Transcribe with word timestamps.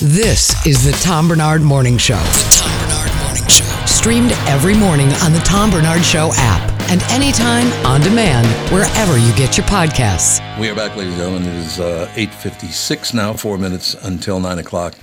This 0.00 0.64
is 0.64 0.84
the 0.84 0.92
Tom 1.02 1.26
Barnard 1.26 1.60
Morning 1.60 1.98
Show. 1.98 2.14
The 2.14 2.62
Tom 2.62 2.88
Barnard 2.88 3.16
Morning 3.24 3.48
Show. 3.48 3.86
Streamed 3.86 4.30
every 4.46 4.76
morning 4.76 5.08
on 5.24 5.32
the 5.32 5.40
Tom 5.40 5.72
Barnard 5.72 6.04
Show 6.04 6.30
app 6.34 6.70
and 6.88 7.02
anytime 7.10 7.66
on 7.84 8.00
demand 8.00 8.46
wherever 8.72 9.18
you 9.18 9.34
get 9.34 9.56
your 9.56 9.66
podcasts. 9.66 10.38
We 10.60 10.68
are 10.70 10.76
back, 10.76 10.94
ladies 10.94 11.14
and 11.14 11.22
gentlemen. 11.22 11.48
It 11.48 11.56
is 11.56 11.80
uh, 11.80 12.08
8.56 12.14 13.12
now, 13.12 13.32
four 13.32 13.58
minutes 13.58 13.94
until 13.94 14.38
9 14.38 14.60
o'clock. 14.60 14.94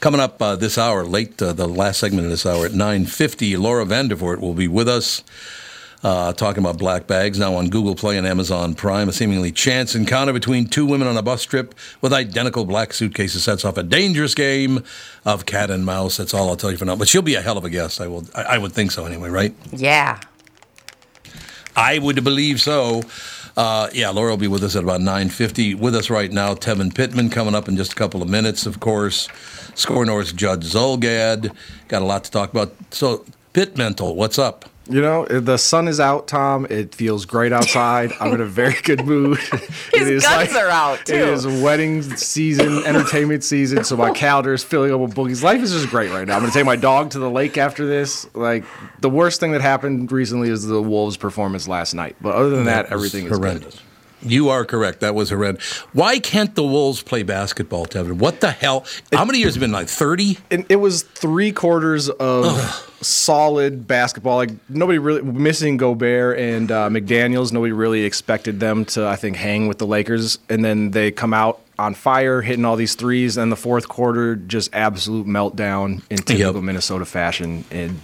Coming 0.00 0.18
up 0.18 0.40
uh, 0.40 0.56
this 0.56 0.78
hour, 0.78 1.04
late, 1.04 1.42
uh, 1.42 1.52
the 1.52 1.68
last 1.68 2.00
segment 2.00 2.24
of 2.24 2.30
this 2.30 2.46
hour 2.46 2.64
at 2.64 2.72
9.50, 2.72 3.58
Laura 3.58 3.84
Vandervoort 3.84 4.40
will 4.40 4.54
be 4.54 4.66
with 4.66 4.88
us 4.88 5.22
uh, 6.02 6.32
talking 6.32 6.62
about 6.62 6.78
black 6.78 7.06
bags 7.06 7.38
now 7.38 7.54
on 7.54 7.68
Google 7.70 7.94
Play 7.94 8.16
and 8.18 8.26
Amazon 8.26 8.74
Prime. 8.74 9.08
A 9.08 9.12
seemingly 9.12 9.50
chance 9.50 9.94
encounter 9.94 10.32
between 10.32 10.66
two 10.66 10.86
women 10.86 11.08
on 11.08 11.16
a 11.16 11.22
bus 11.22 11.44
trip 11.44 11.74
with 12.00 12.12
identical 12.12 12.64
black 12.64 12.92
suitcases 12.92 13.44
sets 13.44 13.64
off 13.64 13.76
a 13.76 13.82
dangerous 13.82 14.34
game 14.34 14.84
of 15.24 15.46
cat 15.46 15.70
and 15.70 15.84
mouse. 15.84 16.16
That's 16.16 16.34
all 16.34 16.48
I'll 16.48 16.56
tell 16.56 16.70
you 16.70 16.76
for 16.76 16.84
now. 16.84 16.96
But 16.96 17.08
she'll 17.08 17.22
be 17.22 17.34
a 17.34 17.42
hell 17.42 17.58
of 17.58 17.64
a 17.64 17.70
guest. 17.70 18.00
I 18.00 18.06
will. 18.06 18.26
I, 18.34 18.42
I 18.42 18.58
would 18.58 18.72
think 18.72 18.92
so 18.92 19.06
anyway, 19.06 19.28
right? 19.28 19.54
Yeah. 19.72 20.20
I 21.76 21.98
would 21.98 22.22
believe 22.24 22.60
so. 22.60 23.02
Uh, 23.56 23.88
yeah, 23.92 24.10
Laura 24.10 24.30
will 24.30 24.36
be 24.36 24.46
with 24.46 24.62
us 24.62 24.76
at 24.76 24.84
about 24.84 25.00
9.50. 25.00 25.74
With 25.74 25.96
us 25.96 26.10
right 26.10 26.30
now, 26.30 26.54
Tevin 26.54 26.94
Pittman 26.94 27.28
coming 27.28 27.56
up 27.56 27.68
in 27.68 27.76
just 27.76 27.92
a 27.92 27.96
couple 27.96 28.22
of 28.22 28.28
minutes, 28.28 28.66
of 28.66 28.78
course. 28.78 29.28
SKOR 29.74 30.04
North 30.06 30.36
Judd 30.36 30.62
Zulgad. 30.62 31.52
Got 31.88 32.02
a 32.02 32.04
lot 32.04 32.22
to 32.24 32.30
talk 32.30 32.50
about. 32.50 32.72
So, 32.92 33.24
Pitt 33.52 33.76
Mental, 33.76 34.14
what's 34.14 34.38
up? 34.38 34.64
You 34.90 35.02
know, 35.02 35.26
the 35.26 35.58
sun 35.58 35.86
is 35.86 36.00
out, 36.00 36.28
Tom. 36.28 36.66
It 36.70 36.94
feels 36.94 37.26
great 37.26 37.52
outside. 37.52 38.10
I'm 38.20 38.32
in 38.32 38.40
a 38.40 38.46
very 38.46 38.74
good 38.82 39.04
mood. 39.04 39.38
His 39.92 40.22
guns 40.22 40.54
are 40.56 40.68
out, 40.70 41.04
too. 41.04 41.14
It 41.14 41.28
is 41.28 41.46
wedding 41.46 42.02
season, 42.16 42.84
entertainment 42.86 43.44
season, 43.44 43.84
so 43.84 43.96
my 43.98 44.10
calendar 44.14 44.54
is 44.54 44.64
filling 44.64 44.92
up 44.94 45.00
with 45.00 45.14
boogies. 45.14 45.42
Life 45.42 45.60
is 45.62 45.72
just 45.72 45.88
great 45.90 46.10
right 46.10 46.26
now. 46.26 46.34
I'm 46.36 46.40
going 46.40 46.50
to 46.52 46.58
take 46.58 46.64
my 46.64 46.76
dog 46.76 47.10
to 47.10 47.18
the 47.18 47.28
lake 47.30 47.58
after 47.58 47.86
this. 47.86 48.26
Like, 48.34 48.64
the 49.00 49.10
worst 49.10 49.40
thing 49.40 49.52
that 49.52 49.60
happened 49.60 50.10
recently 50.10 50.48
is 50.48 50.66
the 50.66 50.80
Wolves' 50.80 51.18
performance 51.18 51.68
last 51.68 51.92
night. 51.92 52.16
But 52.20 52.34
other 52.34 52.48
than 52.50 52.64
that, 52.64 52.86
That 52.88 52.94
everything 52.94 53.24
was 53.24 53.32
is 53.32 53.38
horrendous. 53.38 53.74
good. 53.74 53.82
You 54.20 54.48
are 54.48 54.64
correct. 54.64 55.00
That 55.00 55.14
was 55.14 55.30
horrendous. 55.30 55.70
Why 55.92 56.18
can't 56.18 56.54
the 56.54 56.64
Wolves 56.64 57.02
play 57.02 57.22
basketball, 57.22 57.86
Tevin? 57.86 58.14
What 58.14 58.40
the 58.40 58.50
hell? 58.50 58.84
How 59.12 59.24
many 59.24 59.38
years 59.38 59.54
have 59.54 59.62
it 59.62 59.66
been? 59.66 59.72
Like 59.72 59.88
30? 59.88 60.38
And 60.50 60.66
it 60.68 60.76
was 60.76 61.02
three 61.02 61.52
quarters 61.52 62.08
of 62.08 62.87
solid 63.00 63.86
basketball. 63.86 64.36
Like 64.36 64.50
nobody 64.68 64.98
really 64.98 65.22
missing 65.22 65.76
Gobert 65.76 66.38
and 66.38 66.70
uh, 66.70 66.88
McDaniels. 66.88 67.52
Nobody 67.52 67.72
really 67.72 68.04
expected 68.04 68.60
them 68.60 68.84
to, 68.86 69.06
I 69.06 69.16
think, 69.16 69.36
hang 69.36 69.68
with 69.68 69.78
the 69.78 69.86
Lakers. 69.86 70.38
And 70.48 70.64
then 70.64 70.90
they 70.90 71.10
come 71.10 71.32
out 71.34 71.60
on 71.78 71.94
fire, 71.94 72.42
hitting 72.42 72.64
all 72.64 72.76
these 72.76 72.94
threes. 72.94 73.36
And 73.36 73.52
the 73.52 73.56
fourth 73.56 73.88
quarter, 73.88 74.34
just 74.36 74.74
absolute 74.74 75.26
meltdown 75.26 76.02
in 76.10 76.18
typical 76.18 76.54
Yep. 76.54 76.62
Minnesota 76.64 77.04
fashion. 77.04 77.64
And 77.70 78.00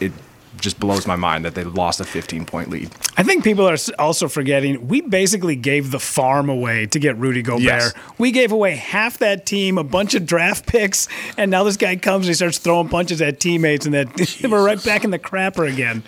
it 0.00 0.12
just 0.56 0.80
blows 0.80 1.06
my 1.06 1.16
mind 1.16 1.44
that 1.44 1.54
they 1.54 1.64
lost 1.64 2.00
a 2.00 2.04
15 2.04 2.44
point 2.44 2.70
lead. 2.70 2.90
I 3.16 3.22
think 3.22 3.44
people 3.44 3.68
are 3.68 3.76
also 3.98 4.28
forgetting 4.28 4.88
we 4.88 5.00
basically 5.00 5.56
gave 5.56 5.90
the 5.90 6.00
farm 6.00 6.48
away 6.48 6.86
to 6.86 6.98
get 6.98 7.16
Rudy 7.16 7.42
Gobert. 7.42 7.62
Yes. 7.62 7.94
We 8.18 8.32
gave 8.32 8.52
away 8.52 8.76
half 8.76 9.18
that 9.18 9.46
team, 9.46 9.78
a 9.78 9.84
bunch 9.84 10.14
of 10.14 10.26
draft 10.26 10.66
picks, 10.66 11.08
and 11.36 11.50
now 11.50 11.64
this 11.64 11.76
guy 11.76 11.96
comes 11.96 12.26
and 12.26 12.30
he 12.30 12.34
starts 12.34 12.58
throwing 12.58 12.88
punches 12.88 13.20
at 13.22 13.40
teammates, 13.40 13.86
and 13.86 13.94
that 13.94 14.40
we're 14.50 14.64
right 14.64 14.82
back 14.84 15.04
in 15.04 15.10
the 15.10 15.18
crapper 15.18 15.70
again. 15.70 16.02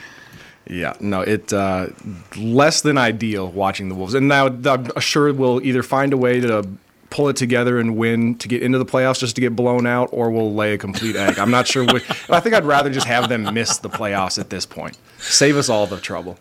Yeah, 0.69 0.95
no, 1.01 1.21
it 1.21 1.53
uh, 1.53 1.89
less 2.37 2.83
than 2.83 2.97
ideal 2.97 3.51
watching 3.51 3.89
the 3.89 3.95
Wolves, 3.95 4.15
and 4.15 4.29
now 4.29 4.47
I'm 4.47 5.01
sure 5.01 5.33
we'll 5.33 5.65
either 5.65 5.83
find 5.83 6.13
a 6.13 6.17
way 6.17 6.41
to 6.41 6.69
pull 7.11 7.29
it 7.29 7.37
together 7.37 7.79
and 7.79 7.97
win 7.97 8.37
to 8.37 8.49
get 8.49 8.63
into 8.63 8.79
the 8.79 8.87
playoffs 8.87 9.19
just 9.19 9.35
to 9.35 9.41
get 9.41 9.55
blown 9.55 9.87
out, 9.87 10.09
or 10.13 10.31
we'll 10.31 10.55
lay 10.55 10.73
a 10.73 10.79
complete 10.79 11.17
egg. 11.17 11.39
I'm 11.39 11.51
not 11.51 11.67
sure. 11.67 11.85
Which, 11.85 12.09
I 12.31 12.41
think 12.41 12.55
I'd 12.55 12.65
rather 12.65 12.91
just 12.91 13.07
have 13.07 13.29
them 13.29 13.53
miss 13.53 13.79
the 13.79 13.91
playoffs 13.91 14.39
at 14.39 14.51
this 14.51 14.65
point. 14.65 14.97
Save 15.19 15.57
us 15.57 15.69
all 15.69 15.87
the 15.87 15.99
trouble. 16.01 16.39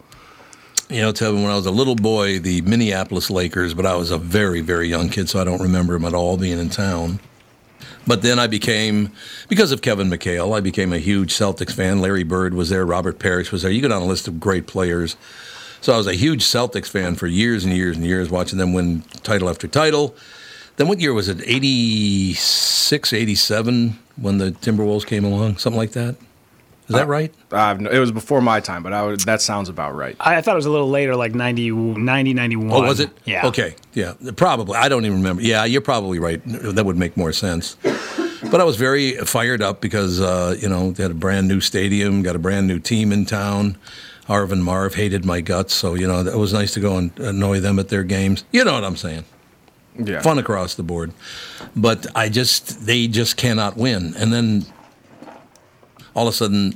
You 0.90 1.02
know, 1.02 1.12
Tevin, 1.12 1.44
when 1.44 1.52
I 1.52 1.56
was 1.56 1.68
a 1.68 1.72
little 1.72 1.96
boy, 1.96 2.40
the 2.40 2.62
Minneapolis 2.62 3.30
Lakers, 3.30 3.74
but 3.74 3.86
I 3.86 3.96
was 3.96 4.10
a 4.10 4.18
very, 4.18 4.62
very 4.62 4.88
young 4.88 5.10
kid, 5.10 5.30
so 5.30 5.40
I 5.40 5.44
don't 5.44 5.62
remember 5.62 5.94
them 5.94 6.06
at 6.06 6.16
all 6.16 6.38
being 6.38 6.58
in 6.58 6.70
town. 6.70 7.20
But 8.08 8.24
then 8.24 8.40
I 8.40 8.48
became, 8.48 9.12
because 9.50 9.72
of 9.72 9.84
Kevin 9.84 10.10
McHale, 10.10 10.58
I 10.58 10.62
became 10.62 10.92
a 10.92 10.98
huge 10.98 11.32
Celtics 11.32 11.74
fan. 11.74 12.02
Larry 12.02 12.24
Bird 12.24 12.56
was 12.56 12.70
there, 12.70 12.86
Robert 12.86 13.20
Parish 13.20 13.52
was 13.52 13.62
there. 13.62 13.70
You 13.70 13.84
go 13.84 13.88
down 13.88 14.02
a 14.02 14.06
list 14.06 14.28
of 14.28 14.40
great 14.40 14.66
players. 14.66 15.16
So 15.82 15.94
I 15.94 15.98
was 15.98 16.08
a 16.08 16.16
huge 16.16 16.44
Celtics 16.44 16.88
fan 16.88 17.16
for 17.16 17.28
years 17.28 17.64
and 17.66 17.74
years 17.76 17.96
and 17.96 18.06
years, 18.06 18.32
watching 18.32 18.58
them 18.58 18.74
win 18.74 19.02
title 19.22 19.48
after 19.48 19.68
title. 19.68 20.16
Then 20.80 20.88
what 20.88 21.02
year 21.02 21.14
was 21.14 21.28
it? 21.28 21.42
86, 21.46 23.12
87 23.12 24.00
when 24.16 24.38
the 24.38 24.52
Timberwolves 24.52 25.06
came 25.06 25.26
along? 25.26 25.58
Something 25.58 25.78
like 25.78 25.92
that? 25.92 26.16
Is 26.88 26.96
that 26.96 27.06
right? 27.06 27.34
I've, 27.52 27.82
it 27.82 28.00
was 28.00 28.14
before 28.14 28.42
my 28.42 28.62
time, 28.62 28.82
but 28.82 28.94
I 28.94 29.04
would, 29.04 29.20
that 29.22 29.42
sounds 29.42 29.68
about 29.68 29.94
right. 29.94 30.16
I, 30.22 30.38
I 30.38 30.42
thought 30.42 30.54
it 30.54 30.56
was 30.56 30.68
a 30.68 30.72
little 30.72 30.90
later, 30.90 31.18
like 31.18 31.36
90, 31.36 31.72
90 31.72 32.34
91. 32.34 32.72
Oh, 32.72 32.88
was 32.88 33.02
it? 33.02 33.10
Yeah. 33.26 33.46
Okay. 33.48 33.76
Yeah. 33.94 34.14
Probably. 34.38 34.78
I 34.78 34.88
don't 34.88 35.04
even 35.04 35.18
remember. 35.18 35.42
Yeah, 35.42 35.66
you're 35.66 35.82
probably 35.82 36.18
right. 36.18 36.42
That 36.46 36.86
would 36.86 36.98
make 36.98 37.18
more 37.18 37.34
sense. 37.34 37.76
But 38.50 38.62
I 38.62 38.64
was 38.64 38.78
very 38.78 39.18
fired 39.18 39.62
up 39.62 39.82
because 39.82 40.22
uh, 40.22 40.56
you 40.58 40.70
know 40.70 40.92
they 40.92 41.04
had 41.04 41.12
a 41.12 41.16
brand 41.16 41.50
new 41.50 41.60
stadium, 41.60 42.24
got 42.24 42.38
a 42.38 42.40
brand 42.40 42.68
new 42.68 42.80
team 42.80 43.12
in 43.12 43.26
town. 43.26 43.78
Arvin 44.28 44.62
Marv 44.62 44.96
hated 44.96 45.26
my 45.26 45.42
guts, 45.42 45.74
so 45.74 45.94
you 45.94 46.08
know 46.08 46.22
it 46.22 46.38
was 46.38 46.54
nice 46.54 46.74
to 46.76 46.80
go 46.80 46.96
and 46.96 47.20
annoy 47.20 47.60
them 47.60 47.80
at 47.80 47.90
their 47.90 48.04
games. 48.04 48.46
You 48.54 48.64
know 48.64 48.74
what 48.74 48.86
I'm 48.86 48.96
saying? 48.96 49.26
Yeah. 50.00 50.22
Fun 50.22 50.38
across 50.40 50.76
the 50.76 50.84
board. 50.84 51.12
But 51.76 52.08
I 52.16 52.30
just 52.30 52.86
they 52.86 53.08
just 53.08 53.38
cannot 53.38 53.78
win, 53.78 54.14
and 54.18 54.32
then 54.34 54.66
all 56.16 56.28
of 56.28 56.34
a 56.34 56.38
sudden, 56.38 56.74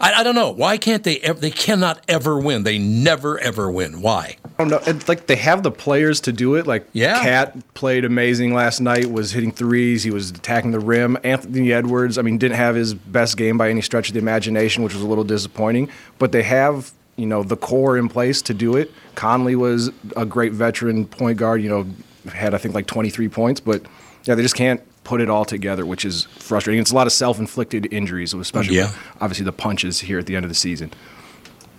I, 0.00 0.12
I 0.14 0.22
don't 0.22 0.34
know 0.34 0.50
why 0.50 0.76
can't 0.76 1.04
they? 1.04 1.18
Ever, 1.18 1.38
they 1.40 1.50
cannot 1.50 2.02
ever 2.08 2.38
win. 2.38 2.64
They 2.64 2.78
never 2.78 3.38
ever 3.38 3.70
win. 3.70 4.02
Why? 4.02 4.36
I 4.44 4.48
don't 4.58 4.68
know. 4.68 4.80
It's 4.86 5.08
like 5.08 5.26
they 5.26 5.36
have 5.36 5.62
the 5.62 5.70
players 5.70 6.20
to 6.22 6.32
do 6.32 6.56
it. 6.56 6.66
Like 6.66 6.86
Yeah. 6.92 7.22
KAT 7.22 7.74
played 7.74 8.04
amazing 8.04 8.52
last 8.54 8.80
night. 8.80 9.10
Was 9.10 9.32
hitting 9.32 9.52
threes. 9.52 10.02
He 10.02 10.10
was 10.10 10.30
attacking 10.30 10.72
the 10.72 10.80
rim. 10.80 11.16
Anthony 11.24 11.72
Edwards. 11.72 12.18
I 12.18 12.22
mean, 12.22 12.38
didn't 12.38 12.56
have 12.56 12.74
his 12.74 12.92
best 12.92 13.36
game 13.36 13.56
by 13.56 13.70
any 13.70 13.82
stretch 13.82 14.08
of 14.08 14.14
the 14.14 14.20
imagination, 14.20 14.82
which 14.82 14.94
was 14.94 15.02
a 15.02 15.06
little 15.06 15.24
disappointing. 15.24 15.88
But 16.18 16.32
they 16.32 16.42
have 16.42 16.92
you 17.16 17.26
know 17.26 17.42
the 17.42 17.56
core 17.56 17.96
in 17.96 18.08
place 18.08 18.42
to 18.42 18.54
do 18.54 18.76
it. 18.76 18.90
Conley 19.14 19.54
was 19.54 19.90
a 20.16 20.26
great 20.26 20.52
veteran 20.52 21.06
point 21.06 21.38
guard. 21.38 21.62
You 21.62 21.68
know, 21.70 21.86
had 22.32 22.54
I 22.54 22.58
think 22.58 22.74
like 22.74 22.86
23 22.86 23.28
points, 23.28 23.60
but 23.60 23.82
yeah, 24.24 24.34
they 24.34 24.42
just 24.42 24.54
can't 24.56 24.80
put 25.04 25.20
it 25.20 25.28
all 25.28 25.44
together, 25.44 25.84
which 25.84 26.04
is 26.04 26.24
frustrating. 26.38 26.80
It's 26.80 26.92
a 26.92 26.94
lot 26.94 27.06
of 27.08 27.12
self-inflicted 27.12 27.92
injuries, 27.92 28.32
especially 28.34 28.76
Yeah. 28.76 28.92
obviously 29.20 29.44
the 29.44 29.52
punches 29.52 30.00
here 30.00 30.18
at 30.18 30.26
the 30.26 30.36
end 30.36 30.44
of 30.44 30.48
the 30.48 30.54
season. 30.54 30.92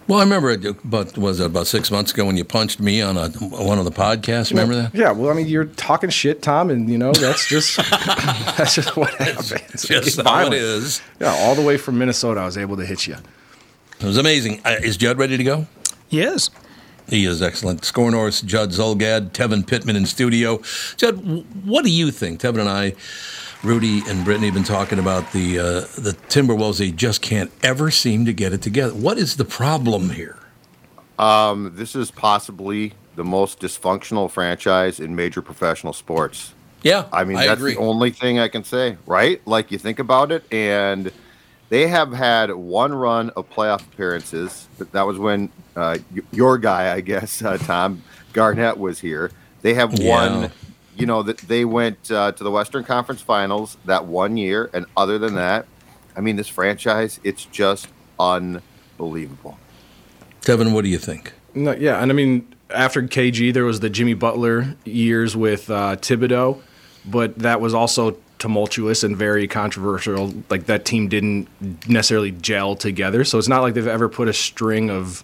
Well, 0.06 0.20
I 0.20 0.24
remember 0.24 0.50
it 0.50 0.66
about 0.66 1.18
was 1.18 1.40
it 1.40 1.46
about 1.46 1.66
six 1.66 1.90
months 1.90 2.12
ago 2.12 2.26
when 2.26 2.36
you 2.36 2.44
punched 2.44 2.82
me 2.82 3.02
on 3.02 3.16
a 3.16 3.30
one 3.30 3.80
of 3.80 3.86
the 3.86 3.92
podcasts. 3.92 4.50
Remember 4.50 4.76
that? 4.76 4.94
Yeah, 4.94 5.12
well, 5.12 5.32
I 5.32 5.34
mean, 5.34 5.48
you're 5.48 5.64
talking 5.64 6.10
shit, 6.10 6.42
Tom, 6.42 6.70
and 6.70 6.90
you 6.90 6.98
know 6.98 7.14
that's 7.14 7.48
just 7.48 7.78
that's 8.58 8.76
just 8.76 8.98
what 8.98 9.14
happens. 9.14 9.50
Just 9.50 9.90
It's 9.90 10.16
how 10.18 10.22
it 10.22 10.24
violent. 10.26 10.56
is. 10.56 11.02
Yeah, 11.22 11.34
all 11.34 11.56
the 11.56 11.62
way 11.62 11.78
from 11.78 11.98
Minnesota, 11.98 12.42
I 12.42 12.46
was 12.46 12.58
able 12.58 12.76
to 12.76 12.86
hit 12.86 13.08
you. 13.08 13.16
It 14.02 14.06
was 14.06 14.18
amazing. 14.18 14.60
Uh, 14.66 14.76
is 14.84 14.98
Judd 14.98 15.18
ready 15.18 15.38
to 15.38 15.44
go? 15.46 15.68
Yes. 16.10 16.50
He 17.08 17.26
is 17.26 17.42
excellent. 17.42 17.84
SKOR 17.86 18.12
North, 18.12 18.46
Judd 18.46 18.70
Zulgad, 18.70 19.32
Tevin 19.32 19.68
Pittman 19.68 19.96
in 19.96 20.06
studio. 20.06 20.62
Judd, 20.98 21.46
what 21.66 21.84
do 21.84 21.92
you 21.92 22.12
think? 22.12 22.40
Tevin 22.40 22.62
and 22.62 22.70
I 22.70 22.94
Rudy 23.64 24.02
and 24.08 24.26
Brittany 24.26 24.48
have 24.48 24.54
been 24.54 24.66
talking 24.66 25.00
about 25.00 25.32
the 25.32 25.58
uh, 25.58 25.64
the 25.96 26.18
Timberwolves. 26.28 26.80
They 26.80 26.92
just 26.92 27.22
can't 27.22 27.50
ever 27.64 27.92
seem 27.92 28.26
to 28.26 28.34
get 28.34 28.52
it 28.52 28.62
together. 28.62 28.94
What 28.94 29.18
is 29.18 29.38
the 29.38 29.46
problem 29.46 30.10
here? 30.10 30.38
Um, 31.18 31.72
this 31.76 31.96
is 31.96 32.12
possibly 32.12 32.94
the 33.16 33.24
most 33.24 33.62
dysfunctional 33.62 34.30
franchise 34.30 35.00
in 35.00 35.16
major 35.16 35.42
professional 35.42 35.94
sports. 35.94 36.54
Yeah, 36.82 37.08
I 37.14 37.24
mean 37.24 37.38
I 37.38 37.48
that's 37.48 37.60
agree. 37.60 37.76
the 37.76 37.80
only 37.80 38.12
thing 38.12 38.38
I 38.38 38.50
can 38.50 38.66
say, 38.66 38.98
right? 39.06 39.42
Like 39.48 39.72
you 39.72 39.78
think 39.78 40.00
about 40.00 40.34
it, 40.34 40.44
and 40.52 41.10
they 41.74 41.88
have 41.88 42.14
had 42.14 42.52
one 42.52 42.94
run 42.94 43.32
of 43.32 43.50
playoff 43.50 43.82
appearances. 43.82 44.68
But 44.78 44.92
that 44.92 45.08
was 45.08 45.18
when 45.18 45.50
uh, 45.76 45.98
your 46.32 46.60
guy, 46.60 46.94
I 46.94 47.02
guess, 47.02 47.42
uh, 47.42 47.58
Tom 47.58 48.04
Garnett 48.32 48.78
was 48.78 49.00
here. 49.00 49.32
They 49.64 49.74
have 49.74 49.92
Yeah. 49.98 50.10
won. 50.42 50.52
You 50.96 51.08
know 51.08 51.24
that 51.24 51.40
they 51.40 51.66
went 51.66 52.12
uh, 52.12 52.32
to 52.34 52.44
the 52.44 52.52
Western 52.52 52.84
Conference 52.84 53.22
Finals 53.24 53.78
that 53.86 54.06
one 54.06 54.38
year, 54.38 54.70
and 54.72 54.86
other 54.96 55.18
than 55.18 55.34
that, 55.34 55.66
I 56.16 56.22
mean, 56.22 56.36
this 56.36 56.48
franchise, 56.48 57.20
it's 57.24 57.46
just 57.46 57.88
unbelievable. 58.20 59.58
Kevin, 60.46 60.74
what 60.74 60.84
do 60.84 60.92
you 60.92 61.00
think? 61.00 61.34
No, 61.56 61.72
yeah, 61.72 62.00
and 62.04 62.12
I 62.12 62.14
mean, 62.14 62.54
after 62.70 63.02
KG, 63.02 63.52
there 63.52 63.66
was 63.66 63.80
the 63.80 63.90
Jimmy 63.90 64.14
Butler 64.14 64.76
years 64.86 65.36
with 65.36 65.72
uh, 65.72 65.96
Thibodeau, 65.96 66.62
but 67.04 67.40
that 67.40 67.60
was 67.60 67.74
also 67.74 68.18
tumultuous 68.44 69.04
and 69.06 69.16
very 69.16 69.48
controversial. 69.48 70.34
Like 70.50 70.66
that 70.66 70.84
team 70.84 71.08
didn't 71.08 71.48
necessarily 71.88 72.32
gel 72.32 72.76
together, 72.76 73.24
so 73.24 73.38
it's 73.38 73.48
not 73.48 73.62
like 73.62 73.74
they've 73.74 73.88
ever 73.88 74.10
put 74.10 74.28
a 74.28 74.34
string 74.34 74.90
of 74.92 75.24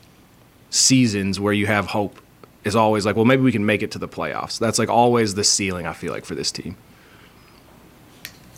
seasons 0.70 1.38
where 1.38 1.52
you 1.52 1.66
have 1.68 1.88
hope. 1.88 2.18
Is 2.66 2.76
always 2.76 3.06
like, 3.06 3.16
well, 3.16 3.24
maybe 3.26 3.42
we 3.42 3.52
can 3.54 3.66
make 3.66 3.82
it 3.84 3.92
to 3.92 4.00
the 4.00 4.08
playoffs. 4.08 4.58
That's 4.60 4.78
like 4.80 4.90
always 4.90 5.34
the 5.36 5.44
ceiling. 5.46 5.86
I 5.88 5.94
feel 5.94 6.12
like 6.14 6.26
for 6.26 6.36
this 6.36 6.52
team. 6.52 6.76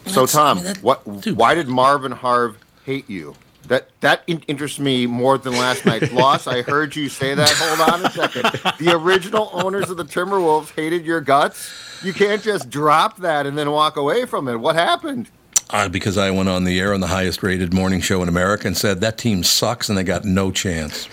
So 0.07 0.25
That's- 0.25 0.35
I 0.35 0.39
Tom, 0.39 0.57
mean, 0.57 0.65
that- 0.65 0.83
what? 0.83 1.21
dude. 1.21 1.37
Why 1.37 1.53
did 1.55 1.67
Marvin 1.67 2.11
Harv 2.11 2.57
hate 2.85 3.07
you? 3.09 3.35
That 3.71 3.88
that 4.01 4.23
in- 4.27 4.44
interests 4.50 4.79
me 4.79 5.06
more 5.06 5.38
than 5.38 5.53
last 5.53 5.85
night's 5.85 6.12
loss. 6.12 6.45
I 6.45 6.62
heard 6.62 6.94
you 6.94 7.07
say 7.07 7.33
that. 7.33 7.50
Hold 7.50 7.89
on 7.89 8.06
a 8.06 8.12
second. 8.12 8.44
The 8.85 8.94
original 8.94 9.50
owners 9.53 9.89
of 9.89 9.95
the 9.95 10.03
Timberwolves 10.03 10.75
hated 10.75 11.06
your 11.06 11.21
guts. 11.21 11.71
You 12.03 12.12
can't 12.12 12.44
just 12.44 12.69
drop 12.69 13.19
that 13.19 13.45
and 13.45 13.57
then 13.57 13.71
walk 13.71 13.95
away 13.95 14.25
from 14.25 14.50
it. 14.50 14.57
What 14.57 14.75
happened? 14.75 15.29
Uh, 15.69 15.88
because 15.88 16.18
I 16.18 16.31
went 16.31 16.50
on 16.50 16.65
the 16.65 16.81
air 16.81 16.94
on 16.94 17.00
the 17.00 17.07
highest 17.07 17.44
rated 17.44 17.73
morning 17.73 18.01
show 18.01 18.21
in 18.21 18.27
America 18.27 18.68
and 18.68 18.75
said 18.75 19.00
that 19.00 19.18
team 19.18 19.41
sucks 19.41 19.88
and 19.88 19.97
they 19.97 20.03
got 20.03 20.25
no 20.25 20.51
chance. 20.51 21.07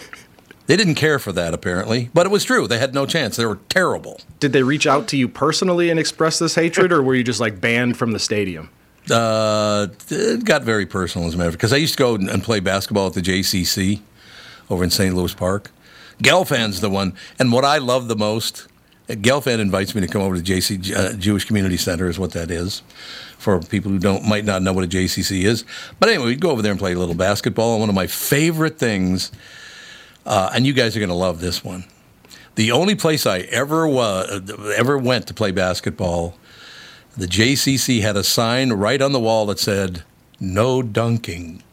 They 0.67 0.77
didn't 0.77 0.97
care 0.97 1.21
for 1.21 1.31
that 1.31 1.55
apparently, 1.55 2.11
but 2.13 2.27
it 2.27 2.31
was 2.31 2.43
true. 2.43 2.67
They 2.67 2.79
had 2.79 2.93
no 2.93 3.07
chance. 3.07 3.37
They 3.37 3.47
were 3.47 3.61
terrible. 3.69 4.21
Did 4.41 4.53
they 4.53 4.65
reach 4.65 4.85
out 4.85 5.07
to 5.09 5.17
you 5.17 5.29
personally 5.29 5.91
and 5.91 6.01
express 6.01 6.41
this 6.41 6.57
hatred, 6.57 6.91
or 6.91 7.05
were 7.05 7.15
you 7.15 7.23
just 7.23 7.39
like 7.39 7.61
banned 7.61 7.97
from 7.97 8.11
the 8.11 8.19
stadium? 8.19 8.71
Uh, 9.11 9.89
it 10.11 10.45
got 10.45 10.63
very 10.63 10.87
personal 10.87 11.29
as 11.29 11.35
a 11.35 11.37
matter 11.39 11.49
of 11.49 11.55
fact, 11.55 11.61
because 11.61 11.73
I 11.73 11.77
used 11.77 11.95
to 11.95 11.99
go 11.99 12.15
and 12.15 12.43
play 12.43 12.61
basketball 12.61 13.07
at 13.07 13.15
the 13.15 13.23
JCC 13.23 14.01
over 14.71 14.85
in 14.85 14.91
St. 14.91 15.15
Louis 15.15 15.35
Park. 15.35 15.71
Gelfand's 16.23 16.81
the 16.81 16.91
one, 16.91 17.15
and 17.39 17.53
what 17.53 17.65
I 17.65 17.79
love 17.79 18.09
the 18.09 18.17
most, 18.17 18.67
Gelfand 19.09 19.61
invites 19.61 19.95
me 19.95 20.01
to 20.03 20.09
come 20.09 20.21
over 20.21 20.37
to 20.37 20.43
JC 20.43 20.95
uh, 20.95 21.13
Jewish 21.15 21.45
Community 21.45 21.77
Center, 21.77 22.09
is 22.09 22.19
what 22.19 22.33
that 22.33 22.51
is, 22.51 22.83
for 23.39 23.61
people 23.61 23.91
who 23.91 23.99
don't 23.99 24.25
might 24.25 24.45
not 24.45 24.63
know 24.63 24.73
what 24.73 24.85
a 24.85 24.89
JCC 24.89 25.45
is. 25.45 25.65
But 25.99 26.11
anyway, 26.11 26.27
we'd 26.27 26.41
go 26.41 26.51
over 26.51 26.61
there 26.61 26.73
and 26.73 26.79
play 26.79 26.93
a 26.93 26.99
little 26.99 27.15
basketball. 27.15 27.75
And 27.75 27.81
one 27.81 27.89
of 27.89 27.95
my 27.95 28.07
favorite 28.07 28.79
things, 28.79 29.33
uh, 30.27 30.51
and 30.53 30.67
you 30.67 30.73
guys 30.73 30.97
are 30.97 31.01
going 31.01 31.09
to 31.09 31.15
love 31.15 31.41
this 31.41 31.65
one. 31.65 31.85
The 32.57 32.73
only 32.73 32.97
place 32.97 33.25
I 33.25 33.39
ever 33.39 33.87
was, 33.87 34.51
ever 34.77 34.99
went 34.99 35.29
to 35.29 35.35
play 35.35 35.53
basketball 35.53 36.37
the 37.19 37.27
JCC 37.27 38.01
had 38.01 38.17
a 38.17 38.23
sign 38.23 38.73
right 38.73 39.03
on 39.03 39.11
the 39.11 39.19
wall 39.19 39.47
that 39.47 39.59
said, 39.59 40.05
no 40.39 40.83
dunking. 40.83 41.65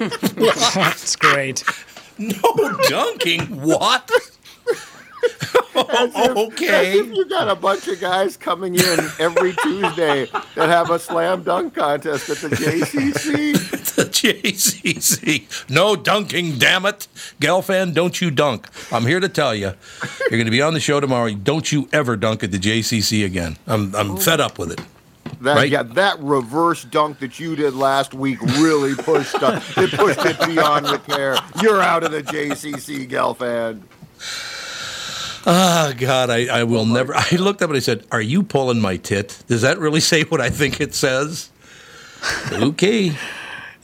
That's 0.00 1.14
great. 1.16 1.62
No 2.18 2.78
dunking? 2.88 3.42
What? 3.60 4.10
okay. 5.76 6.94
You 6.94 7.28
got 7.28 7.48
a 7.48 7.54
bunch 7.54 7.86
of 7.88 8.00
guys 8.00 8.38
coming 8.38 8.76
in 8.76 8.98
every 9.18 9.52
Tuesday 9.62 10.26
that 10.54 10.68
have 10.70 10.90
a 10.90 10.98
slam 10.98 11.42
dunk 11.42 11.74
contest 11.74 12.30
at 12.30 12.38
the 12.38 12.48
JCC. 12.48 13.84
The 14.04 14.04
JCC. 14.04 15.68
No 15.68 15.96
dunking, 15.96 16.58
damn 16.58 16.86
it. 16.86 17.08
Gelfand, 17.40 17.94
don't 17.94 18.20
you 18.20 18.30
dunk. 18.30 18.68
I'm 18.92 19.04
here 19.04 19.18
to 19.18 19.28
tell 19.28 19.56
you, 19.56 19.72
you're 20.20 20.30
going 20.30 20.44
to 20.44 20.52
be 20.52 20.62
on 20.62 20.72
the 20.72 20.78
show 20.78 21.00
tomorrow. 21.00 21.32
Don't 21.34 21.72
you 21.72 21.88
ever 21.92 22.16
dunk 22.16 22.44
at 22.44 22.52
the 22.52 22.58
JCC 22.58 23.24
again. 23.24 23.56
I'm, 23.66 23.92
I'm 23.96 24.16
fed 24.16 24.40
up 24.40 24.56
with 24.56 24.70
it. 24.70 24.80
That 25.40 25.56
Right. 25.56 25.68
yeah, 25.68 25.82
that 25.82 26.20
reverse 26.20 26.84
dunk 26.84 27.18
that 27.18 27.40
you 27.40 27.56
did 27.56 27.74
last 27.74 28.14
week 28.14 28.40
really 28.40 28.94
pushed 28.94 29.34
uh, 29.42 29.60
it 29.76 29.90
pushed 29.90 30.24
it 30.24 30.38
beyond 30.46 30.88
repair. 30.88 31.36
You're 31.60 31.82
out 31.82 32.04
of 32.04 32.12
the 32.12 32.22
JCC, 32.22 33.08
Gelfand. 33.10 33.82
Oh, 35.44 35.92
God, 35.98 36.30
I, 36.30 36.46
I 36.60 36.62
will 36.64 36.86
never. 36.86 37.16
I 37.16 37.30
looked 37.32 37.62
up 37.62 37.70
and 37.70 37.76
I 37.76 37.80
said, 37.80 38.06
Are 38.12 38.22
you 38.22 38.44
pulling 38.44 38.80
my 38.80 38.96
tit? 38.96 39.42
Does 39.48 39.62
that 39.62 39.78
really 39.80 40.00
say 40.00 40.22
what 40.22 40.40
I 40.40 40.50
think 40.50 40.80
it 40.80 40.94
says? 40.94 41.50
Okay. 42.52 43.16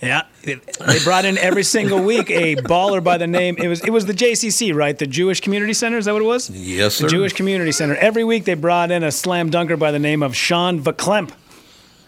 Yeah, 0.03 0.23
they 0.43 0.59
brought 1.05 1.25
in 1.25 1.39
every 1.39 1.63
single 1.63 2.03
week 2.03 2.31
a 2.31 2.57
baller 2.57 3.03
by 3.03 3.17
the 3.17 3.27
name. 3.27 3.57
It 3.59 3.69
was 3.69 3.81
it 3.83 3.91
was 3.91 4.05
the 4.07 4.13
JCC, 4.13 4.75
right? 4.75 4.99
The 4.99 5.07
Jewish 5.07 5.41
Community 5.41 5.73
Center. 5.73 5.97
Is 5.97 6.05
that 6.05 6.13
what 6.13 6.23
it 6.23 6.27
was? 6.27 6.51
Yes, 6.51 6.99
The 6.99 7.05
sir. 7.05 7.09
Jewish 7.09 7.33
Community 7.33 7.73
Center. 7.73 7.95
Every 7.97 8.25
week 8.25 8.45
they 8.45 8.55
brought 8.55 8.91
in 8.91 9.03
a 9.03 9.11
slam 9.11 9.51
dunker 9.51 9.77
by 9.77 9.91
the 9.93 9.99
name 9.99 10.23
of 10.23 10.37
Sean 10.37 10.81
Verklemp. 10.83 11.31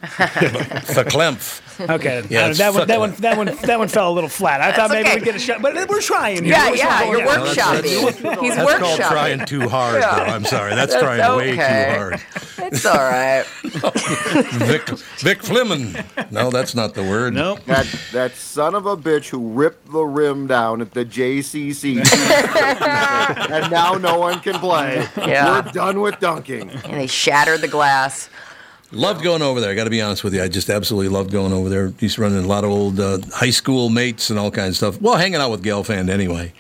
Verklempt. 0.02 1.62
Okay, 1.90 2.25
Yeah, 2.31 2.46
uh, 2.46 2.48
it's 2.50 2.58
that 2.58 2.72
one, 2.75 2.87
that 2.87 2.98
one, 2.98 3.12
that 3.16 3.37
one, 3.37 3.46
that 3.62 3.78
one 3.78 3.88
fell 3.88 4.10
a 4.10 4.14
little 4.14 4.31
flat. 4.31 4.60
I 4.60 4.72
thought 4.72 4.90
maybe 4.90 5.08
okay. 5.08 5.16
we'd 5.16 5.25
get 5.25 5.34
a 5.34 5.38
shot, 5.38 5.60
but 5.62 5.75
we're 5.88 6.00
trying. 6.00 6.44
Here. 6.44 6.54
Yeah, 6.54 6.70
We're 6.70 6.76
yeah, 6.76 6.87
trying. 6.87 7.10
you're 7.10 7.20
Yeah. 7.20 7.37
workshopping. 7.37 8.40
He's 8.40 8.56
That's 8.56 8.78
called 8.78 9.00
workshopping. 9.00 9.08
trying 9.08 9.44
too 9.44 9.69
hard, 9.69 10.00
Yeah. 10.00 10.14
though. 10.16 10.22
I'm 10.25 10.44
sorry. 10.44 10.75
That's, 10.75 10.93
That's 10.93 11.04
trying 11.04 11.37
way 11.37 11.50
too 11.56 11.60
hard. 11.98 12.20
It's 12.58 12.87
all 12.87 12.96
right. 12.96 13.44
Vic, 13.62 14.88
Vic 15.19 15.43
Fleming. 15.43 15.94
No, 16.31 16.50
that's 16.50 16.75
not 16.75 16.94
the 16.94 17.02
word. 17.02 17.34
Nope. 17.34 17.60
That 17.66 17.87
that 18.12 18.34
son 18.34 18.75
of 18.75 18.87
a 18.87 18.96
bitch 18.96 19.28
who 19.28 19.50
ripped 19.52 19.92
the 19.92 20.02
rim 20.02 20.46
down 20.46 20.81
at 20.81 20.92
the 20.92 21.04
JCC, 21.04 21.99
and 23.50 23.70
now 23.70 23.92
no 23.94 24.19
one 24.19 24.40
can 24.40 24.54
play. 24.54 25.06
Yeah. 25.19 25.60
We're 25.64 25.72
done 25.72 26.00
with 26.00 26.19
dunking. 26.20 26.70
And 26.70 26.94
they 26.94 27.06
shattered 27.06 27.60
the 27.60 27.69
glass. 27.69 28.28
Loved 28.93 29.23
going 29.23 29.43
over 29.43 29.61
there. 29.61 29.71
I 29.71 29.75
got 29.75 29.85
to 29.85 29.91
be 29.91 30.00
honest 30.00 30.23
with 30.25 30.35
you. 30.35 30.43
I 30.43 30.49
just 30.49 30.71
absolutely 30.71 31.09
loved 31.09 31.31
going 31.33 31.52
over 31.52 31.69
there. 31.69 31.93
Used 31.99 32.16
to 32.16 32.23
run 32.23 32.33
into 32.33 32.47
a 32.47 32.49
lot 32.49 32.64
of 32.64 32.71
old 32.71 33.00
uh, 33.00 33.19
high 33.35 33.50
school 33.50 33.88
mates 33.90 34.31
and 34.31 34.38
all 34.38 34.50
kinds 34.50 34.71
of 34.71 34.76
stuff. 34.95 35.02
Well, 35.02 35.16
hanging 35.16 35.40
out 35.40 35.50
with 35.50 35.64
Gelfand 35.64 36.09
anyway. 36.09 36.52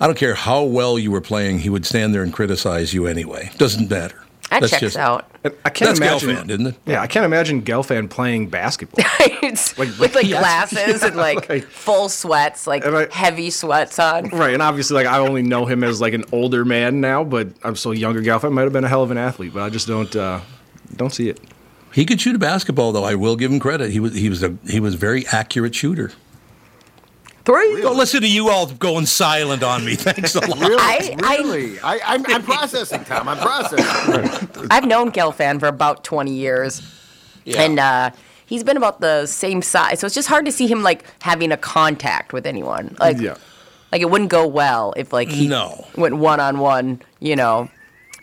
I 0.00 0.06
don't 0.06 0.16
care 0.16 0.34
how 0.34 0.62
well 0.64 0.98
you 0.98 1.10
were 1.10 1.20
playing, 1.20 1.60
he 1.60 1.68
would 1.70 1.84
stand 1.86 2.14
there 2.14 2.22
and 2.22 2.32
criticize 2.32 2.92
you 2.94 3.06
anyway. 3.06 3.50
Doesn't 3.58 3.90
matter. 3.90 4.18
That 4.50 4.60
That's 4.60 4.70
checks 4.70 4.80
just- 4.80 4.96
out. 4.96 5.28
I 5.44 5.70
can't 5.70 5.96
That's 5.96 5.98
imagine. 5.98 6.30
Gelfand, 6.36 6.50
isn't 6.50 6.66
it? 6.68 6.74
Yeah, 6.86 7.00
I 7.02 7.06
can't 7.08 7.24
imagine 7.24 7.62
Gelfand 7.62 8.10
playing 8.10 8.48
basketball. 8.48 9.04
It's 9.42 9.76
Like- 9.78 9.96
with 9.98 10.14
like 10.14 10.26
yes. 10.28 10.40
glasses 10.72 11.02
and 11.02 11.16
like 11.16 11.48
Like- 11.48 11.64
full 11.64 12.08
sweats, 12.08 12.66
like 12.66 12.84
I- 12.86 13.08
heavy 13.10 13.50
sweats 13.50 13.98
on. 13.98 14.28
right, 14.28 14.52
and 14.54 14.62
obviously, 14.62 14.94
like 14.94 15.06
I 15.06 15.18
only 15.18 15.42
know 15.42 15.66
him 15.66 15.82
as 15.82 16.00
like 16.00 16.14
an 16.14 16.24
older 16.32 16.64
man 16.64 17.00
now, 17.00 17.24
but 17.24 17.48
I'm 17.64 17.74
so 17.76 17.90
younger. 17.92 18.22
Gelfand 18.22 18.52
might 18.52 18.62
have 18.62 18.72
been 18.72 18.84
a 18.84 18.88
hell 18.88 19.02
of 19.02 19.10
an 19.10 19.18
athlete, 19.18 19.52
but 19.54 19.62
I 19.62 19.70
just 19.70 19.88
don't 19.88 20.14
uh, 20.14 20.40
don't 20.96 21.12
see 21.12 21.28
it. 21.28 21.40
He 21.92 22.04
could 22.06 22.20
shoot 22.20 22.34
a 22.34 22.38
basketball, 22.38 22.92
though. 22.92 23.04
I 23.04 23.14
will 23.14 23.36
give 23.36 23.52
him 23.52 23.60
credit. 23.60 23.90
He 23.90 24.00
was 24.00 24.14
he 24.14 24.28
was 24.28 24.42
a 24.42 24.56
he 24.66 24.80
was 24.80 24.94
a 24.94 24.98
very 24.98 25.26
accurate 25.28 25.74
shooter. 25.74 26.10
Three. 27.44 27.80
Don't 27.82 27.96
listen 27.96 28.20
to 28.20 28.28
you 28.28 28.50
all 28.50 28.66
going 28.66 29.04
silent 29.04 29.64
on 29.64 29.84
me. 29.84 29.94
Thanks 29.96 30.34
a 30.36 30.40
lot. 30.46 30.60
Really? 30.60 30.76
I- 30.78 31.16
I- 31.24 31.36
really? 31.38 31.80
I, 31.80 31.98
I'm, 32.04 32.24
I'm 32.26 32.42
processing, 32.44 33.04
Tom. 33.04 33.28
I'm 33.28 33.38
processing. 33.38 34.66
I've 34.70 34.84
known 34.86 35.10
Gelfand 35.10 35.58
for 35.58 35.66
about 35.66 36.04
20 36.04 36.32
years. 36.32 36.80
And 37.44 37.80
uh, 37.80 38.10
he's 38.46 38.62
been 38.62 38.76
about 38.76 39.00
the 39.00 39.26
same 39.26 39.60
size. 39.60 39.98
So 39.98 40.06
it's 40.06 40.14
just 40.14 40.28
hard 40.28 40.44
to 40.46 40.52
see 40.52 40.68
him 40.68 40.84
like 40.84 41.04
having 41.20 41.50
a 41.50 41.56
contact 41.56 42.32
with 42.32 42.46
anyone. 42.46 42.96
Like, 43.00 43.18
Yeah. 43.18 43.34
like 43.90 44.02
it 44.02 44.08
wouldn't 44.08 44.30
go 44.30 44.46
well 44.46 44.94
if 44.96 45.12
like 45.12 45.28
he 45.28 45.48
No. 45.48 45.84
went 45.96 46.16
one 46.18 46.38
on 46.38 46.60
one, 46.60 47.02
you 47.18 47.34
know. 47.34 47.68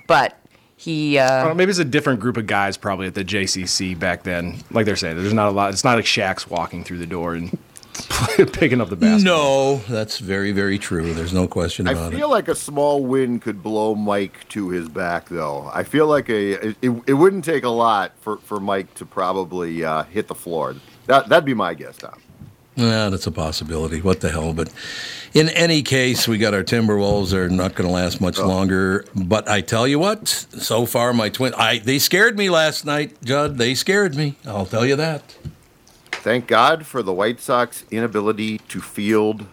But 0.07 0.38
he 0.79 1.19
I 1.19 1.25
uh, 1.25 1.39
don't 1.41 1.49
know, 1.49 1.55
maybe 1.55 1.71
it's 1.71 1.79
a 1.79 1.83
different 1.83 2.21
group 2.21 2.37
of 2.37 2.47
guys 2.47 2.77
probably 2.77 3.05
at 3.05 3.13
the 3.13 3.25
JCC 3.25 3.99
back 3.99 4.23
then. 4.23 4.59
Like 4.71 4.85
they're 4.85 4.95
saying, 4.95 5.17
there's 5.17 5.33
not 5.33 5.49
a 5.49 5.51
lot. 5.51 5.73
It's 5.73 5.83
not 5.83 5.97
like 5.97 6.05
Shaq's 6.05 6.49
walking 6.49 6.85
through 6.85 6.99
the 6.99 7.05
door 7.05 7.35
and 7.35 7.51
picking 8.53 8.79
up 8.79 8.87
the 8.87 8.95
basketball. 8.95 9.75
No, 9.75 9.75
that's 9.89 10.19
very 10.19 10.53
very 10.53 10.79
true. 10.79 11.13
There's 11.13 11.33
no 11.33 11.49
question 11.49 11.85
I 11.85 11.91
about 11.91 12.13
it. 12.13 12.15
I 12.15 12.19
feel 12.19 12.29
it. 12.29 12.31
like 12.31 12.47
a 12.47 12.55
small 12.55 13.03
wind 13.03 13.41
could 13.41 13.61
blow 13.61 13.93
Mike 13.93 14.47
to 14.49 14.69
his 14.69 14.87
back, 14.87 15.27
though. 15.27 15.69
I 15.73 15.83
feel 15.83 16.07
like 16.07 16.29
a 16.29 16.69
it, 16.69 16.77
it 16.81 17.13
wouldn't 17.13 17.43
take 17.43 17.65
a 17.65 17.69
lot 17.69 18.13
for, 18.21 18.37
for 18.37 18.61
Mike 18.61 18.93
to 18.95 19.05
probably 19.05 19.83
uh, 19.83 20.03
hit 20.03 20.29
the 20.29 20.35
floor. 20.35 20.77
That 21.07 21.27
that'd 21.27 21.43
be 21.43 21.53
my 21.53 21.73
guess, 21.73 21.97
Tom. 21.97 22.21
Yeah, 22.79 23.09
that's 23.09 23.27
a 23.27 23.31
possibility. 23.31 24.01
What 24.01 24.21
the 24.21 24.29
hell? 24.29 24.53
But 24.53 24.71
in 25.33 25.49
any 25.49 25.81
case, 25.81 26.27
we 26.27 26.37
got 26.37 26.53
our 26.53 26.63
Timberwolves. 26.63 27.31
They're 27.31 27.49
not 27.49 27.75
going 27.75 27.87
to 27.87 27.93
last 27.93 28.21
much 28.21 28.39
longer. 28.39 29.05
But 29.13 29.49
I 29.49 29.59
tell 29.61 29.85
you 29.85 29.99
what, 29.99 30.27
so 30.27 30.85
far 30.85 31.13
my 31.13 31.27
twin, 31.29 31.53
I 31.55 31.79
they 31.79 31.99
scared 31.99 32.37
me 32.37 32.49
last 32.49 32.85
night, 32.85 33.21
Judd. 33.23 33.57
They 33.57 33.75
scared 33.75 34.15
me. 34.15 34.35
I'll 34.45 34.65
tell 34.65 34.85
you 34.85 34.95
that. 34.95 35.37
Thank 36.11 36.47
God 36.47 36.85
for 36.85 37.03
the 37.03 37.13
White 37.13 37.41
Sox 37.41 37.83
inability 37.91 38.59
to 38.69 38.79
field 38.79 39.45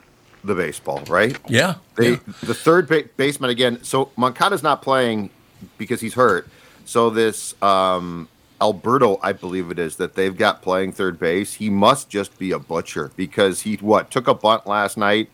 the 0.45 0.55
baseball. 0.55 1.03
Right? 1.09 1.37
Yeah. 1.49 1.77
They 1.97 2.11
yeah. 2.13 2.19
the 2.45 2.55
third 2.55 2.87
ba- 2.87 3.09
baseman 3.17 3.51
again. 3.51 3.83
So 3.83 4.11
Moncada's 4.17 4.63
not 4.63 4.83
playing 4.83 5.31
because 5.79 6.01
he's 6.01 6.15
hurt. 6.15 6.49
So 6.85 7.11
this 7.11 7.61
um, 7.61 8.29
Alberto, 8.61 9.19
I 9.23 9.33
believe 9.33 9.71
it 9.71 9.79
is, 9.79 9.97
that 9.97 10.15
they've 10.15 10.37
got 10.37 10.63
playing 10.63 10.93
third 10.93 11.19
base. 11.19 11.55
He 11.55 11.71
must 11.71 12.09
just 12.09 12.39
be 12.39 12.53
a 12.53 12.59
butcher 12.59 13.11
because 13.17 13.63
he 13.63 13.77
what 13.77 14.11
took 14.11 14.29
a 14.29 14.35
bunt 14.35 14.67
last 14.67 14.97
night 14.97 15.31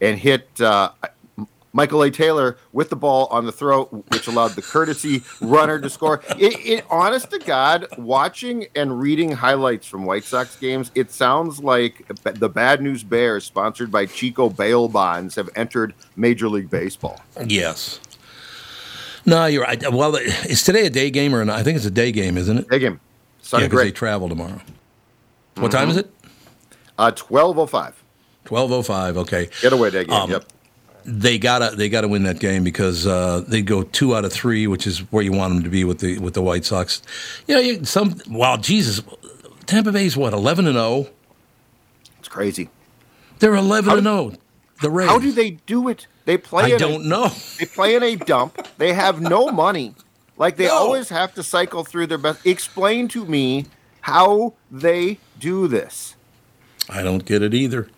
and 0.00 0.18
hit 0.18 0.60
uh, 0.60 0.90
Michael 1.74 2.02
A. 2.04 2.10
Taylor 2.10 2.56
with 2.72 2.88
the 2.88 2.96
ball 2.96 3.26
on 3.32 3.46
the 3.46 3.52
throat, 3.52 3.88
which 4.10 4.28
allowed 4.28 4.52
the 4.52 4.62
courtesy 4.62 5.22
runner 5.40 5.80
to 5.80 5.90
score. 5.90 6.22
It, 6.38 6.54
it, 6.64 6.84
honest 6.88 7.30
to 7.32 7.40
God, 7.40 7.86
watching 7.98 8.66
and 8.76 9.00
reading 9.00 9.32
highlights 9.32 9.86
from 9.86 10.04
White 10.04 10.22
Sox 10.22 10.56
games, 10.56 10.92
it 10.94 11.10
sounds 11.10 11.58
like 11.58 12.06
the 12.22 12.48
Bad 12.48 12.80
News 12.80 13.02
Bears, 13.02 13.44
sponsored 13.44 13.90
by 13.90 14.06
Chico 14.06 14.48
bail 14.48 14.86
bonds, 14.86 15.34
have 15.34 15.50
entered 15.56 15.94
Major 16.14 16.48
League 16.48 16.70
Baseball. 16.70 17.20
Yes. 17.44 17.98
No, 19.26 19.46
you're 19.46 19.62
right. 19.62 19.80
Well, 19.92 20.16
is 20.16 20.62
today 20.62 20.86
a 20.86 20.90
day 20.90 21.10
game 21.10 21.34
or 21.34 21.44
not? 21.44 21.58
I 21.58 21.62
think 21.62 21.76
it's 21.76 21.86
a 21.86 21.90
day 21.90 22.12
game, 22.12 22.36
isn't 22.36 22.58
it? 22.58 22.68
Day 22.68 22.78
game. 22.78 23.00
Sun 23.40 23.60
yeah, 23.60 23.66
because 23.66 23.82
they 23.82 23.92
travel 23.92 24.28
tomorrow. 24.28 24.60
What 25.54 25.70
mm-hmm. 25.70 25.70
time 25.70 25.90
is 25.90 25.96
it? 25.96 26.10
Uh, 26.98 27.10
twelve 27.10 27.58
oh 27.58 27.66
five. 27.66 28.02
Twelve 28.44 28.72
oh 28.72 28.82
five. 28.82 29.16
Okay. 29.16 29.48
Getaway 29.60 29.90
day 29.90 30.04
game. 30.04 30.14
Um, 30.14 30.30
yep. 30.30 30.44
They 31.06 31.38
gotta 31.38 31.76
they 31.76 31.88
gotta 31.88 32.08
win 32.08 32.22
that 32.22 32.38
game 32.38 32.64
because 32.64 33.06
uh, 33.06 33.44
they 33.46 33.60
go 33.60 33.82
two 33.82 34.16
out 34.16 34.24
of 34.24 34.32
three, 34.32 34.66
which 34.66 34.86
is 34.86 35.00
where 35.12 35.22
you 35.22 35.32
want 35.32 35.54
them 35.54 35.62
to 35.62 35.68
be 35.68 35.84
with 35.84 35.98
the 35.98 36.18
with 36.18 36.34
the 36.34 36.42
White 36.42 36.64
Sox. 36.64 37.02
You 37.46 37.54
know, 37.54 37.60
you, 37.60 37.84
some 37.84 38.18
wow, 38.28 38.56
Jesus, 38.56 39.02
Tampa 39.66 39.92
Bay's 39.92 40.16
what 40.16 40.32
eleven 40.32 40.66
and 40.66 40.76
zero. 40.76 40.84
Oh? 40.84 41.08
It's 42.18 42.28
crazy. 42.28 42.70
They're 43.38 43.54
eleven 43.54 43.92
and 43.92 44.02
zero. 44.04 44.32
Oh, 44.32 44.34
the 44.80 44.90
Rays. 44.90 45.08
How 45.08 45.18
do 45.18 45.30
they 45.30 45.52
do 45.52 45.88
it? 45.88 46.06
They 46.24 46.38
play. 46.38 46.74
I 46.74 46.78
don't 46.78 47.04
a, 47.04 47.08
know. 47.08 47.28
They 47.58 47.66
play 47.66 47.94
in 47.94 48.02
a 48.02 48.16
dump. 48.16 48.66
They 48.78 48.92
have 48.94 49.20
no 49.20 49.48
money. 49.48 49.94
Like 50.36 50.56
they 50.56 50.66
no. 50.66 50.74
always 50.74 51.08
have 51.10 51.34
to 51.34 51.42
cycle 51.42 51.84
through 51.84 52.08
their 52.08 52.18
best. 52.18 52.44
Explain 52.46 53.08
to 53.08 53.24
me 53.24 53.66
how 54.00 54.54
they 54.70 55.18
do 55.38 55.68
this. 55.68 56.16
I 56.88 57.02
don't 57.02 57.24
get 57.24 57.42
it 57.42 57.54
either. 57.54 57.88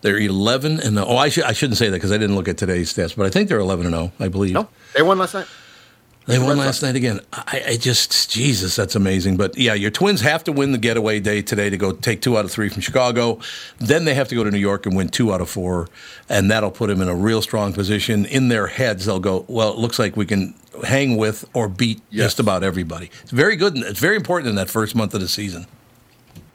They're 0.00 0.18
11 0.18 0.80
and 0.80 0.98
oh, 0.98 1.16
I, 1.16 1.28
should, 1.28 1.44
I 1.44 1.52
shouldn't 1.52 1.78
say 1.78 1.88
that 1.88 1.96
because 1.96 2.10
I 2.10 2.18
didn't 2.18 2.34
look 2.34 2.48
at 2.48 2.58
today's 2.58 2.92
stats, 2.92 3.16
but 3.16 3.26
I 3.26 3.30
think 3.30 3.48
they're 3.48 3.60
11 3.60 3.86
and 3.86 3.94
0. 3.94 4.12
I 4.18 4.28
believe. 4.28 4.52
No, 4.52 4.68
they 4.94 5.02
won 5.02 5.18
last 5.18 5.34
night. 5.34 5.46
They 6.26 6.38
won 6.38 6.56
last 6.56 6.82
night 6.82 6.96
again. 6.96 7.20
I, 7.32 7.62
I, 7.68 7.76
just, 7.76 8.30
Jesus, 8.30 8.74
that's 8.74 8.94
amazing. 8.94 9.36
But 9.36 9.58
yeah, 9.58 9.74
your 9.74 9.90
Twins 9.90 10.22
have 10.22 10.42
to 10.44 10.52
win 10.52 10.72
the 10.72 10.78
getaway 10.78 11.20
day 11.20 11.42
today 11.42 11.68
to 11.68 11.76
go 11.76 11.92
take 11.92 12.22
two 12.22 12.38
out 12.38 12.46
of 12.46 12.50
three 12.50 12.70
from 12.70 12.80
Chicago. 12.80 13.40
Then 13.78 14.06
they 14.06 14.14
have 14.14 14.28
to 14.28 14.34
go 14.34 14.42
to 14.42 14.50
New 14.50 14.58
York 14.58 14.86
and 14.86 14.96
win 14.96 15.10
two 15.10 15.34
out 15.34 15.42
of 15.42 15.50
four, 15.50 15.88
and 16.30 16.50
that'll 16.50 16.70
put 16.70 16.88
them 16.88 17.02
in 17.02 17.08
a 17.08 17.14
real 17.14 17.42
strong 17.42 17.74
position. 17.74 18.24
In 18.24 18.48
their 18.48 18.68
heads, 18.68 19.04
they'll 19.04 19.20
go, 19.20 19.44
well, 19.48 19.72
it 19.72 19.78
looks 19.78 19.98
like 19.98 20.16
we 20.16 20.24
can 20.24 20.54
hang 20.82 21.18
with 21.18 21.44
or 21.52 21.68
beat 21.68 22.00
yes. 22.08 22.26
just 22.26 22.40
about 22.40 22.62
everybody. 22.62 23.10
It's 23.22 23.30
very 23.30 23.56
good. 23.56 23.76
It's 23.76 24.00
very 24.00 24.16
important 24.16 24.48
in 24.48 24.54
that 24.54 24.70
first 24.70 24.94
month 24.94 25.12
of 25.12 25.20
the 25.20 25.28
season. 25.28 25.66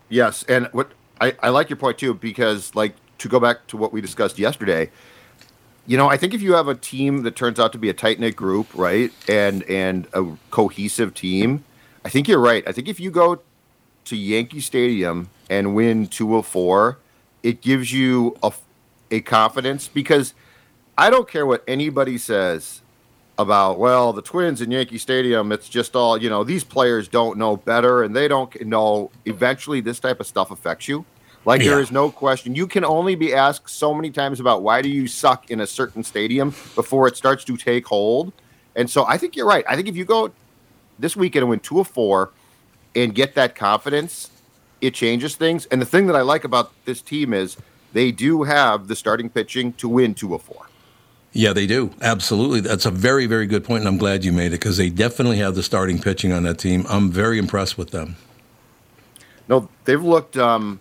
Yes, 0.10 0.44
and 0.50 0.68
what 0.72 0.92
I, 1.22 1.36
I 1.42 1.50
like 1.50 1.70
your 1.70 1.78
point 1.78 2.00
too 2.00 2.16
because 2.16 2.74
like 2.74 2.96
to 3.20 3.30
go 3.30 3.40
back 3.40 3.68
to 3.68 3.78
what 3.78 3.94
we 3.94 4.02
discussed 4.02 4.40
yesterday 4.40 4.90
you 5.90 5.98
know, 5.98 6.08
I 6.08 6.18
think 6.18 6.36
if 6.36 6.44
you 6.44 6.54
have 6.54 6.68
a 6.68 6.76
team 6.76 7.24
that 7.24 7.36
turns 7.36 7.60
out 7.60 7.72
to 7.72 7.80
be 7.80 7.90
a 7.90 7.96
tight 7.96 8.20
knit 8.20 8.36
group, 8.36 8.68
right, 8.76 9.12
and 9.28 9.64
and 9.64 10.08
a 10.14 10.24
cohesive 10.52 11.16
team, 11.16 11.64
I 12.06 12.10
think 12.10 12.28
you're 12.28 12.38
right. 12.40 12.64
I 12.68 12.72
think 12.72 12.88
if 12.88 13.00
you 13.00 13.10
go 13.10 13.42
to 14.06 14.16
Yankee 14.16 14.60
Stadium 14.60 15.32
and 15.50 15.74
win 15.74 16.06
two 16.06 16.36
of 16.36 16.46
four, 16.46 17.00
it 17.42 17.62
gives 17.62 17.92
you 17.92 18.38
a 18.44 18.54
a 19.10 19.22
confidence 19.22 19.88
because 19.88 20.36
I 20.96 21.10
don't 21.10 21.28
care 21.28 21.48
what 21.48 21.64
anybody 21.68 22.20
says 22.20 22.82
about 23.40 23.80
well 23.80 24.14
the 24.14 24.22
Twins 24.22 24.62
in 24.62 24.70
Yankee 24.70 25.00
Stadium. 25.00 25.52
It's 25.52 25.68
just 25.68 25.96
all 25.96 26.22
you 26.22 26.30
know. 26.30 26.44
These 26.44 26.66
players 26.66 27.08
don't 27.08 27.40
know 27.40 27.58
better, 27.58 28.04
and 28.04 28.16
they 28.16 28.28
don't 28.28 28.54
know. 28.62 29.10
Eventually, 29.26 29.82
this 29.82 30.00
type 30.00 30.20
of 30.20 30.28
stuff 30.28 30.52
affects 30.52 30.88
you. 30.88 31.04
Like 31.46 31.62
yeah. 31.62 31.70
there 31.70 31.80
is 31.80 31.92
no 31.92 32.12
question. 32.12 32.56
You 32.56 32.68
can 32.68 32.84
only 32.84 33.16
be 33.16 33.34
asked 33.34 33.70
so 33.70 33.94
many 33.94 34.12
times 34.12 34.40
about 34.40 34.62
why 34.62 34.82
do 34.82 34.90
you 34.90 35.08
suck 35.08 35.50
in 35.50 35.62
a 35.62 35.68
certain 35.68 36.04
stadium 36.04 36.50
before 36.76 37.08
it 37.08 37.16
starts 37.16 37.44
to 37.46 37.58
take 37.58 37.88
hold. 37.88 38.34
And 38.76 38.90
so 38.90 39.06
I 39.06 39.18
think 39.18 39.36
you're 39.36 39.48
right. 39.48 39.66
I 39.68 39.76
think 39.76 39.88
if 39.88 39.96
you 39.96 40.06
go 40.06 40.32
this 41.00 41.16
weekend 41.16 41.44
and 41.44 41.50
win 41.50 41.60
two 41.60 41.80
of 41.80 41.88
four 41.88 42.32
and 42.96 43.16
get 43.16 43.36
that 43.36 43.56
confidence, 43.56 44.30
it 44.82 44.94
changes 44.94 45.36
things. 45.36 45.66
And 45.68 45.82
the 45.82 45.86
thing 45.86 46.08
that 46.08 46.16
I 46.16 46.22
like 46.22 46.44
about 46.44 46.72
this 46.86 47.02
team 47.02 47.34
is 47.34 47.58
they 47.94 48.12
do 48.12 48.44
have 48.44 48.88
the 48.88 48.96
starting 48.96 49.30
pitching 49.30 49.74
to 49.74 49.90
win 49.90 50.14
two 50.14 50.36
of 50.36 50.42
four. 50.42 50.68
Yeah, 51.32 51.54
they 51.54 51.68
do. 51.68 51.92
Absolutely. 52.02 52.62
That's 52.62 52.86
a 52.86 52.92
very, 52.92 53.28
very 53.28 53.46
good 53.46 53.64
point, 53.64 53.82
and 53.82 53.88
I'm 53.88 53.98
glad 53.98 54.26
you 54.26 54.32
made 54.32 54.48
it 54.48 54.52
because 54.52 54.78
they 54.78 54.90
definitely 54.90 55.38
have 55.38 55.56
the 55.56 55.62
starting 55.62 56.02
pitching 56.02 56.32
on 56.32 56.44
that 56.44 56.58
team. 56.58 56.86
I'm 56.90 57.12
very 57.12 57.38
impressed 57.38 57.78
with 57.78 57.92
them. 57.92 58.16
No, 59.48 59.70
they've 59.86 60.02
looked. 60.02 60.38
Um, 60.38 60.80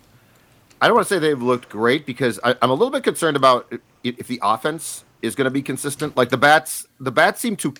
I 0.81 0.87
don't 0.87 0.95
want 0.95 1.07
to 1.07 1.13
say 1.13 1.19
they've 1.19 1.41
looked 1.41 1.69
great 1.69 2.05
because 2.05 2.39
I, 2.43 2.55
am 2.61 2.69
a 2.69 2.73
little 2.73 2.91
bit 2.91 3.03
concerned 3.03 3.35
about 3.35 3.71
if 4.03 4.27
the 4.27 4.39
offense 4.41 5.03
is 5.21 5.35
going 5.35 5.45
to 5.45 5.51
be 5.51 5.61
consistent. 5.61 6.15
Like 6.15 6.29
the 6.29 6.37
bats, 6.37 6.87
the 6.99 7.11
bats 7.11 7.41
seem 7.41 7.55
to 7.57 7.73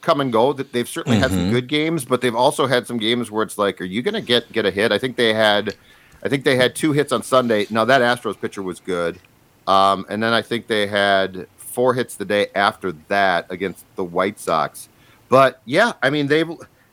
come 0.00 0.20
and 0.20 0.32
go. 0.32 0.52
That 0.52 0.72
they've 0.72 0.88
certainly 0.88 1.16
mm-hmm. 1.16 1.22
had 1.22 1.30
some 1.32 1.40
mm-hmm. 1.40 1.52
good 1.52 1.68
games, 1.68 2.04
but 2.04 2.20
they've 2.20 2.34
also 2.34 2.66
had 2.66 2.86
some 2.86 2.98
games 2.98 3.30
where 3.30 3.42
it's 3.42 3.58
like, 3.58 3.80
are 3.80 3.84
you 3.84 4.02
going 4.02 4.14
to 4.14 4.22
get 4.22 4.50
get 4.52 4.64
a 4.64 4.70
hit? 4.70 4.90
I 4.90 4.98
think 4.98 5.16
they 5.16 5.34
had, 5.34 5.76
I 6.22 6.28
think 6.28 6.44
they 6.44 6.56
had 6.56 6.74
two 6.74 6.92
hits 6.92 7.12
on 7.12 7.22
Sunday. 7.22 7.66
Now 7.68 7.84
that 7.84 8.00
Astros 8.00 8.40
pitcher 8.40 8.62
was 8.62 8.80
good, 8.80 9.18
um, 9.66 10.06
and 10.08 10.22
then 10.22 10.32
I 10.32 10.40
think 10.40 10.66
they 10.66 10.86
had 10.86 11.46
four 11.58 11.92
hits 11.92 12.14
the 12.16 12.24
day 12.24 12.46
after 12.54 12.92
that 13.08 13.46
against 13.50 13.84
the 13.96 14.04
White 14.04 14.38
Sox. 14.40 14.88
But 15.28 15.60
yeah, 15.66 15.92
I 16.02 16.08
mean 16.08 16.28
they 16.28 16.44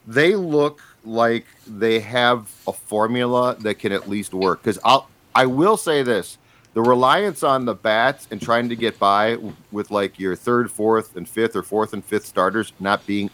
they 0.05 0.35
look 0.35 0.81
like 1.05 1.45
they 1.67 1.99
have 1.99 2.51
a 2.67 2.73
formula 2.73 3.55
that 3.59 3.75
can 3.75 3.91
at 3.91 4.09
least 4.09 4.33
work. 4.33 4.61
Because 4.61 4.79
I'll 4.83 5.07
I 5.35 5.45
will 5.45 5.77
say 5.77 6.03
this: 6.03 6.37
the 6.73 6.81
reliance 6.81 7.43
on 7.43 7.65
the 7.65 7.75
bats 7.75 8.27
and 8.31 8.41
trying 8.41 8.69
to 8.69 8.75
get 8.75 8.99
by 8.99 9.37
with 9.71 9.91
like 9.91 10.19
your 10.19 10.35
third, 10.35 10.71
fourth, 10.71 11.15
and 11.15 11.27
fifth, 11.27 11.55
or 11.55 11.63
fourth 11.63 11.93
and 11.93 12.03
fifth 12.03 12.25
starters 12.25 12.73
not 12.79 13.05
being 13.05 13.29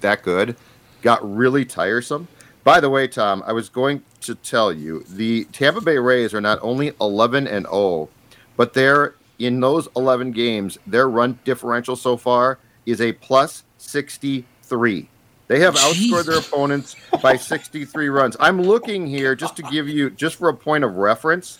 that 0.00 0.22
good 0.22 0.56
got 1.02 1.36
really 1.36 1.64
tiresome. 1.64 2.28
By 2.64 2.80
the 2.80 2.90
way, 2.90 3.08
Tom, 3.08 3.42
I 3.46 3.52
was 3.52 3.68
going 3.68 4.02
to 4.22 4.34
tell 4.34 4.72
you 4.72 5.04
the 5.08 5.44
Tampa 5.52 5.80
Bay 5.80 5.98
Rays 5.98 6.34
are 6.34 6.40
not 6.40 6.58
only 6.60 6.92
11 7.00 7.46
and 7.46 7.66
0, 7.66 8.08
but 8.56 8.74
they're 8.74 9.14
in 9.38 9.60
those 9.60 9.88
11 9.96 10.32
games, 10.32 10.78
their 10.86 11.08
run 11.08 11.38
differential 11.44 11.96
so 11.96 12.16
far 12.16 12.58
is 12.84 13.00
a 13.00 13.12
plus 13.12 13.64
63. 13.78 15.08
They 15.48 15.60
have 15.60 15.74
Jeez. 15.74 16.10
outscored 16.10 16.26
their 16.26 16.38
opponents 16.38 16.94
by 17.22 17.36
63 17.36 18.08
runs. 18.08 18.36
I'm 18.38 18.62
looking 18.62 19.06
here 19.06 19.34
just 19.34 19.56
to 19.56 19.62
give 19.62 19.88
you, 19.88 20.10
just 20.10 20.36
for 20.36 20.48
a 20.50 20.54
point 20.54 20.84
of 20.84 20.94
reference. 20.94 21.58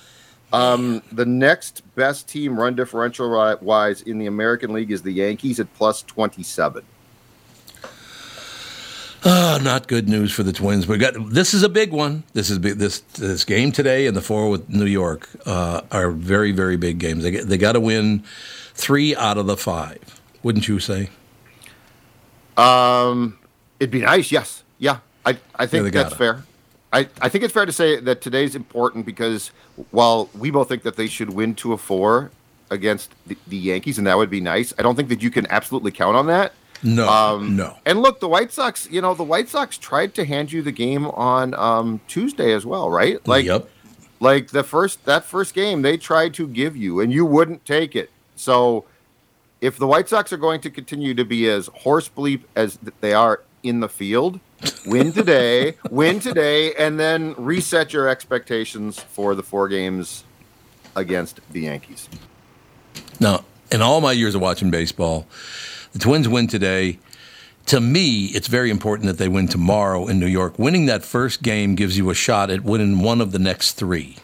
Um, 0.52 1.02
the 1.12 1.26
next 1.26 1.82
best 1.94 2.28
team 2.28 2.58
run 2.58 2.74
differential 2.74 3.28
wise 3.60 4.02
in 4.02 4.18
the 4.18 4.26
American 4.26 4.72
League 4.72 4.90
is 4.90 5.02
the 5.02 5.12
Yankees 5.12 5.58
at 5.60 5.72
plus 5.74 6.02
27. 6.02 6.84
Oh, 9.24 9.58
not 9.62 9.88
good 9.88 10.08
news 10.08 10.32
for 10.32 10.42
the 10.42 10.52
Twins. 10.52 10.86
We 10.86 10.96
got 10.96 11.14
this 11.30 11.52
is 11.52 11.64
a 11.64 11.68
big 11.68 11.92
one. 11.92 12.22
This 12.34 12.50
is 12.50 12.58
big, 12.58 12.78
this 12.78 13.00
this 13.00 13.44
game 13.44 13.72
today 13.72 14.06
and 14.06 14.16
the 14.16 14.20
four 14.20 14.48
with 14.48 14.68
New 14.68 14.86
York 14.86 15.28
uh, 15.44 15.80
are 15.90 16.10
very 16.10 16.52
very 16.52 16.76
big 16.76 16.98
games. 16.98 17.24
They 17.24 17.32
they 17.32 17.58
got 17.58 17.72
to 17.72 17.80
win 17.80 18.22
three 18.74 19.16
out 19.16 19.36
of 19.36 19.46
the 19.46 19.56
five. 19.56 20.20
Wouldn't 20.44 20.68
you 20.68 20.78
say? 20.78 21.10
Um, 22.56 23.38
It'd 23.80 23.90
be 23.90 24.00
nice, 24.00 24.32
yes. 24.32 24.64
Yeah, 24.78 24.98
I, 25.24 25.38
I 25.54 25.66
think 25.66 25.84
yeah, 25.86 26.02
that's 26.02 26.14
fair. 26.14 26.44
I, 26.92 27.08
I 27.20 27.28
think 27.28 27.44
it's 27.44 27.52
fair 27.52 27.66
to 27.66 27.72
say 27.72 28.00
that 28.00 28.20
today's 28.20 28.54
important 28.54 29.04
because 29.04 29.50
while 29.90 30.30
we 30.36 30.50
both 30.50 30.68
think 30.68 30.82
that 30.84 30.96
they 30.96 31.06
should 31.06 31.30
win 31.30 31.54
two 31.54 31.72
of 31.72 31.80
four 31.80 32.30
against 32.70 33.12
the, 33.26 33.36
the 33.46 33.56
Yankees, 33.56 33.98
and 33.98 34.06
that 34.06 34.16
would 34.16 34.30
be 34.30 34.40
nice, 34.40 34.72
I 34.78 34.82
don't 34.82 34.96
think 34.96 35.08
that 35.10 35.22
you 35.22 35.30
can 35.30 35.46
absolutely 35.50 35.90
count 35.90 36.16
on 36.16 36.26
that. 36.28 36.52
No, 36.82 37.08
um, 37.08 37.56
no. 37.56 37.76
And 37.84 38.00
look, 38.00 38.20
the 38.20 38.28
White 38.28 38.52
Sox, 38.52 38.88
you 38.90 39.00
know, 39.00 39.14
the 39.14 39.24
White 39.24 39.48
Sox 39.48 39.76
tried 39.76 40.14
to 40.14 40.24
hand 40.24 40.52
you 40.52 40.62
the 40.62 40.72
game 40.72 41.06
on 41.06 41.54
um, 41.54 42.00
Tuesday 42.06 42.52
as 42.52 42.64
well, 42.64 42.88
right? 42.88 43.26
Like, 43.26 43.44
yep. 43.44 43.68
like 44.20 44.48
the 44.48 44.62
first 44.62 45.04
that 45.04 45.24
first 45.24 45.54
game, 45.54 45.82
they 45.82 45.96
tried 45.96 46.34
to 46.34 46.46
give 46.46 46.76
you, 46.76 47.00
and 47.00 47.12
you 47.12 47.26
wouldn't 47.26 47.64
take 47.64 47.96
it. 47.96 48.10
So, 48.36 48.84
if 49.60 49.76
the 49.76 49.88
White 49.88 50.08
Sox 50.08 50.32
are 50.32 50.38
going 50.38 50.60
to 50.60 50.70
continue 50.70 51.14
to 51.14 51.24
be 51.24 51.48
as 51.48 51.66
horse 51.74 52.08
bleep 52.08 52.42
as 52.54 52.78
they 53.00 53.12
are 53.12 53.42
in 53.62 53.80
the 53.80 53.88
field. 53.88 54.40
Win 54.86 55.12
today, 55.12 55.76
win 55.90 56.18
today, 56.18 56.74
and 56.74 56.98
then 56.98 57.34
reset 57.36 57.92
your 57.92 58.08
expectations 58.08 58.98
for 58.98 59.34
the 59.34 59.42
four 59.42 59.68
games 59.68 60.24
against 60.96 61.40
the 61.52 61.60
Yankees. 61.62 62.08
Now, 63.20 63.44
in 63.70 63.82
all 63.82 64.00
my 64.00 64.12
years 64.12 64.34
of 64.34 64.40
watching 64.40 64.70
baseball, 64.70 65.26
the 65.92 65.98
Twins 65.98 66.28
win 66.28 66.46
today. 66.46 66.98
To 67.66 67.80
me, 67.80 68.26
it's 68.26 68.48
very 68.48 68.70
important 68.70 69.06
that 69.08 69.18
they 69.18 69.28
win 69.28 69.46
tomorrow 69.46 70.08
in 70.08 70.18
New 70.18 70.26
York. 70.26 70.58
Winning 70.58 70.86
that 70.86 71.04
first 71.04 71.42
game 71.42 71.74
gives 71.74 71.98
you 71.98 72.08
a 72.08 72.14
shot 72.14 72.50
at 72.50 72.64
winning 72.64 73.00
one 73.00 73.20
of 73.20 73.30
the 73.30 73.38
next 73.38 73.74
three. 73.74 74.16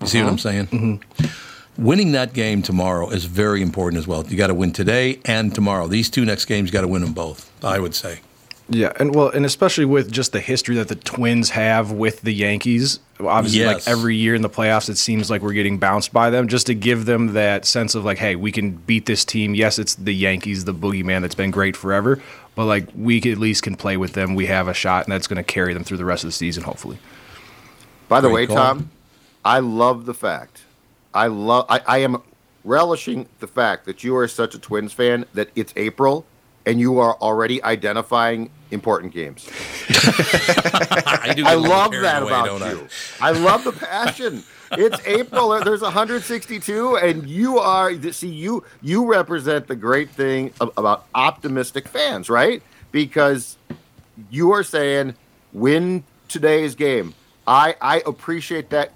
You 0.00 0.06
see 0.06 0.22
what 0.22 0.30
I'm 0.30 0.38
saying? 0.38 0.66
Mm-hmm. 0.68 1.84
Winning 1.84 2.12
that 2.12 2.32
game 2.32 2.62
tomorrow 2.62 3.10
is 3.10 3.24
very 3.24 3.60
important 3.60 3.98
as 3.98 4.06
well. 4.06 4.24
You 4.24 4.36
got 4.36 4.46
to 4.46 4.54
win 4.54 4.72
today 4.72 5.20
and 5.24 5.52
tomorrow. 5.54 5.88
These 5.88 6.10
two 6.10 6.24
next 6.24 6.44
games, 6.44 6.68
you 6.68 6.72
got 6.72 6.82
to 6.82 6.88
win 6.88 7.02
them 7.02 7.12
both. 7.12 7.50
I 7.64 7.80
would 7.80 7.94
say. 7.94 8.20
Yeah, 8.68 8.92
and 8.98 9.14
well, 9.14 9.28
and 9.28 9.46
especially 9.46 9.84
with 9.84 10.10
just 10.10 10.32
the 10.32 10.40
history 10.40 10.74
that 10.74 10.88
the 10.88 10.96
Twins 10.96 11.50
have 11.50 11.92
with 11.92 12.22
the 12.22 12.32
Yankees. 12.32 12.98
Obviously, 13.20 13.60
Yes. 13.60 13.86
like 13.86 13.88
every 13.96 14.16
year 14.16 14.34
in 14.34 14.42
the 14.42 14.50
playoffs, 14.50 14.88
it 14.88 14.98
seems 14.98 15.30
like 15.30 15.40
we're 15.40 15.52
getting 15.52 15.78
bounced 15.78 16.12
by 16.12 16.30
them. 16.30 16.48
Just 16.48 16.66
to 16.66 16.74
give 16.74 17.04
them 17.06 17.34
that 17.34 17.64
sense 17.64 17.94
of 17.94 18.04
like, 18.04 18.18
hey, 18.18 18.34
we 18.34 18.50
can 18.50 18.72
beat 18.72 19.06
this 19.06 19.24
team. 19.24 19.54
Yes, 19.54 19.78
it's 19.78 19.94
the 19.94 20.12
Yankees, 20.12 20.64
the 20.64 20.74
boogeyman 20.74 21.20
that's 21.20 21.34
been 21.36 21.52
great 21.52 21.76
forever, 21.76 22.20
but 22.56 22.64
like 22.64 22.88
we 22.96 23.18
at 23.18 23.38
least 23.38 23.62
can 23.62 23.76
play 23.76 23.96
with 23.96 24.14
them. 24.14 24.34
We 24.34 24.46
have 24.46 24.66
a 24.66 24.74
shot, 24.74 25.04
and 25.04 25.12
that's 25.12 25.28
going 25.28 25.36
to 25.36 25.44
carry 25.44 25.72
them 25.72 25.84
through 25.84 25.98
the 25.98 26.04
rest 26.04 26.24
of 26.24 26.28
the 26.28 26.32
season, 26.32 26.64
hopefully. 26.64 26.98
By 28.08 28.20
the 28.20 28.28
Great 28.28 28.48
way, 28.50 28.54
call. 28.54 28.64
Tom, 28.64 28.90
I 29.44 29.60
love 29.60 30.06
the 30.06 30.14
fact. 30.14 30.62
I 31.14 31.28
love. 31.28 31.66
I, 31.68 31.80
I 31.86 31.98
am 31.98 32.20
relishing 32.64 33.28
the 33.38 33.46
fact 33.46 33.86
that 33.86 34.02
you 34.02 34.16
are 34.16 34.26
such 34.26 34.56
a 34.56 34.58
Twins 34.58 34.92
fan 34.92 35.24
that 35.34 35.50
it's 35.54 35.72
April 35.76 36.26
and 36.66 36.80
you 36.80 36.98
are 36.98 37.14
already 37.20 37.62
identifying 37.62 38.50
important 38.70 39.12
games. 39.12 39.48
I, 39.88 41.18
I 41.22 41.34
get 41.34 41.46
a 41.46 41.56
little 41.56 41.62
love 41.62 41.92
that 41.92 42.22
away, 42.22 42.30
about 42.32 42.46
don't 42.46 42.62
I? 42.62 42.70
you. 42.72 42.88
I 43.20 43.30
love 43.32 43.64
the 43.64 43.72
passion. 43.72 44.42
It's 44.72 45.00
April. 45.06 45.52
Uh, 45.52 45.62
there's 45.62 45.82
162, 45.82 46.96
and 46.96 47.28
you 47.28 47.58
are. 47.58 47.94
See, 48.12 48.28
you 48.28 48.64
you 48.82 49.06
represent 49.06 49.68
the 49.68 49.76
great 49.76 50.10
thing 50.10 50.52
about 50.60 51.06
optimistic 51.14 51.86
fans, 51.88 52.28
right? 52.28 52.62
Because 52.90 53.56
you 54.30 54.52
are 54.52 54.62
saying 54.64 55.14
win 55.52 56.04
today's 56.28 56.74
game. 56.74 57.14
I 57.46 57.76
I 57.80 58.02
appreciate 58.06 58.70
that 58.70 58.92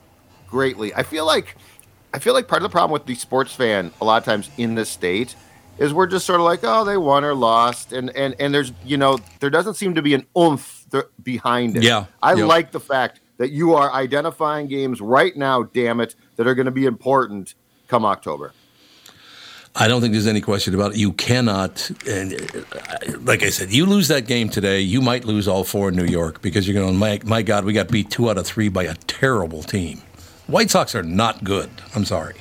greatly. 0.48 0.92
I 0.94 1.04
feel 1.04 1.24
like 1.24 1.56
I 2.12 2.18
feel 2.18 2.34
like 2.34 2.48
part 2.48 2.62
of 2.62 2.68
the 2.68 2.72
problem 2.72 2.92
with 2.92 3.06
the 3.06 3.14
sports 3.14 3.54
fan 3.54 3.92
a 4.00 4.04
lot 4.04 4.18
of 4.18 4.24
times 4.24 4.50
in 4.56 4.74
this 4.74 4.90
state 4.90 5.36
is 5.80 5.92
we're 5.94 6.06
just 6.06 6.26
sort 6.26 6.38
of 6.38 6.44
like, 6.44 6.60
oh, 6.62 6.84
they 6.84 6.96
won 6.96 7.24
or 7.24 7.34
lost, 7.34 7.92
and 7.92 8.14
and 8.16 8.36
and 8.38 8.54
there's 8.54 8.72
you 8.84 8.96
know 8.96 9.18
there 9.40 9.50
doesn't 9.50 9.74
seem 9.74 9.94
to 9.96 10.02
be 10.02 10.14
an 10.14 10.24
oomph 10.38 10.84
th- 10.92 11.06
behind 11.22 11.76
it. 11.76 11.82
Yeah, 11.82 12.04
I 12.22 12.34
yep. 12.34 12.46
like 12.46 12.70
the 12.70 12.78
fact 12.78 13.20
that 13.38 13.50
you 13.50 13.74
are 13.74 13.92
identifying 13.92 14.68
games 14.68 15.00
right 15.00 15.36
now. 15.36 15.64
Damn 15.64 16.00
it, 16.00 16.14
that 16.36 16.46
are 16.46 16.54
going 16.54 16.66
to 16.66 16.70
be 16.70 16.84
important 16.84 17.54
come 17.88 18.04
October. 18.04 18.52
I 19.76 19.86
don't 19.86 20.00
think 20.00 20.12
there's 20.12 20.26
any 20.26 20.40
question 20.40 20.74
about 20.74 20.92
it. 20.92 20.96
You 20.98 21.12
cannot, 21.12 21.90
and 22.06 22.34
uh, 22.34 23.18
like 23.20 23.44
I 23.44 23.50
said, 23.50 23.70
you 23.70 23.86
lose 23.86 24.08
that 24.08 24.26
game 24.26 24.48
today, 24.48 24.80
you 24.80 25.00
might 25.00 25.24
lose 25.24 25.46
all 25.46 25.62
four 25.62 25.90
in 25.90 25.96
New 25.96 26.06
York 26.06 26.42
because 26.42 26.66
you're 26.66 26.82
going, 26.82 26.96
my, 26.96 27.20
my 27.24 27.42
God, 27.42 27.64
we 27.64 27.72
got 27.72 27.88
beat 27.88 28.10
two 28.10 28.28
out 28.28 28.36
of 28.36 28.46
three 28.46 28.68
by 28.68 28.82
a 28.82 28.94
terrible 29.06 29.62
team. 29.62 30.02
White 30.48 30.70
Sox 30.70 30.96
are 30.96 31.04
not 31.04 31.44
good. 31.44 31.70
I'm 31.94 32.04
sorry. 32.04 32.34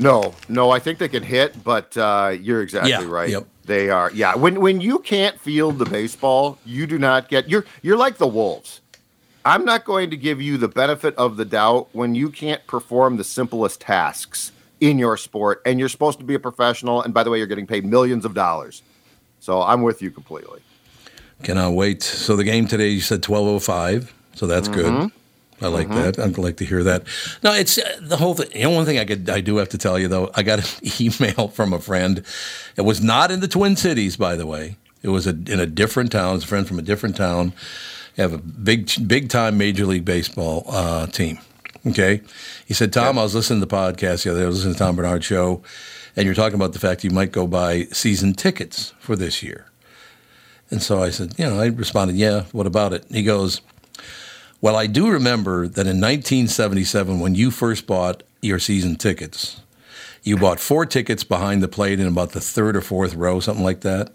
No, 0.00 0.34
no, 0.48 0.70
I 0.70 0.78
think 0.78 0.98
they 0.98 1.08
can 1.08 1.22
hit, 1.22 1.62
but 1.62 1.94
uh, 1.96 2.34
you're 2.40 2.62
exactly 2.62 2.90
Yeah, 2.90 3.04
right. 3.06 3.28
yep. 3.28 3.46
They 3.66 3.90
are. 3.90 4.10
Yeah, 4.12 4.34
when 4.34 4.60
when 4.60 4.80
you 4.80 4.98
can't 4.98 5.38
field 5.38 5.78
the 5.78 5.84
baseball, 5.84 6.58
you 6.64 6.86
do 6.86 6.98
not 6.98 7.28
get. 7.28 7.48
You're 7.48 7.64
you're 7.82 7.98
like 7.98 8.16
the 8.16 8.26
Wolves. 8.26 8.80
I'm 9.44 9.64
not 9.64 9.84
going 9.84 10.10
to 10.10 10.16
give 10.16 10.40
you 10.42 10.56
the 10.56 10.68
benefit 10.68 11.14
of 11.16 11.36
the 11.36 11.44
doubt 11.44 11.88
when 11.92 12.14
you 12.14 12.30
can't 12.30 12.66
perform 12.66 13.16
the 13.16 13.24
simplest 13.24 13.80
tasks 13.80 14.52
in 14.80 14.98
your 14.98 15.16
sport, 15.16 15.62
and 15.64 15.78
you're 15.78 15.88
supposed 15.88 16.18
to 16.18 16.24
be 16.24 16.34
a 16.34 16.38
professional. 16.40 17.02
And 17.02 17.14
by 17.14 17.22
the 17.22 17.30
way, 17.30 17.38
you're 17.38 17.46
getting 17.46 17.66
paid 17.66 17.84
millions 17.84 18.24
of 18.24 18.34
dollars. 18.34 18.82
So 19.38 19.62
I'm 19.62 19.82
with 19.82 20.02
you 20.02 20.10
completely. 20.10 20.60
Cannot 21.42 21.72
wait. 21.72 22.02
So 22.02 22.36
the 22.36 22.44
game 22.44 22.66
today, 22.66 22.88
you 22.88 23.00
said 23.00 23.22
12:05, 23.22 24.10
so 24.34 24.46
that's 24.46 24.68
good. 24.68 25.10
I 25.60 25.68
like 25.68 25.88
that. 25.88 26.18
I'd 26.18 26.38
like 26.38 26.56
to 26.58 26.64
hear 26.64 26.82
that. 26.84 27.04
No, 27.42 27.52
it's 27.52 27.78
uh, 27.78 27.98
the 28.00 28.16
whole 28.16 28.34
thing. 28.34 28.50
You 28.54 28.64
know, 28.64 28.70
one 28.70 28.86
thing 28.86 28.98
I 28.98 29.04
could, 29.04 29.28
I 29.28 29.40
do 29.40 29.56
have 29.58 29.68
to 29.70 29.78
tell 29.78 29.98
you 29.98 30.08
though. 30.08 30.30
I 30.34 30.42
got 30.42 30.58
an 30.58 30.90
email 31.00 31.48
from 31.48 31.72
a 31.72 31.78
friend. 31.78 32.24
It 32.76 32.82
was 32.82 33.02
not 33.02 33.30
in 33.30 33.40
the 33.40 33.48
Twin 33.48 33.76
Cities, 33.76 34.16
by 34.16 34.36
the 34.36 34.46
way. 34.46 34.76
It 35.02 35.08
was 35.08 35.26
a, 35.26 35.30
in 35.30 35.60
a 35.60 35.66
different 35.66 36.12
town. 36.12 36.36
It's 36.36 36.44
a 36.44 36.48
friend 36.48 36.66
from 36.66 36.78
a 36.78 36.82
different 36.82 37.16
town. 37.16 37.52
They 38.16 38.22
have 38.22 38.32
a 38.32 38.38
big, 38.38 38.90
big 39.06 39.28
time 39.28 39.56
Major 39.58 39.86
League 39.86 40.04
Baseball 40.04 40.64
uh, 40.68 41.06
team. 41.06 41.38
Okay. 41.86 42.20
He 42.66 42.74
said, 42.74 42.92
Tom, 42.92 43.18
I 43.18 43.22
was 43.22 43.34
listening 43.34 43.60
to 43.60 43.66
the 43.66 43.74
podcast 43.74 44.24
the 44.24 44.30
other 44.30 44.40
day. 44.40 44.44
I 44.44 44.48
was 44.48 44.56
listening 44.56 44.74
to 44.74 44.78
Tom 44.78 44.96
Barnard 44.96 45.24
show, 45.24 45.62
and 46.16 46.26
you're 46.26 46.34
talking 46.34 46.56
about 46.56 46.72
the 46.74 46.78
fact 46.78 47.04
you 47.04 47.10
might 47.10 47.32
go 47.32 47.46
buy 47.46 47.84
season 47.92 48.34
tickets 48.34 48.92
for 48.98 49.16
this 49.16 49.42
year. 49.42 49.66
And 50.70 50.82
so 50.82 51.02
I 51.02 51.10
said, 51.10 51.34
you 51.38 51.46
know, 51.46 51.58
I 51.58 51.66
responded, 51.66 52.16
yeah, 52.16 52.44
what 52.52 52.66
about 52.66 52.92
it? 52.92 53.06
And 53.06 53.16
he 53.16 53.22
goes, 53.22 53.60
well, 54.60 54.76
I 54.76 54.86
do 54.86 55.10
remember 55.10 55.66
that 55.66 55.86
in 55.86 56.00
1977, 56.00 57.18
when 57.20 57.34
you 57.34 57.50
first 57.50 57.86
bought 57.86 58.22
your 58.42 58.58
season 58.58 58.96
tickets, 58.96 59.60
you 60.22 60.36
bought 60.36 60.60
four 60.60 60.84
tickets 60.84 61.24
behind 61.24 61.62
the 61.62 61.68
plate 61.68 61.98
in 61.98 62.06
about 62.06 62.32
the 62.32 62.40
third 62.40 62.76
or 62.76 62.82
fourth 62.82 63.14
row, 63.14 63.40
something 63.40 63.64
like 63.64 63.80
that. 63.80 64.12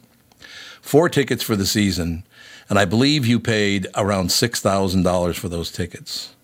Four 0.81 1.09
tickets 1.09 1.41
for 1.43 1.55
the 1.55 1.65
season, 1.65 2.23
and 2.69 2.77
I 2.77 2.85
believe 2.85 3.25
you 3.25 3.39
paid 3.39 3.87
around 3.95 4.31
six 4.31 4.61
thousand 4.61 5.01
dollars 5.01 5.35
for 5.35 5.49
those 5.49 5.71
tickets. 5.71 6.35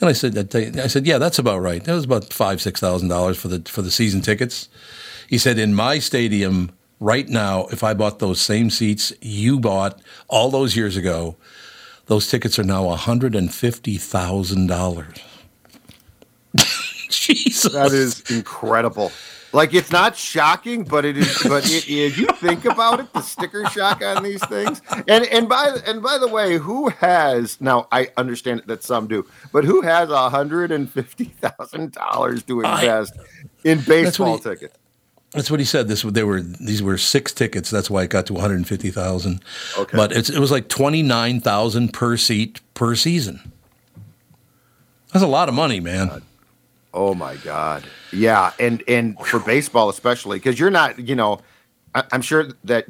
And 0.00 0.08
I 0.08 0.12
said, 0.12 0.54
I 0.54 0.86
said, 0.86 1.06
yeah, 1.06 1.18
that's 1.18 1.38
about 1.38 1.60
right. 1.60 1.82
That 1.82 1.94
was 1.94 2.04
about 2.04 2.32
five, 2.32 2.60
six 2.60 2.78
thousand 2.78 3.08
dollars 3.08 3.38
for 3.38 3.48
the 3.48 3.60
for 3.70 3.80
the 3.80 3.90
season 3.90 4.20
tickets. 4.20 4.68
He 5.28 5.38
said, 5.38 5.58
in 5.58 5.74
my 5.74 5.98
stadium 5.98 6.72
right 7.00 7.28
now, 7.28 7.66
if 7.72 7.82
I 7.82 7.94
bought 7.94 8.18
those 8.18 8.40
same 8.40 8.68
seats 8.70 9.12
you 9.20 9.58
bought 9.58 10.00
all 10.28 10.50
those 10.50 10.76
years 10.76 10.96
ago, 10.96 11.36
those 12.08 12.28
tickets 12.28 12.58
are 12.58 12.64
now 12.64 12.86
one 12.86 12.98
hundred 12.98 13.34
and 13.34 13.52
fifty 13.54 13.96
thousand 13.96 14.66
dollars. 14.66 15.16
Jesus, 17.10 17.72
That 17.72 17.92
is 17.92 18.22
incredible. 18.30 19.12
Like 19.52 19.72
it's 19.72 19.90
not 19.90 20.14
shocking, 20.14 20.84
but 20.84 21.06
it 21.06 21.16
is. 21.16 21.42
But 21.42 21.64
it 21.70 21.88
is. 21.88 22.18
You 22.18 22.26
think 22.26 22.66
about 22.66 23.00
it, 23.00 23.10
the 23.14 23.22
sticker 23.22 23.64
shock 23.66 24.04
on 24.04 24.22
these 24.22 24.44
things. 24.46 24.82
And 25.06 25.24
and 25.26 25.48
by 25.48 25.78
and 25.86 26.02
by 26.02 26.18
the 26.18 26.28
way, 26.28 26.58
who 26.58 26.88
has 26.90 27.58
now? 27.60 27.88
I 27.90 28.08
understand 28.18 28.62
that 28.66 28.82
some 28.82 29.06
do, 29.06 29.26
but 29.52 29.64
who 29.64 29.80
has 29.80 30.10
a 30.10 30.28
hundred 30.28 30.70
and 30.70 30.90
fifty 30.90 31.26
thousand 31.40 31.92
dollars 31.92 32.42
to 32.44 32.60
invest 32.60 33.14
in 33.64 33.80
baseball 33.80 34.36
he- 34.36 34.42
tickets? 34.42 34.76
That's 35.32 35.50
what 35.50 35.60
he 35.60 35.66
said. 35.66 35.88
This 35.88 36.02
they 36.02 36.22
were 36.24 36.40
these 36.40 36.82
were 36.82 36.96
six 36.96 37.32
tickets. 37.34 37.68
That's 37.70 37.90
why 37.90 38.04
it 38.04 38.10
got 38.10 38.26
to 38.26 38.32
one 38.32 38.42
hundred 38.42 38.66
fifty 38.66 38.90
thousand. 38.90 39.42
Okay. 39.76 39.96
but 39.96 40.10
it's, 40.12 40.30
it 40.30 40.38
was 40.38 40.50
like 40.50 40.68
twenty 40.68 41.02
nine 41.02 41.40
thousand 41.40 41.92
per 41.92 42.16
seat 42.16 42.60
per 42.74 42.94
season. 42.94 43.52
That's 45.12 45.22
a 45.24 45.28
lot 45.28 45.48
of 45.48 45.54
money, 45.54 45.80
man. 45.80 46.22
Oh 46.94 47.14
my 47.14 47.36
God! 47.36 47.84
Yeah, 48.12 48.52
and 48.58 48.82
and 48.88 49.18
for 49.20 49.38
baseball 49.38 49.88
especially, 49.90 50.38
because 50.38 50.58
you're 50.58 50.70
not, 50.70 50.98
you 50.98 51.14
know, 51.14 51.40
I, 51.94 52.04
I'm 52.12 52.22
sure 52.22 52.48
that 52.64 52.86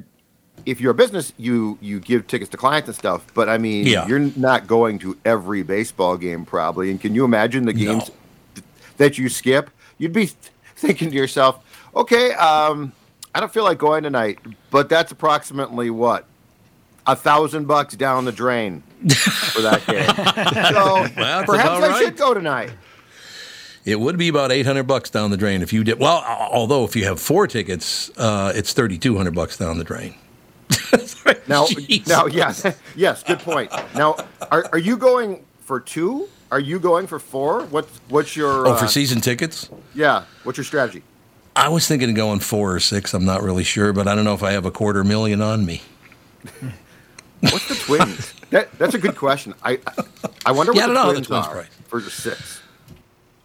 if 0.66 0.81
you're 0.81 0.92
a 0.92 0.94
business, 0.94 1.33
you 1.38 1.77
you 1.81 1.98
give 2.01 2.27
tickets 2.29 2.51
to 2.53 2.57
clients 2.57 2.88
and 2.88 2.96
stuff. 2.96 3.27
But 3.35 3.48
I 3.48 3.59
mean, 3.59 3.87
Yeah. 3.87 4.07
you're 4.07 4.20
not 4.37 4.66
going 4.68 5.01
to 5.01 5.18
every 5.24 5.62
baseball 5.64 6.16
game 6.16 6.44
probably. 6.44 6.90
And 6.90 7.01
can 7.01 7.14
you 7.14 7.24
imagine 7.24 7.66
the 7.66 7.72
No. 7.72 7.79
games 7.79 8.11
th- 8.55 8.64
that 8.98 9.18
you 9.18 9.29
skip? 9.29 9.70
You'd 9.98 10.12
be 10.12 10.31
thinking 10.77 11.11
to 11.11 11.16
yourself, 11.16 11.59
okay, 11.99 12.33
um, 12.33 12.93
I 13.35 13.41
don't 13.41 13.53
feel 13.53 13.65
like 13.65 13.79
going 13.79 14.05
tonight, 14.05 14.39
but 14.71 14.89
that's 14.89 15.13
approximately 15.13 15.91
what 15.91 16.25
a 17.07 17.15
thousand 17.15 17.67
bucks 17.67 17.95
down 17.97 18.25
the 18.25 18.33
drain 18.33 18.83
for 19.53 19.63
that 19.63 19.85
game. 19.87 20.07
so 20.75 21.09
perhaps 21.45 21.83
I 21.83 21.89
right. 21.89 22.05
should 22.05 22.17
go 22.17 22.35
tonight. 22.35 22.71
It 23.85 23.99
would 23.99 24.19
be 24.19 24.29
about 24.29 24.53
eight 24.53 24.67
hundred 24.67 24.85
bucks 24.85 25.09
down 25.11 25.31
the 25.31 25.37
drain 25.37 25.63
if 25.63 25.73
you 25.73 25.85
did. 25.85 25.99
Well, 25.99 26.23
although 26.27 26.85
if 26.85 26.95
you 26.95 27.05
have 27.05 27.21
four 27.21 27.47
tickets, 27.47 28.11
uh, 28.19 28.53
it's 28.55 28.73
thirty 28.73 28.99
two 28.99 29.17
hundred 29.17 29.35
bucks 29.35 29.57
down 29.57 29.79
the 29.79 29.85
drain. 29.85 30.15
Now, 31.47 31.65
Jeez. 31.65 32.07
now, 32.07 32.27
yes, 32.27 32.67
yes, 32.97 33.23
good 33.23 33.39
point. 33.39 33.73
Now, 33.95 34.17
are, 34.51 34.69
are 34.73 34.79
you 34.79 34.99
going 34.99 35.45
for 35.61 35.81
two? 35.81 36.29
Are 36.51 36.61
you 36.61 36.79
going 36.79 37.07
for 37.07 37.19
four? 37.19 37.65
What's 37.67 38.01
what's 38.09 38.37
your 38.37 38.67
Oh, 38.67 38.73
uh, 38.73 38.77
for 38.77 38.87
season 38.87 39.21
tickets, 39.23 39.71
yeah? 39.95 40.25
What's 40.45 40.59
your 40.59 40.65
strategy? 40.65 41.03
I 41.59 41.68
was 41.68 41.88
thinking 41.88 42.09
of 42.11 42.14
going 42.14 42.38
four 42.40 42.75
or 42.75 42.81
six. 42.81 43.14
I'm 43.14 43.25
not 43.25 43.42
really 43.42 43.64
sure, 43.64 43.92
but 43.92 44.07
I 44.07 44.14
don't 44.14 44.25
know 44.25 44.35
if 44.35 44.42
I 44.44 44.53
have 44.53 44.64
a 44.64 44.71
quarter 44.71 45.03
million 45.03 45.40
on 45.42 45.66
me. 45.66 45.83
What's 47.40 47.68
the 47.68 47.75
Twins? 47.75 48.33
that, 48.51 48.71
that's 48.79 48.94
a 48.94 48.99
good 48.99 49.16
question. 49.16 49.55
I 49.62 49.81
I, 49.87 50.05
I 50.47 50.53
wonder 50.53 50.73
Yeah, 50.73 50.85
I 50.85 50.87
what 50.88 50.94
don't 50.94 50.94
know 50.94 51.07
the 51.09 51.12
Twins 51.14 51.27
Twins 51.27 51.47
are 51.47 51.53
price. 51.53 51.68
for 51.88 52.01
the 52.01 52.11
six. 52.11 52.62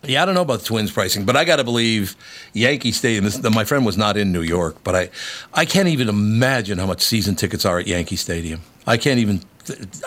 Yeah, 0.05 0.21
I 0.21 0.25
don't 0.25 0.35
know 0.35 0.41
about 0.41 0.59
the 0.59 0.65
Twins 0.65 0.91
pricing, 0.91 1.25
but 1.25 1.35
I 1.37 1.45
got 1.45 1.57
to 1.57 1.63
believe 1.63 2.15
Yankee 2.53 2.91
Stadium. 2.91 3.23
This, 3.23 3.41
my 3.41 3.63
friend 3.63 3.85
was 3.85 3.97
not 3.97 4.17
in 4.17 4.31
New 4.31 4.41
York, 4.41 4.77
but 4.83 4.95
I, 4.95 5.09
I 5.53 5.65
can't 5.65 5.87
even 5.87 6.09
imagine 6.09 6.77
how 6.77 6.85
much 6.85 7.01
season 7.01 7.35
tickets 7.35 7.65
are 7.65 7.79
at 7.79 7.87
Yankee 7.87 8.17
Stadium. 8.17 8.61
I 8.85 8.97
can't 8.97 9.19
even, 9.19 9.41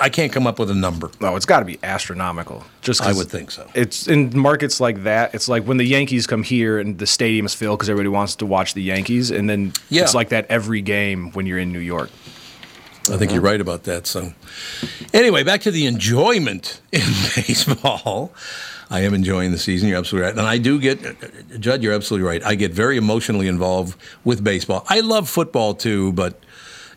I 0.02 0.10
can't 0.10 0.30
come 0.32 0.46
up 0.46 0.58
with 0.58 0.70
a 0.70 0.74
number. 0.74 1.10
No, 1.20 1.34
it's 1.34 1.46
got 1.46 1.60
to 1.60 1.64
be 1.64 1.78
astronomical. 1.82 2.62
Just 2.82 3.00
I 3.00 3.14
would 3.14 3.28
think 3.30 3.50
so. 3.50 3.66
It's 3.74 4.06
in 4.06 4.38
markets 4.38 4.80
like 4.80 5.04
that. 5.04 5.34
It's 5.34 5.48
like 5.48 5.64
when 5.64 5.78
the 5.78 5.86
Yankees 5.86 6.26
come 6.26 6.42
here 6.42 6.78
and 6.78 6.98
the 6.98 7.06
stadium 7.06 7.46
is 7.46 7.54
filled 7.54 7.78
because 7.78 7.88
everybody 7.88 8.10
wants 8.10 8.36
to 8.36 8.46
watch 8.46 8.74
the 8.74 8.82
Yankees, 8.82 9.30
and 9.30 9.48
then 9.48 9.72
Yeah. 9.88 10.02
it's 10.02 10.14
like 10.14 10.28
that 10.28 10.44
every 10.50 10.82
game 10.82 11.30
when 11.32 11.46
you're 11.46 11.58
in 11.58 11.72
New 11.72 11.78
York. 11.78 12.10
I 13.10 13.16
think 13.16 13.32
you're 13.32 13.40
right 13.42 13.60
about 13.60 13.84
that. 13.84 14.06
So, 14.06 14.32
anyway, 15.14 15.42
back 15.44 15.60
to 15.62 15.70
the 15.70 15.86
enjoyment 15.86 16.80
in 16.92 17.02
baseball. 17.34 18.32
I 18.88 19.00
am 19.00 19.14
enjoying 19.14 19.50
the 19.50 19.58
season. 19.58 19.88
You're 19.88 19.98
absolutely 19.98 20.26
right, 20.28 20.38
and 20.38 20.46
I 20.46 20.58
do 20.58 20.78
get, 20.78 21.60
Judd. 21.60 21.82
You're 21.82 21.94
absolutely 21.94 22.26
right. 22.28 22.44
I 22.44 22.54
get 22.54 22.72
very 22.72 22.96
emotionally 22.96 23.48
involved 23.48 23.98
with 24.24 24.44
baseball. 24.44 24.84
I 24.88 25.00
love 25.00 25.28
football 25.28 25.74
too, 25.74 26.12
but 26.12 26.38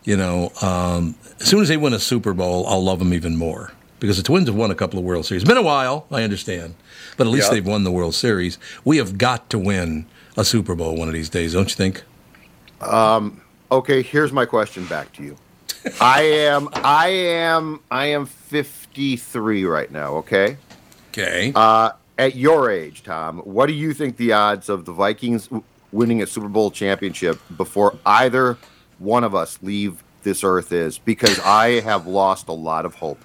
you 0.04 0.16
know, 0.16 0.52
um, 0.62 1.16
as 1.40 1.48
soon 1.48 1.62
as 1.62 1.68
they 1.68 1.76
win 1.76 1.92
a 1.92 1.98
Super 1.98 2.32
Bowl, 2.32 2.66
I'll 2.68 2.82
love 2.82 3.00
them 3.00 3.12
even 3.12 3.36
more 3.36 3.72
because 3.98 4.16
the 4.16 4.22
Twins 4.22 4.48
have 4.48 4.56
won 4.56 4.70
a 4.70 4.74
couple 4.74 4.98
of 4.98 5.04
World 5.04 5.26
Series. 5.26 5.42
It's 5.42 5.48
been 5.48 5.58
a 5.58 5.62
while, 5.62 6.06
I 6.10 6.22
understand, 6.22 6.74
but 7.16 7.26
at 7.26 7.30
least 7.30 7.48
Yeah. 7.48 7.54
they've 7.54 7.66
won 7.66 7.82
the 7.84 7.90
World 7.90 8.14
Series. 8.14 8.56
We 8.84 8.96
have 8.98 9.18
got 9.18 9.50
to 9.50 9.58
win 9.58 10.06
a 10.36 10.44
Super 10.44 10.74
Bowl 10.74 10.96
one 10.96 11.08
of 11.08 11.14
these 11.14 11.28
days, 11.28 11.52
don't 11.54 11.68
you 11.68 11.76
think? 11.76 12.02
Okay, 13.72 14.02
here's 14.02 14.32
my 14.32 14.46
question 14.46 14.86
back 14.86 15.12
to 15.14 15.22
you. 15.22 15.36
I 16.00 16.22
am, 16.22 16.68
I 16.74 17.08
am, 17.08 17.80
I 17.90 18.06
am 18.06 18.26
53 18.26 19.64
right 19.64 19.90
now. 19.90 20.16
Okay. 20.16 20.56
Okay. 21.10 21.52
Uh, 21.54 21.92
at 22.18 22.36
your 22.36 22.70
age, 22.70 23.02
Tom, 23.02 23.38
what 23.38 23.66
do 23.66 23.72
you 23.72 23.94
think 23.94 24.16
the 24.16 24.32
odds 24.32 24.68
of 24.68 24.84
the 24.84 24.92
Vikings 24.92 25.48
winning 25.92 26.22
a 26.22 26.26
Super 26.26 26.48
Bowl 26.48 26.70
championship 26.70 27.38
before 27.56 27.96
either 28.04 28.58
one 28.98 29.24
of 29.24 29.34
us 29.34 29.58
leave 29.62 30.02
this 30.22 30.44
earth 30.44 30.70
is? 30.72 30.98
Because 30.98 31.38
I 31.40 31.80
have 31.80 32.06
lost 32.06 32.48
a 32.48 32.52
lot 32.52 32.84
of 32.84 32.94
hope. 32.96 33.20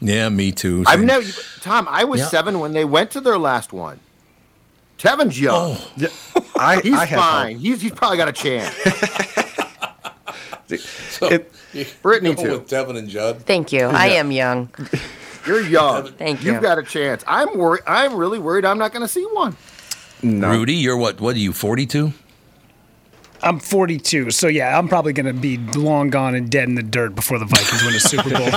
yeah, 0.00 0.28
me 0.28 0.52
too. 0.52 0.84
I've 0.86 1.02
never, 1.02 1.26
Tom. 1.60 1.86
I 1.90 2.04
was 2.04 2.20
Yeah. 2.20 2.26
seven 2.26 2.60
when 2.60 2.72
they 2.74 2.84
went 2.84 3.10
to 3.12 3.20
their 3.20 3.38
last 3.38 3.72
one. 3.72 3.98
Tevin's 4.98 5.40
young. 5.40 5.76
Yeah, 5.96 6.08
I, 6.56 6.80
He's 6.80 6.94
I 6.94 7.06
have 7.06 7.18
fine. 7.18 7.58
He's 7.58 7.80
he's 7.80 7.90
probably 7.92 8.18
got 8.18 8.28
a 8.28 8.32
chance. 8.32 8.72
It- 10.72 11.52
Brittany 12.02 12.34
too. 12.34 12.50
with 12.52 12.68
Devin 12.68 12.96
and 12.96 13.08
Judd. 13.08 13.42
Thank 13.46 13.72
you. 13.72 13.86
I 13.86 14.08
am 14.08 14.30
young. 14.30 14.70
You're 15.46 15.62
young. 15.62 16.12
Thank 16.12 16.44
you. 16.44 16.52
You've 16.52 16.62
got 16.62 16.78
a 16.78 16.82
chance. 16.82 17.24
I'm 17.26 17.58
worried. 17.58 17.82
I'm 17.86 18.14
really 18.14 18.38
worried. 18.38 18.64
I'm 18.64 18.78
not 18.78 18.92
going 18.92 19.02
to 19.02 19.08
see 19.08 19.24
one. 19.32 19.56
No. 20.22 20.50
Rudy, 20.50 20.74
you're 20.74 20.96
what? 20.96 21.20
What 21.20 21.34
are 21.34 21.40
you? 21.40 21.52
Forty-two? 21.52 22.12
I'm 23.42 23.58
42, 23.58 24.30
so 24.30 24.46
yeah, 24.46 24.78
I'm 24.78 24.88
probably 24.88 25.12
going 25.12 25.26
to 25.26 25.32
be 25.32 25.58
long 25.76 26.10
gone 26.10 26.34
and 26.34 26.48
dead 26.50 26.68
in 26.68 26.74
the 26.76 26.82
dirt 26.82 27.14
before 27.14 27.38
the 27.38 27.44
Vikings 27.44 27.82
win 27.84 27.94
a 27.94 28.00
Super 28.00 28.30
Bowl. 28.30 28.48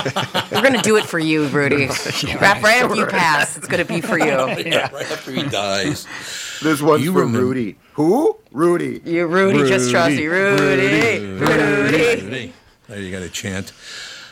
We're 0.52 0.62
gonna 0.62 0.82
do 0.82 0.95
it 0.98 1.06
for 1.06 1.17
you, 1.19 1.48
Rudy. 1.48 1.86
right, 1.88 2.62
right 2.62 2.84
after 2.84 2.95
you 2.95 3.06
pass, 3.08 3.58
it's 3.58 3.67
gonna 3.67 3.86
be 3.86 4.02
for 4.02 4.17
you. 4.19 4.26
Yeah, 4.65 4.91
right 4.93 5.12
after 5.12 5.32
he 5.32 5.43
dies. 5.43 6.06
This 6.62 6.82
one's 6.82 7.04
You 7.04 7.13
for 7.13 7.19
remember- 7.19 7.39
Rudy. 7.45 7.78
Who? 7.93 8.38
Rudy. 8.52 9.02
You, 9.06 9.26
Rudy, 9.28 9.67
just 9.67 9.89
trust 9.91 10.15
me, 10.17 10.26
Rudy. 10.28 11.19
Rudy. 11.19 12.21
Rudy. 12.21 12.54
There 12.88 13.02
you 13.02 13.12
got 13.12 13.21
a 13.24 13.30
chant. 13.30 13.71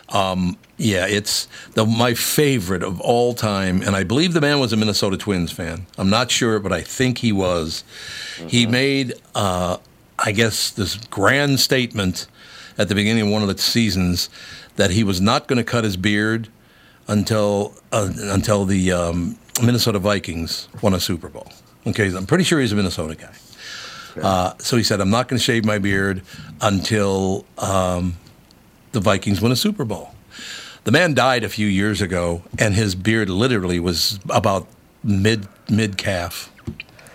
Um, 0.09 0.57
yeah, 0.77 1.07
it's 1.07 1.47
the 1.73 1.85
my 1.85 2.13
favorite 2.13 2.83
of 2.83 2.99
all 3.01 3.33
time, 3.33 3.81
and 3.81 3.95
I 3.95 4.03
believe 4.03 4.33
the 4.33 4.41
man 4.41 4.59
was 4.59 4.71
a 4.73 4.77
Minnesota 4.77 5.17
Twins 5.17 5.51
fan. 5.51 5.87
I'm 5.97 6.09
not 6.09 6.29
sure, 6.29 6.59
but 6.59 6.71
I 6.71 6.81
think 6.81 7.19
he 7.19 7.31
was. 7.31 7.83
He 8.47 8.65
made, 8.67 9.13
uh, 9.33 9.77
I 10.19 10.31
guess, 10.31 10.69
this 10.71 10.95
grand 10.95 11.59
statement 11.59 12.27
at 12.77 12.89
the 12.89 12.95
beginning 12.95 13.27
of 13.27 13.29
one 13.29 13.41
of 13.41 13.47
the 13.47 13.57
seasons 13.57 14.29
that 14.75 14.91
he 14.91 15.03
was 15.03 15.21
not 15.21 15.47
going 15.47 15.57
to 15.57 15.63
cut 15.63 15.83
his 15.83 15.97
beard 15.97 16.49
until 17.07 17.75
uh, 17.91 18.09
until 18.17 18.65
the 18.65 18.91
um, 18.91 19.37
Minnesota 19.61 19.99
Vikings 19.99 20.67
won 20.81 20.93
a 20.93 20.99
Super 20.99 21.29
Bowl. 21.29 21.51
Okay, 21.85 22.07
I'm 22.15 22.25
pretty 22.25 22.43
sure 22.43 22.59
he's 22.59 22.71
a 22.71 22.75
Minnesota 22.75 23.15
guy. 23.15 23.33
Uh, 24.21 24.53
so 24.59 24.77
he 24.77 24.83
said, 24.83 25.01
"I'm 25.01 25.09
not 25.09 25.27
going 25.27 25.37
to 25.37 25.43
shave 25.43 25.65
my 25.65 25.79
beard 25.79 26.21
until 26.61 27.45
um, 27.57 28.15
the 28.91 28.99
Vikings 28.99 29.41
win 29.41 29.51
a 29.51 29.55
Super 29.55 29.85
Bowl." 29.85 30.13
The 30.83 30.91
man 30.91 31.13
died 31.13 31.43
a 31.43 31.49
few 31.49 31.67
years 31.67 32.01
ago, 32.01 32.43
and 32.59 32.73
his 32.73 32.95
beard 32.95 33.29
literally 33.29 33.79
was 33.79 34.19
about 34.29 34.67
mid 35.03 35.47
mid 35.69 35.97
calf. 35.97 36.51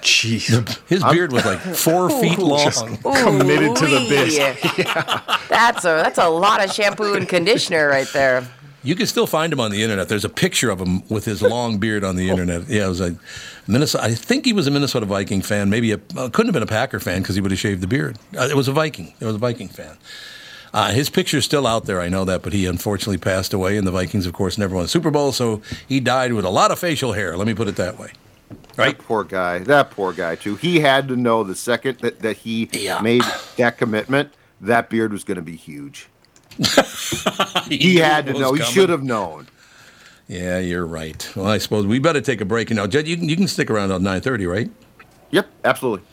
Jeez. 0.08 0.78
His 0.88 1.04
beard 1.04 1.32
was 1.32 1.44
like 1.44 1.60
four 1.60 2.08
feet 2.20 2.38
long. 2.38 2.70
Committed 2.70 3.76
to 3.76 3.86
the 3.86 4.06
bit. 4.08 4.32
Ooh-wee. 4.32 4.84
That's 5.48 5.84
a 5.84 6.00
that's 6.02 6.18
a 6.18 6.28
lot 6.28 6.64
of 6.64 6.72
shampoo 6.72 7.14
and 7.14 7.28
conditioner 7.28 7.88
right 7.88 8.06
there. 8.12 8.46
You 8.84 8.94
can 8.94 9.06
still 9.06 9.26
find 9.26 9.52
him 9.52 9.60
on 9.60 9.70
the 9.70 9.82
internet. 9.82 10.08
There's 10.08 10.24
a 10.24 10.28
picture 10.30 10.70
of 10.70 10.80
him 10.80 11.06
with 11.08 11.24
his 11.24 11.42
long 11.42 11.78
beard 11.78 12.04
on 12.04 12.16
the 12.16 12.30
internet. 12.30 12.68
Yeah, 12.68 12.86
it 12.86 12.88
was 12.88 13.00
a 13.00 13.16
Minnesota. 13.66 14.04
I 14.04 14.14
think 14.14 14.44
he 14.44 14.52
was 14.52 14.66
a 14.66 14.70
Minnesota 14.70 15.04
Viking 15.04 15.42
fan. 15.42 15.68
Maybe 15.68 15.92
a 15.92 16.00
uh, 16.16 16.28
couldn't 16.30 16.46
have 16.46 16.52
been 16.54 16.62
a 16.62 16.66
Packer 16.66 17.00
fan 17.00 17.20
because 17.22 17.34
he 17.34 17.40
would 17.40 17.50
have 17.50 17.58
shaved 17.58 17.80
the 17.82 17.88
beard. 17.88 18.18
Uh, 18.36 18.44
it 18.44 18.56
was 18.56 18.68
a 18.68 18.72
Viking. 18.72 19.14
It 19.20 19.24
was 19.24 19.34
a 19.34 19.38
Viking 19.38 19.68
fan. 19.68 19.96
Uh, 20.72 20.92
his 20.92 21.10
picture's 21.10 21.44
still 21.44 21.66
out 21.66 21.86
there. 21.86 22.00
I 22.00 22.08
know 22.08 22.24
that, 22.26 22.42
but 22.42 22.52
he 22.52 22.66
unfortunately 22.66 23.18
passed 23.18 23.52
away, 23.52 23.76
and 23.76 23.86
the 23.86 23.90
Vikings, 23.90 24.26
of 24.26 24.32
course, 24.32 24.56
never 24.58 24.74
won 24.76 24.84
a 24.84 24.88
Super 24.88 25.10
Bowl. 25.10 25.32
So 25.32 25.60
he 25.88 25.98
died 25.98 26.32
with 26.34 26.44
a 26.44 26.50
lot 26.50 26.70
of 26.70 26.78
facial 26.78 27.12
hair. 27.12 27.36
Let 27.36 27.46
me 27.46 27.54
put 27.54 27.68
it 27.68 27.76
that 27.76 27.98
way. 27.98 28.12
Right? 28.78 28.96
That 28.96 29.04
poor 29.04 29.24
guy. 29.24 29.58
That 29.58 29.90
poor 29.90 30.12
guy 30.12 30.36
too. 30.36 30.54
He 30.56 30.80
had 30.80 31.08
to 31.08 31.16
know 31.16 31.42
the 31.44 31.54
second 31.56 31.98
that, 31.98 32.20
that 32.20 32.38
he 32.38 32.70
Yeah. 32.72 33.00
made 33.00 33.22
that 33.56 33.76
commitment, 33.76 34.32
that 34.60 34.88
beard 34.88 35.12
was 35.12 35.24
going 35.24 35.36
to 35.36 35.42
be 35.42 35.56
huge. 35.56 36.08
He 37.68 37.96
had 37.96 38.26
to 38.26 38.32
know. 38.32 38.52
He 38.54 38.62
should 38.62 38.88
have 38.88 39.02
known. 39.02 39.48
Yeah, 40.26 40.58
you're 40.58 40.86
right. 40.86 41.30
Well, 41.36 41.46
I 41.46 41.58
suppose 41.58 41.86
we 41.86 41.98
better 41.98 42.20
take 42.20 42.40
a 42.40 42.44
break. 42.44 42.70
Now, 42.70 42.86
Jed, 42.86 43.06
you 43.08 43.16
can, 43.16 43.28
you 43.28 43.36
can 43.36 43.48
stick 43.48 43.70
around 43.70 43.88
till 43.88 43.98
9.30, 44.00 44.48
right? 44.50 44.70
Yep, 45.30 45.48
absolutely. 45.64 46.06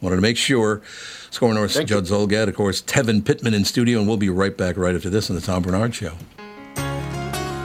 Wanted 0.00 0.16
to 0.16 0.22
make 0.22 0.36
sure. 0.36 0.82
SKOR 1.30 1.54
North, 1.54 1.72
Thank 1.74 1.88
you. 1.88 1.96
Judd 1.96 2.04
Zulgad, 2.04 2.48
of 2.48 2.54
course, 2.54 2.82
Tevin 2.82 3.24
Pittman 3.24 3.54
in 3.54 3.64
studio, 3.64 3.98
and 3.98 4.08
we'll 4.08 4.16
be 4.18 4.28
right 4.28 4.56
back 4.56 4.76
right 4.76 4.94
after 4.94 5.08
this 5.10 5.30
on 5.30 5.36
the 5.36 5.42
Tom 5.42 5.62
Barnard 5.62 5.94
Show. 5.94 6.12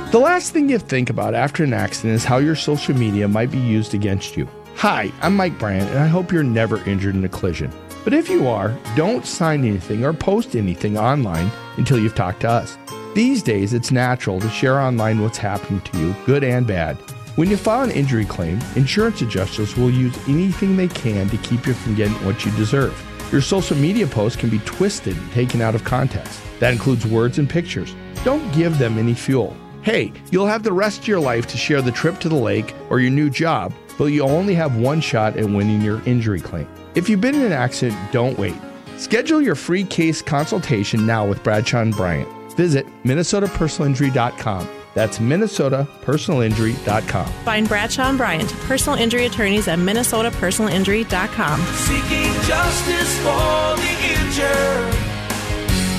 The 0.09 0.19
last 0.19 0.53
thing 0.53 0.69
you 0.69 0.79
think 0.79 1.09
about 1.09 1.35
after 1.35 1.65
an 1.65 1.73
accident 1.73 2.13
is 2.13 2.23
how 2.23 2.37
your 2.37 2.55
social 2.55 2.95
media 2.95 3.27
might 3.27 3.51
be 3.51 3.57
used 3.57 3.93
against 3.93 4.37
you. 4.37 4.47
Hi, 4.75 5.11
I'm 5.21 5.35
Mike 5.35 5.59
Bryant, 5.59 5.89
and 5.89 5.99
I 5.99 6.07
hope 6.07 6.31
you're 6.31 6.43
never 6.43 6.81
injured 6.89 7.15
in 7.15 7.25
a 7.25 7.29
collision. 7.29 7.73
But 8.05 8.13
if 8.13 8.29
you 8.29 8.47
are, 8.47 8.73
don't 8.95 9.25
sign 9.25 9.65
anything 9.65 10.05
or 10.05 10.13
post 10.13 10.55
anything 10.55 10.97
online 10.97 11.51
until 11.75 11.99
you've 11.99 12.15
talked 12.15 12.39
to 12.41 12.49
us. 12.49 12.77
These 13.15 13.43
days, 13.43 13.73
it's 13.73 13.91
natural 13.91 14.39
to 14.39 14.49
share 14.49 14.79
online 14.79 15.19
what's 15.19 15.37
happening 15.37 15.81
to 15.81 15.99
you, 15.99 16.15
good 16.25 16.41
and 16.41 16.65
bad. 16.65 16.95
When 17.35 17.49
you 17.49 17.57
file 17.57 17.83
an 17.83 17.91
injury 17.91 18.23
claim, 18.23 18.61
insurance 18.77 19.21
adjusters 19.21 19.75
will 19.75 19.91
use 19.91 20.17
anything 20.29 20.77
they 20.77 20.87
can 20.87 21.27
to 21.27 21.37
keep 21.39 21.67
you 21.67 21.73
from 21.73 21.95
getting 21.95 22.15
what 22.25 22.45
you 22.45 22.51
deserve. 22.51 22.95
Your 23.29 23.41
social 23.41 23.75
media 23.75 24.07
posts 24.07 24.39
can 24.39 24.49
be 24.49 24.59
twisted 24.59 25.17
and 25.17 25.31
taken 25.33 25.59
out 25.59 25.75
of 25.75 25.83
context. 25.83 26.39
That 26.61 26.71
includes 26.71 27.05
words 27.05 27.39
and 27.39 27.49
pictures. 27.49 27.93
Don't 28.23 28.49
give 28.53 28.79
them 28.79 28.97
any 28.97 29.13
fuel. 29.13 29.57
Hey, 29.87 30.11
you'll 30.31 30.47
have 30.47 30.63
the 30.63 30.73
rest 30.73 30.99
of 30.99 31.07
your 31.07 31.21
life 31.21 31.47
to 31.47 31.55
share 31.55 31.81
the 31.81 31.93
trip 31.93 32.19
to 32.19 32.27
the 32.27 32.35
lake 32.35 32.75
or 32.89 32.99
your 32.99 33.09
new 33.09 33.29
job, 33.29 33.73
but 33.97 34.07
you 34.07 34.21
only 34.21 34.53
have 34.53 34.75
one 34.75 34.99
shot 34.99 35.37
at 35.37 35.45
winning 35.45 35.79
your 35.79 36.01
injury 36.05 36.41
claim. 36.41 36.67
If 36.93 37.07
you've 37.07 37.21
been 37.21 37.35
in 37.35 37.43
an 37.43 37.53
accident, 37.53 37.97
don't 38.11 38.37
wait. 38.37 38.57
Schedule 38.97 39.41
your 39.41 39.55
free 39.55 39.85
case 39.85 40.21
consultation 40.21 41.05
now 41.05 41.25
with 41.25 41.41
Bradshaw 41.41 41.83
and 41.83 41.95
Bryant. 41.95 42.27
Visit 42.57 42.85
minnesotapersonalinjury.com. 43.05 44.67
That's 44.93 45.19
minnesotapersonalinjury.com. 45.19 47.33
Find 47.45 47.69
Bradshaw 47.69 48.09
and 48.09 48.17
Bryant, 48.17 48.51
personal 48.67 48.99
injury 48.99 49.27
attorneys 49.27 49.69
at 49.69 49.79
minnesotapersonalinjury.com. 49.79 51.61
Seeking 51.61 52.33
justice 52.43 53.17
for 53.19 53.77
the 53.77 53.95
injured. 54.19 54.95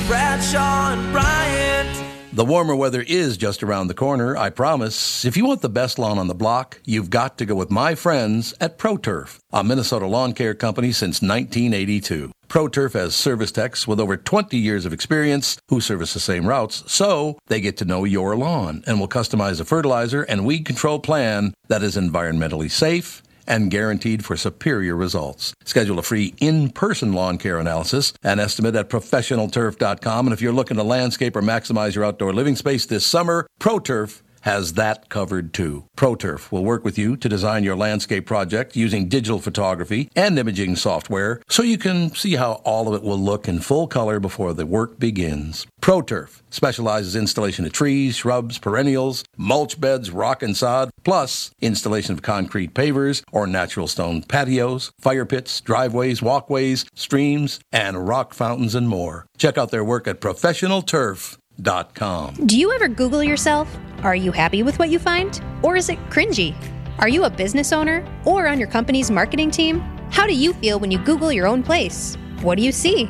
Bradshaw 0.07 0.92
and 0.92 1.11
Bryant. 1.11 2.08
The 2.38 2.44
warmer 2.44 2.77
weather 2.77 3.03
is 3.05 3.37
just 3.37 3.64
around 3.64 3.88
the 3.88 3.94
corner, 3.94 4.37
I 4.37 4.51
promise. 4.51 5.24
If 5.24 5.37
you 5.37 5.44
want 5.44 5.61
the 5.61 5.68
best 5.68 5.98
lawn 5.98 6.20
on 6.20 6.29
the 6.29 6.37
block, 6.37 6.81
you've 6.85 7.11
got 7.11 7.37
to 7.38 7.44
go 7.44 7.57
with 7.57 7.68
my 7.68 7.96
friends 7.96 8.55
at 8.61 8.79
ProTurf, 8.79 9.40
a 9.53 9.64
Minnesota 9.64 10.07
lawn 10.07 10.35
care 10.35 10.55
company 10.55 10.92
since 10.92 11.20
1982. 11.20 12.31
ProTurf 12.46 12.92
has 12.92 13.16
service 13.16 13.51
techs 13.51 13.88
with 13.88 13.98
over 13.98 14.16
20 14.16 14.57
years 14.57 14.87
of 14.87 14.92
experience 14.92 15.59
who 15.68 15.81
service 15.81 16.14
the 16.14 16.20
same 16.20 16.46
routes, 16.46 16.85
so 16.87 17.40
they 17.48 17.61
get 17.61 17.77
to 17.79 17.85
know 17.85 18.05
your 18.05 18.37
lawn 18.37 18.85
and 18.87 19.01
will 19.01 19.09
customize 19.09 19.61
a 19.61 19.64
fertilizer 19.64 20.22
and 20.22 20.46
weed 20.46 20.64
control 20.64 21.01
plan 21.01 21.55
that 21.66 21.83
is 21.83 21.96
environmentally 21.96 22.70
safe 22.70 23.20
and 23.48 23.70
guaranteed 23.70 24.24
for 24.24 24.37
superior 24.37 24.94
results. 24.94 25.54
Schedule 25.64 25.98
a 25.98 26.02
free 26.02 26.34
in-person 26.40 27.12
lawn 27.12 27.38
care 27.38 27.58
analysis 27.58 28.12
and 28.22 28.38
estimate 28.38 28.76
at 28.76 28.88
professionalturf.com. 28.88 30.26
And 30.26 30.32
if 30.32 30.40
you're 30.40 30.52
looking 30.52 30.76
to 30.76 30.84
landscape 30.84 31.34
or 31.34 31.42
maximize 31.42 31.96
your 31.96 32.04
outdoor 32.04 32.32
living 32.32 32.54
space 32.54 32.87
this 32.87 33.04
summer, 33.04 33.48
ProTurf 33.61 34.22
has 34.48 34.72
that 34.72 35.11
covered 35.11 35.52
too. 35.52 35.84
ProTurf 35.94 36.50
will 36.50 36.64
work 36.64 36.82
with 36.82 36.96
you 36.96 37.18
to 37.18 37.28
design 37.28 37.64
your 37.64 37.76
landscape 37.76 38.24
project 38.24 38.76
using 38.76 39.06
digital 39.06 39.40
photography 39.40 40.08
and 40.16 40.38
imaging 40.38 40.74
software 40.74 41.42
so 41.50 41.62
you 41.62 41.76
can 41.76 42.14
see 42.14 42.37
how 42.37 42.52
all 42.64 42.88
of 42.88 42.94
it 42.94 43.02
will 43.02 43.18
look 43.18 43.46
in 43.46 43.61
full 43.61 43.87
color 43.87 44.18
before 44.18 44.54
the 44.54 44.64
work 44.64 44.98
begins. 44.98 45.66
ProTurf 45.82 46.40
specializes 46.48 47.14
installation 47.14 47.66
of 47.66 47.72
trees, 47.72 48.16
shrubs, 48.16 48.56
perennials, 48.58 49.22
mulch 49.37 49.78
beds, 49.78 50.11
rock 50.11 50.42
and 50.42 50.56
sod, 50.56 50.88
plus 51.04 51.50
installation 51.61 52.14
of 52.14 52.22
concrete 52.22 52.72
pavers 52.72 53.22
or 53.30 53.46
natural 53.46 53.87
stone 53.87 54.22
patios, 54.22 54.90
fire 54.98 55.26
pits, 55.26 55.61
driveways, 55.61 56.22
walkways, 56.22 56.87
streams, 56.94 57.61
and 57.70 58.08
rock 58.08 58.32
fountains 58.32 58.74
and 58.74 58.88
more. 58.88 59.26
Check 59.37 59.58
out 59.58 59.70
their 59.70 59.84
work 59.84 60.08
at 60.08 60.22
Do 62.47 62.57
you 62.57 62.71
ever 62.71 62.87
Google 62.87 63.25
yourself? 63.25 63.77
Are 64.05 64.14
you 64.14 64.31
happy 64.31 64.62
with 64.62 64.79
what 64.79 64.90
you 64.90 65.01
find? 65.01 65.42
Or 65.61 65.75
is 65.75 65.88
it 65.88 65.99
cringy? 66.09 66.55
Are 67.01 67.09
you 67.09 67.25
a 67.25 67.31
business 67.31 67.73
owner 67.73 68.07
or 68.25 68.47
on 68.47 68.61
your 68.61 68.68
company's 68.68 69.11
marketing 69.11 69.51
team? 69.51 69.81
How 70.12 70.25
do 70.25 70.37
you 70.37 70.53
feel 70.53 70.79
when 70.79 70.92
you 70.92 70.99
Google 70.99 71.33
your 71.33 71.49
own 71.49 71.64
place? 71.64 72.16
What 72.42 72.59
do 72.59 72.62
you 72.62 72.71
see? 72.71 73.09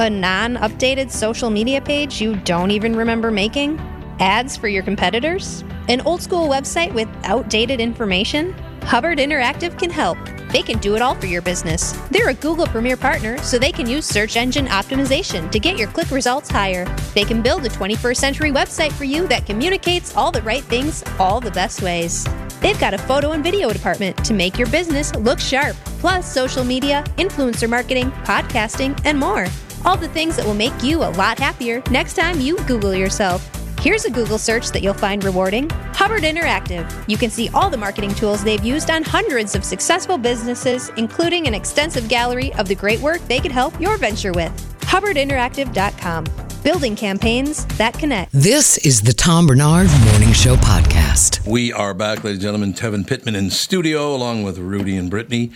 A 0.00 0.10
non 0.10 0.56
updated 0.56 1.08
social 1.12 1.50
media 1.50 1.80
page 1.80 2.20
you 2.20 2.34
don't 2.34 2.72
even 2.72 2.96
remember 2.96 3.30
making? 3.30 3.78
Ads 4.18 4.56
for 4.56 4.66
your 4.66 4.82
competitors? 4.82 5.62
An 5.88 6.00
old 6.00 6.20
school 6.20 6.48
website 6.48 6.92
with 6.92 7.08
outdated 7.22 7.80
information? 7.80 8.56
Hubbard 8.86 9.18
Interactive 9.18 9.78
can 9.78 9.90
help. 9.90 10.18
They 10.52 10.62
can 10.62 10.78
do 10.78 10.94
it 10.94 11.02
all 11.02 11.14
for 11.14 11.26
your 11.26 11.42
business. 11.42 11.92
They're 12.10 12.28
a 12.28 12.34
Google 12.34 12.66
Premier 12.66 12.96
partner, 12.96 13.38
so 13.38 13.58
they 13.58 13.72
can 13.72 13.88
use 13.88 14.06
search 14.06 14.36
engine 14.36 14.66
optimization 14.66 15.50
to 15.50 15.58
get 15.58 15.76
your 15.78 15.88
click 15.88 16.10
results 16.10 16.48
higher. 16.48 16.84
They 17.14 17.24
can 17.24 17.42
build 17.42 17.64
a 17.64 17.70
21st 17.70 18.16
century 18.16 18.50
website 18.52 18.92
for 18.92 19.04
you 19.04 19.26
that 19.28 19.46
communicates 19.46 20.14
all 20.16 20.30
the 20.30 20.42
right 20.42 20.62
things 20.62 21.02
all 21.18 21.40
the 21.40 21.50
best 21.50 21.82
ways. 21.82 22.24
They've 22.60 22.78
got 22.78 22.94
a 22.94 22.98
photo 22.98 23.32
and 23.32 23.42
video 23.42 23.72
department 23.72 24.22
to 24.24 24.34
make 24.34 24.58
your 24.58 24.68
business 24.68 25.14
look 25.16 25.40
sharp, 25.40 25.74
plus 25.98 26.32
social 26.32 26.62
media, 26.62 27.02
influencer 27.16 27.68
marketing, 27.68 28.12
podcasting, 28.22 29.00
and 29.04 29.18
more. 29.18 29.46
All 29.84 29.96
the 29.96 30.08
things 30.08 30.36
that 30.36 30.46
will 30.46 30.54
make 30.54 30.82
you 30.82 30.98
a 30.98 31.10
lot 31.10 31.38
happier 31.38 31.82
next 31.90 32.14
time 32.14 32.40
you 32.40 32.58
Google 32.66 32.94
yourself. 32.94 33.63
Here's 33.84 34.06
a 34.06 34.10
Google 34.10 34.38
search 34.38 34.70
that 34.70 34.82
you'll 34.82 34.94
find 34.94 35.22
rewarding 35.22 35.68
Hubbard 35.68 36.22
Interactive. 36.22 36.90
You 37.06 37.18
can 37.18 37.28
see 37.28 37.50
all 37.50 37.68
the 37.68 37.76
marketing 37.76 38.14
tools 38.14 38.42
they've 38.42 38.64
used 38.64 38.88
on 38.88 39.02
hundreds 39.02 39.54
of 39.54 39.62
successful 39.62 40.16
businesses, 40.16 40.88
including 40.96 41.46
an 41.48 41.52
extensive 41.52 42.08
gallery 42.08 42.50
of 42.54 42.66
the 42.66 42.74
great 42.74 42.98
work 43.00 43.20
they 43.28 43.40
could 43.40 43.52
help 43.52 43.78
your 43.78 43.98
venture 43.98 44.32
with. 44.32 44.50
HubbardInteractive.com. 44.80 46.24
Building 46.62 46.96
campaigns 46.96 47.66
that 47.76 47.92
connect. 47.98 48.32
This 48.32 48.78
is 48.78 49.02
the 49.02 49.12
Tom 49.12 49.46
Barnard 49.46 49.90
Morning 50.10 50.32
Show 50.32 50.56
Podcast. 50.56 51.46
We 51.46 51.70
are 51.70 51.92
back, 51.92 52.24
ladies 52.24 52.38
and 52.38 52.40
gentlemen. 52.40 52.72
Tevin 52.72 53.06
Pittman 53.06 53.36
in 53.36 53.50
studio, 53.50 54.14
along 54.14 54.44
with 54.44 54.56
Rudy 54.56 54.96
and 54.96 55.10
Brittany, 55.10 55.50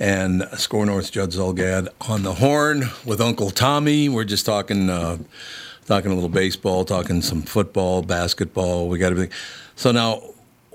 and 0.00 0.48
SKOR 0.54 0.86
North 0.86 1.12
Judd 1.12 1.32
Zulgad 1.32 1.88
on 2.08 2.22
the 2.22 2.36
horn 2.36 2.84
with 3.04 3.20
Uncle 3.20 3.50
Tommy. 3.50 4.08
We're 4.08 4.24
just 4.24 4.46
talking, 4.46 4.88
uh, 4.88 5.18
talking 5.86 6.10
a 6.10 6.14
little 6.14 6.28
baseball, 6.28 6.84
talking 6.84 7.22
some 7.22 7.42
football, 7.42 8.02
basketball. 8.02 8.88
We 8.88 8.98
got 8.98 9.12
everything. 9.12 9.32
So 9.76 9.92
now, 9.92 10.22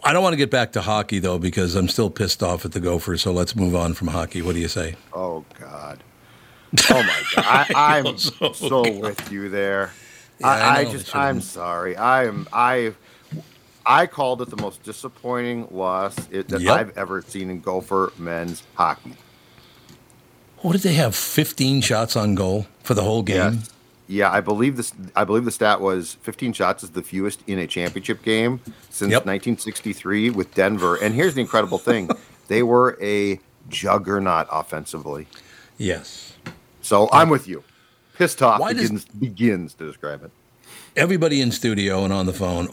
I 0.03 0.13
don't 0.13 0.23
want 0.23 0.33
to 0.33 0.37
get 0.37 0.49
back 0.51 0.71
to 0.73 0.81
hockey 0.81 1.19
though, 1.19 1.39
because 1.39 1.75
I'm 1.75 1.87
still 1.87 2.09
pissed 2.09 2.41
off 2.43 2.65
at 2.65 2.71
the 2.71 2.79
Gophers. 2.79 3.21
So 3.21 3.31
let's 3.31 3.55
move 3.55 3.75
on 3.75 3.93
from 3.93 4.07
hockey. 4.09 4.41
What 4.41 4.55
do 4.55 4.61
you 4.61 4.67
say? 4.67 4.95
Oh 5.13 5.43
God. 5.59 6.03
Oh 6.89 7.03
my 7.03 7.23
God. 7.35 7.45
I, 7.45 7.97
I'm 8.05 8.17
So 8.17 8.53
so, 8.53 8.91
with 8.99 9.31
you 9.31 9.49
there. 9.49 9.91
Yeah, 10.39 10.47
I, 10.47 10.59
I, 10.59 10.75
I, 10.79 10.85
just 10.85 11.15
I'm 11.15 11.41
sorry. 11.41 11.97
I 11.97 12.25
am 12.25 12.47
I 12.53 12.93
I 13.85 14.05
called 14.05 14.41
it 14.41 14.49
the 14.49 14.57
most 14.57 14.83
disappointing 14.83 15.67
loss 15.71 16.15
it, 16.31 16.47
that 16.49 16.61
Yep. 16.61 16.77
I've 16.77 16.97
ever 16.97 17.21
seen 17.21 17.49
in 17.49 17.59
Gopher 17.59 18.13
men's 18.17 18.63
hockey. 18.75 19.15
What 20.59 20.73
did 20.73 20.81
they 20.81 20.93
have? 20.93 21.15
15 21.15 21.81
shots 21.81 22.15
on 22.15 22.35
goal 22.35 22.67
for 22.83 22.93
the 22.93 23.03
whole 23.03 23.23
game. 23.23 23.53
Yes. 23.55 23.69
Yeah, 24.11 24.31
I 24.31 24.41
believe 24.41 24.75
this. 24.75 24.91
I 25.15 25.23
believe 25.23 25.45
the 25.45 25.51
stat 25.51 25.81
was 25.81 26.15
15 26.23 26.51
shots 26.53 26.83
is 26.83 26.89
the 26.89 27.03
fewest 27.03 27.43
in 27.45 27.59
a 27.59 27.67
championship 27.67 28.23
game 28.23 28.59
since 28.89 29.11
Yep. 29.11 29.25
1963 29.27 30.31
with 30.31 30.53
Denver. 30.55 30.95
And 30.95 31.13
here's 31.13 31.35
the 31.35 31.41
incredible 31.41 31.77
thing: 31.77 32.09
they 32.47 32.63
were 32.63 32.97
a 33.01 33.39
juggernaut 33.69 34.47
offensively. 34.51 35.27
Yes. 35.77 36.33
So 36.81 37.07
I'm 37.11 37.29
with 37.29 37.47
you. 37.47 37.63
Pissed 38.15 38.41
off 38.41 38.59
Why 38.59 38.73
does- 38.73 38.89
begins 38.89 39.05
begins 39.05 39.73
to 39.75 39.85
describe 39.85 40.23
it. 40.23 40.31
everybody 40.95 41.39
in 41.39 41.51
studio 41.51 42.03
and 42.03 42.11
on 42.11 42.25
the 42.25 42.33
phone 42.33 42.65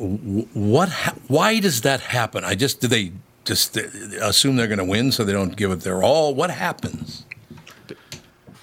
what 0.54 0.88
ha- 0.88 1.14
why 1.28 1.60
does 1.60 1.82
that 1.82 2.00
happen 2.00 2.42
i 2.44 2.54
just 2.54 2.80
do 2.80 2.88
they 2.88 3.12
just 3.44 3.76
uh, 3.76 3.82
assume 4.22 4.56
they're 4.56 4.66
going 4.66 4.78
to 4.78 4.84
win 4.84 5.12
so 5.12 5.22
they 5.22 5.32
don't 5.34 5.54
give 5.56 5.70
it 5.70 5.80
their 5.80 6.02
all 6.02 6.34
what 6.34 6.50
happens 6.50 7.24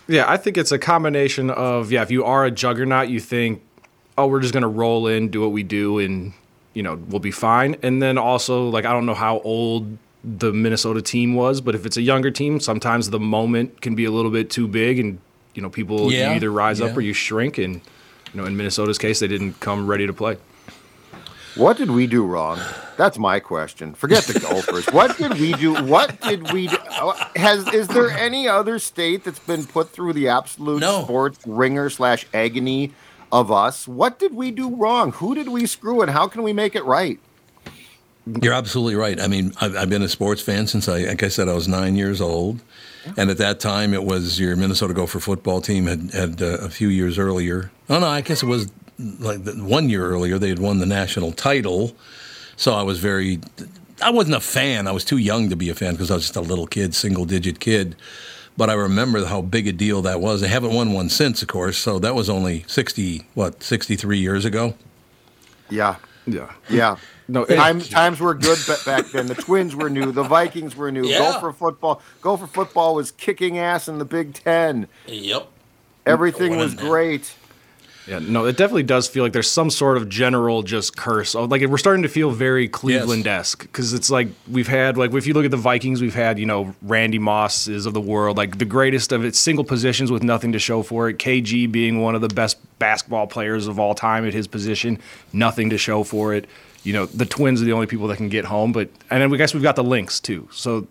Yeah, 0.07 0.25
I 0.27 0.37
think 0.37 0.57
it's 0.57 0.71
a 0.71 0.79
combination 0.79 1.49
of 1.49 1.91
yeah. 1.91 2.01
If 2.01 2.11
you 2.11 2.25
are 2.25 2.45
a 2.45 2.51
juggernaut, 2.51 3.09
you 3.09 3.19
think, 3.19 3.61
oh, 4.17 4.27
we're 4.27 4.41
just 4.41 4.53
gonna 4.53 4.67
roll 4.67 5.07
in, 5.07 5.29
do 5.29 5.41
what 5.41 5.51
we 5.51 5.63
do, 5.63 5.99
and 5.99 6.33
you 6.73 6.83
know 6.83 6.95
we'll 6.95 7.19
be 7.19 7.31
fine. 7.31 7.77
And 7.81 8.01
then 8.01 8.17
also 8.17 8.69
like 8.69 8.85
I 8.85 8.91
don't 8.91 9.05
know 9.05 9.13
how 9.13 9.39
old 9.39 9.97
the 10.23 10.53
Minnesota 10.53 11.01
team 11.01 11.35
was, 11.35 11.61
but 11.61 11.75
if 11.75 11.85
it's 11.85 11.97
a 11.97 12.01
younger 12.01 12.31
team, 12.31 12.59
sometimes 12.59 13.09
the 13.09 13.19
moment 13.19 13.81
can 13.81 13.95
be 13.95 14.05
a 14.05 14.11
little 14.11 14.31
bit 14.31 14.49
too 14.49 14.67
big, 14.67 14.99
and 14.99 15.19
you 15.53 15.61
know 15.61 15.69
people 15.69 16.11
Yeah, 16.11 16.29
you 16.29 16.35
either 16.35 16.51
rise 16.51 16.79
yeah. 16.79 16.87
up 16.87 16.97
or 16.97 17.01
you 17.01 17.13
shrink. 17.13 17.57
And 17.57 17.75
you 18.33 18.41
know 18.41 18.45
in 18.45 18.57
Minnesota's 18.57 18.97
case, 18.97 19.19
they 19.19 19.27
didn't 19.27 19.59
come 19.59 19.87
ready 19.87 20.07
to 20.07 20.13
play. 20.13 20.37
What 21.55 21.77
did 21.77 21.91
we 21.91 22.07
do 22.07 22.25
wrong? 22.25 22.59
That's 22.97 23.17
my 23.19 23.39
question. 23.39 23.93
Forget 23.93 24.23
the 24.23 24.39
Gophers. 24.39 24.85
what 24.87 25.17
did 25.17 25.33
we 25.39 25.53
do? 25.53 25.73
What 25.83 26.19
did 26.21 26.51
we 26.51 26.67
do? 26.67 26.77
Has 27.35 27.67
is 27.73 27.87
there 27.87 28.09
any 28.09 28.47
other 28.47 28.79
state 28.79 29.23
that's 29.23 29.39
been 29.39 29.65
put 29.65 29.89
through 29.91 30.13
the 30.13 30.29
absolute 30.29 30.79
No. 30.79 31.03
sports 31.03 31.39
ringer 31.45 31.89
slash 31.89 32.25
agony 32.33 32.91
of 33.31 33.51
us? 33.51 33.87
What 33.87 34.19
did 34.19 34.33
we 34.35 34.51
do 34.51 34.75
wrong? 34.75 35.11
Who 35.13 35.35
did 35.35 35.49
we 35.49 35.65
screw, 35.67 36.01
and 36.01 36.09
how 36.11 36.27
can 36.27 36.43
we 36.43 36.53
make 36.53 36.75
it 36.75 36.85
right? 36.85 37.19
you're 38.41 38.53
absolutely 38.53 38.95
right 38.95 39.19
i 39.19 39.27
mean 39.27 39.51
i've, 39.59 39.75
I've 39.75 39.89
been 39.89 40.01
a 40.01 40.07
sports 40.07 40.41
fan 40.41 40.65
since 40.65 40.87
i 40.87 40.99
like 41.01 41.23
i 41.23 41.27
said 41.27 41.49
i 41.49 41.53
was 41.53 41.67
nine 41.67 41.97
years 41.97 42.21
old 42.21 42.61
and 43.17 43.29
at 43.29 43.37
that 43.39 43.59
time 43.59 43.93
it 43.93 44.05
was 44.05 44.39
your 44.39 44.55
minnesota 44.55 44.93
gopher 44.93 45.19
football 45.19 45.59
team 45.59 45.87
had 45.87 46.11
had 46.13 46.41
uh, 46.41 46.45
a 46.61 46.69
few 46.69 46.87
years 46.87 47.19
earlier 47.19 47.69
oh 47.89 47.99
no 47.99 48.07
i 48.07 48.21
guess 48.21 48.41
it 48.41 48.45
was 48.45 48.71
like 48.99 49.43
the, 49.43 49.53
one 49.53 49.89
year 49.89 50.05
earlier 50.05 50.37
they 50.37 50.49
had 50.49 50.59
won 50.59 50.79
the 50.79 50.85
national 50.85 51.31
title 51.31 51.95
so 52.55 52.73
i 52.73 52.83
was 52.83 52.99
very 52.99 53.39
i 54.01 54.09
wasn't 54.09 54.35
a 54.35 54.39
fan 54.39 54.87
i 54.87 54.91
was 54.91 55.03
too 55.03 55.17
young 55.17 55.49
to 55.49 55.55
be 55.55 55.69
a 55.69 55.75
fan 55.75 55.93
because 55.93 56.11
i 56.11 56.15
was 56.15 56.23
just 56.23 56.35
a 56.35 56.41
little 56.41 56.67
kid 56.67 56.93
single 56.93 57.25
digit 57.25 57.59
kid 57.59 57.95
but 58.57 58.69
I 58.69 58.73
remember 58.73 59.25
how 59.25 59.41
big 59.41 59.67
a 59.67 59.71
deal 59.71 60.01
that 60.03 60.21
was. 60.21 60.41
They 60.41 60.47
haven't 60.47 60.73
won 60.73 60.93
one 60.93 61.09
since, 61.09 61.41
of 61.41 61.47
course. 61.47 61.77
So 61.77 61.99
that 61.99 62.13
was 62.13 62.29
only 62.29 62.65
sixty, 62.67 63.25
what, 63.33 63.63
sixty-three 63.63 64.19
years 64.19 64.45
ago. 64.45 64.75
Yeah, 65.69 65.95
Yeah. 66.27 66.51
yeah. 66.69 66.97
No, 67.27 67.45
Time, 67.45 67.79
times 67.79 68.19
were 68.19 68.33
good 68.33 68.59
back 68.85 69.05
then. 69.07 69.27
The 69.27 69.35
Twins 69.35 69.75
were 69.75 69.89
new. 69.89 70.11
The 70.11 70.23
Vikings 70.23 70.75
were 70.75 70.91
new. 70.91 71.05
Yeah. 71.05 71.19
Gopher 71.19 71.53
football. 71.53 72.01
Gopher 72.21 72.47
football 72.47 72.95
was 72.95 73.11
kicking 73.11 73.57
ass 73.57 73.87
in 73.87 73.97
the 73.97 74.05
Big 74.05 74.33
Ten. 74.33 74.87
Yep. 75.07 75.47
Everything 76.05 76.57
was 76.57 76.75
great. 76.75 77.33
Yeah, 78.07 78.19
no, 78.19 78.45
it 78.45 78.57
definitely 78.57 78.83
does 78.83 79.07
feel 79.07 79.23
like 79.23 79.31
there's 79.31 79.49
some 79.49 79.69
sort 79.69 79.95
of 79.97 80.09
general 80.09 80.61
just 80.61 80.97
curse. 80.97 81.35
Oh, 81.35 81.45
Like 81.45 81.65
we're 81.65 81.77
starting 81.77 82.03
to 82.03 82.09
feel 82.09 82.31
very 82.31 82.67
Cleveland-esque 82.67 83.61
because 83.61 83.93
it's 83.93 84.09
like 84.09 84.27
we've 84.51 84.67
had 84.67 84.97
like 84.97 85.13
if 85.13 85.25
you 85.25 85.33
look 85.33 85.45
at 85.45 85.51
the 85.51 85.57
Vikings, 85.57 86.01
we've 86.01 86.13
had 86.13 86.37
you 86.37 86.45
know 86.45 86.75
Randy 86.81 87.19
Mosses 87.19 87.85
of 87.85 87.93
the 87.93 88.01
world, 88.01 88.35
like 88.35 88.57
the 88.57 88.65
greatest 88.65 89.11
of 89.11 89.23
its 89.23 89.39
single 89.39 89.63
positions 89.63 90.11
with 90.11 90.23
nothing 90.23 90.51
to 90.51 90.59
show 90.59 90.83
for 90.83 91.09
it. 91.09 91.17
KG 91.17 91.71
being 91.71 92.01
one 92.01 92.15
of 92.15 92.21
the 92.21 92.27
best 92.27 92.57
basketball 92.79 93.27
players 93.27 93.67
of 93.67 93.79
all 93.79 93.95
time 93.95 94.25
at 94.27 94.33
his 94.33 94.47
position, 94.47 94.99
nothing 95.31 95.69
to 95.69 95.77
show 95.77 96.03
for 96.03 96.33
it. 96.33 96.45
You 96.83 96.91
know, 96.91 97.05
the 97.05 97.25
Twins 97.25 97.61
are 97.61 97.65
the 97.65 97.71
only 97.71 97.87
people 97.87 98.07
that 98.09 98.17
can 98.17 98.27
get 98.27 98.43
home, 98.43 98.73
but 98.73 98.89
and 99.09 99.21
then 99.21 99.29
we 99.29 99.37
guess 99.37 99.53
we've 99.53 99.63
got 99.63 99.77
the 99.77 99.83
Lynx 99.83 100.19
too. 100.19 100.49
So 100.51 100.85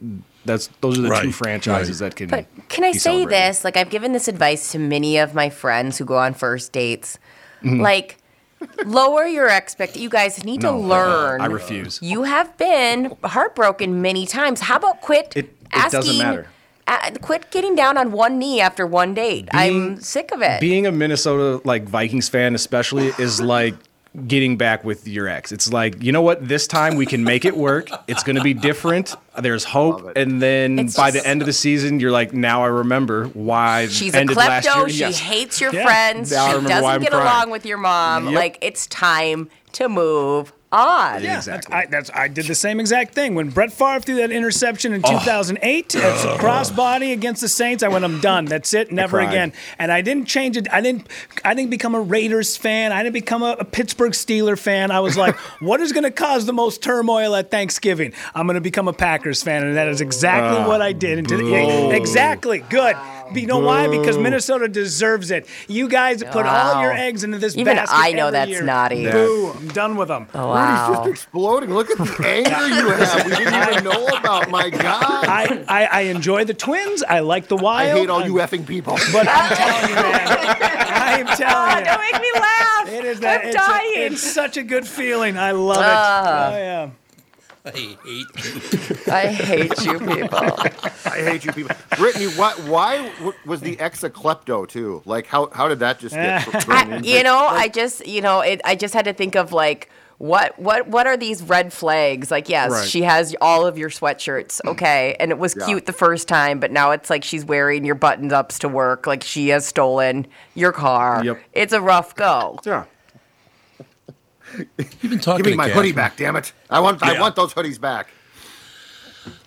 that's 0.45 0.69
those 0.81 0.99
are 0.99 1.03
the 1.03 1.21
two 1.21 1.33
franchises 1.33 2.01
right. 2.01 2.11
that 2.11 2.17
can. 2.17 2.29
But 2.29 2.47
can 2.69 2.85
I 2.85 2.93
be 2.93 2.99
say 2.99 3.25
this? 3.27 3.65
Like, 3.65 3.77
I've 3.77 3.91
given 3.91 4.13
this 4.13 4.29
advice 4.29 4.73
to 4.73 4.79
many 4.79 5.19
of 5.19 5.35
my 5.35 5.51
friends 5.51 5.99
who 5.99 6.05
go 6.05 6.17
on 6.19 6.35
first 6.35 6.73
dates. 6.73 7.19
Mm-hmm. 7.63 7.81
Like, 7.81 8.19
lower 8.85 9.25
your 9.27 9.49
expect. 9.49 9.97
You 9.97 10.09
guys 10.09 10.45
need 10.45 10.63
No, 10.63 10.73
to 10.73 10.79
learn. 10.79 11.41
I 11.41 11.47
refuse. 11.47 12.01
You 12.03 12.25
have 12.25 12.57
been 12.59 13.17
heartbroken 13.25 14.03
many 14.03 14.27
times. 14.27 14.61
How 14.61 14.77
about 14.77 15.01
quit 15.01 15.33
It- 15.37 15.45
it 15.47 15.57
asking? 15.73 16.01
doesn't 16.01 16.19
matter. 16.19 16.49
Uh, 16.87 17.13
quit 17.23 17.51
getting 17.53 17.77
down 17.77 17.97
on 17.97 18.11
one 18.11 18.39
knee 18.39 18.61
after 18.61 18.85
one 18.87 19.15
date. 19.15 19.49
I'm 19.53 20.01
sick 20.01 20.33
of 20.33 20.43
it. 20.43 20.61
being 20.61 20.85
a 20.85 20.91
Minnesota 20.93 21.61
like 21.65 21.85
Vikings 21.85 22.29
fan, 22.29 22.57
especially, 22.57 23.13
is 23.19 23.41
like 23.41 23.75
getting 24.27 24.57
back 24.59 24.85
with 24.85 25.09
your 25.09 25.27
ex. 25.27 25.53
It's 25.53 25.73
like 25.73 26.03
you 26.03 26.13
know 26.13 26.21
what? 26.23 26.47
This 26.47 26.67
time 26.67 26.97
we 26.97 27.07
can 27.07 27.25
make 27.25 27.45
it 27.45 27.57
work. 27.57 27.89
It's 28.09 28.23
going 28.23 28.37
to 28.37 28.43
be 28.43 28.53
different. 28.55 29.15
There's 29.41 29.65
hope, 29.65 30.13
and 30.17 30.41
then 30.43 30.79
It's 30.79 30.97
by 30.97 31.11
just- 31.11 31.25
the 31.25 31.29
end 31.31 31.41
of 31.43 31.47
the 31.47 31.53
season, 31.53 31.99
you're 32.01 32.11
like, 32.11 32.33
now 32.35 32.63
I 32.63 32.67
remember 32.67 33.27
why. 33.29 33.83
it 33.83 33.93
She's 33.93 34.15
a 34.15 34.19
ended 34.19 34.37
last 34.37 34.67
klepto. 34.67 34.77
year. 34.81 34.89
She 34.91 34.99
Yes. 35.01 35.19
hates 35.21 35.61
your 35.61 35.73
Yeah. 35.75 35.85
friends. 35.85 36.31
Now 36.31 36.47
She 36.61 36.67
doesn't 36.67 37.01
get 37.03 37.11
crying. 37.11 37.27
along 37.27 37.51
with 37.51 37.65
your 37.65 37.79
mom. 37.79 38.27
Yep. 38.27 38.35
Like 38.35 38.59
it's 38.61 38.87
time 38.87 39.49
to 39.73 39.89
move 39.89 40.53
odd. 40.73 41.23
Yeah, 41.23 41.41
that's, 41.41 41.69
I, 41.71 41.87
that's 41.87 42.11
I 42.15 42.29
did 42.29 42.47
the 42.47 42.55
same 42.55 42.81
exact 42.81 43.15
thing 43.15 43.35
when 43.35 43.51
Brett 43.51 43.73
Favre 43.73 44.01
threw 44.01 44.17
that 44.17 44.31
interception 44.33 44.93
in 44.93 45.03
2008 45.03 45.95
It's 45.95 46.25
a 46.25 46.37
crossbody 46.39 47.13
against 47.13 47.41
the 47.43 47.49
Saints. 47.49 47.83
I 47.83 47.89
went, 47.89 48.05
I'm 48.05 48.21
done. 48.21 48.47
That's 48.47 48.73
it. 48.75 48.91
Never 48.91 49.21
again. 49.21 49.53
And 49.79 49.93
I 49.93 50.01
didn't 50.01 50.27
change 50.27 50.57
it. 50.57 50.67
I 50.73 50.81
didn't. 50.81 51.07
I 51.45 51.55
didn't 51.55 51.71
become 51.71 51.95
a 51.95 52.01
Raiders 52.01 52.57
fan. 52.57 52.91
I 52.93 53.03
didn't 53.03 53.15
become 53.15 53.43
a, 53.43 53.57
a 53.59 53.65
Pittsburgh 53.65 54.13
Steeler 54.13 54.59
fan. 54.59 54.91
I 54.91 55.01
was 55.01 55.17
like, 55.17 55.37
what 55.61 55.81
is 55.81 55.93
going 55.93 56.05
to 56.05 56.11
cause 56.11 56.47
the 56.47 56.53
most 56.53 56.83
turmoil 56.83 57.35
at 57.37 57.51
Thanksgiving? 57.51 58.13
I'm 58.35 58.47
going 58.47 58.55
to 58.55 58.61
become 58.61 58.89
a 58.89 58.93
Packers 58.93 59.43
fan, 59.43 59.65
and 59.65 59.77
that 59.77 59.89
is 59.89 60.01
exactly 60.01 60.59
Ah, 60.59 60.69
what 60.69 60.81
I 60.81 60.93
did. 60.93 61.19
And 61.19 61.29
boo. 61.29 61.49
yeah, 61.51 61.91
exactly. 61.95 62.61
Good. 62.71 62.97
You 63.37 63.47
know 63.47 63.59
why? 63.59 63.89
Because 63.89 64.19
Minnesota 64.19 64.69
deserves 64.69 65.31
it. 65.31 65.47
You 65.69 65.89
guys 65.89 66.23
put 66.23 66.47
all 66.47 66.83
your 66.83 66.93
eggs 66.93 67.25
into 67.25 67.39
this 67.39 67.57
Even 67.57 67.77
basket. 67.77 67.97
I 67.97 68.13
know 68.13 68.29
every 68.29 68.33
that's 68.33 68.51
year. 68.51 68.63
naughty. 68.63 69.11
Boo! 69.11 69.53
I'm 69.53 69.69
done 69.69 69.97
with 69.97 70.09
them. 70.09 70.27
Oh, 70.35 70.55
Rudy's 70.55 70.97
just 70.97 71.09
exploding. 71.09 71.73
Look 71.75 71.91
at 71.91 71.99
the 71.99 72.05
anger 72.27 72.69
you 72.69 72.91
have. 72.91 73.25
We 73.25 73.37
didn't 73.37 73.55
even 73.55 73.85
know 73.85 74.07
about. 74.07 74.51
My 74.51 74.71
God. 74.71 75.27
I, 75.27 75.65
I, 75.69 75.85
I 75.87 76.01
enjoy 76.03 76.45
the 76.45 76.55
Twins. 76.55 77.03
I 77.03 77.21
like 77.21 77.49
the 77.49 77.57
Wild. 77.57 77.97
I 77.97 78.01
hate 78.01 78.11
all 78.11 78.25
you 78.25 78.35
effing 78.35 78.67
people. 78.67 78.95
But 79.13 79.27
I'm 79.29 79.57
telling 79.57 79.89
you, 79.89 79.95
man. 79.97 80.29
I'm 80.29 81.27
telling 81.37 81.79
you. 81.79 81.85
Don't 81.85 82.01
make 82.01 82.21
me 82.21 82.33
laugh. 82.41 82.89
It 82.89 83.05
is 83.05 83.21
that. 83.21 83.41
I'm 83.43 83.47
it's, 83.49 83.57
dying. 83.57 83.97
A, 83.97 84.07
it's 84.13 84.23
such 84.23 84.57
a 84.57 84.63
good 84.63 84.87
feeling. 84.87 85.39
I 85.39 85.53
love 85.53 85.79
it. 85.79 85.83
Ah. 85.85 86.51
oh 86.53 86.57
yeah. 86.57 86.91
I 87.67 87.71
hate 87.71 87.99
you. 88.05 88.27
I 89.13 89.27
hate 89.29 89.85
you 89.85 89.99
people. 90.01 90.39
I 91.07 91.19
hate 91.23 91.45
you 91.45 91.53
people. 91.53 91.77
Brittany, 91.97 92.27
why, 92.27 92.53
why 92.67 93.13
was 93.47 93.61
the 93.61 93.79
ex 93.79 94.03
a 94.03 94.11
klepto 94.11 94.67
too? 94.69 95.01
Like, 95.05 95.27
how, 95.27 95.49
how 95.53 95.69
did 95.69 95.79
that 95.79 96.01
just 96.01 96.15
get 96.15 96.41
thrown 96.65 97.05
you 97.05 97.23
know, 97.23 97.39
I 97.39 97.69
just, 97.69 98.05
you 98.07 98.21
know, 98.21 98.41
it, 98.41 98.61
I 98.65 98.75
just 98.75 98.95
had 98.95 99.05
to 99.05 99.13
think 99.13 99.37
of 99.37 99.53
like, 99.53 99.91
what, 100.19 100.59
what, 100.59 100.89
what 100.89 101.07
are 101.07 101.17
these 101.17 101.43
red 101.43 101.73
flags? 101.73 102.31
Like, 102.33 102.49
yes, 102.49 102.71
Right. 102.71 102.89
she 102.89 103.03
has 103.03 103.35
all 103.41 103.67
of 103.67 103.77
your 103.79 103.91
sweatshirts, 103.91 104.61
mm. 104.63 104.71
okay, 104.71 105.17
and 105.21 105.31
it 105.31 105.39
was 105.39 105.57
Yeah. 105.59 105.67
cute 105.67 105.87
the 105.87 105.93
first 105.93 106.27
time, 106.29 106.59
but 106.61 106.71
now 106.73 106.91
it's 106.93 107.11
like 107.11 107.23
she's 107.25 107.45
wearing 107.45 107.85
your 107.85 107.95
button 107.97 108.33
ups 108.33 108.59
to 108.61 108.69
work, 108.69 109.07
like 109.07 109.23
she 109.23 109.49
has 109.49 109.67
stolen 109.67 110.27
your 110.55 110.73
car. 110.73 111.25
Yep. 111.25 111.41
It's 111.53 111.73
a 111.73 111.81
rough 111.81 112.15
go. 112.17 112.59
Yeah. 112.65 112.85
You've 114.59 115.03
been 115.03 115.19
talking 115.19 115.45
Give 115.45 115.53
me 115.53 115.57
my 115.57 115.69
Catherine. 115.69 115.85
hoodie 115.85 115.93
back, 115.93 116.17
damn 116.17 116.37
it. 116.37 116.53
I 116.71 116.81
want, 116.81 117.03
I 117.03 117.19
want 117.21 117.37
those 117.37 117.55
hoodies 117.55 117.81
back. 117.81 118.09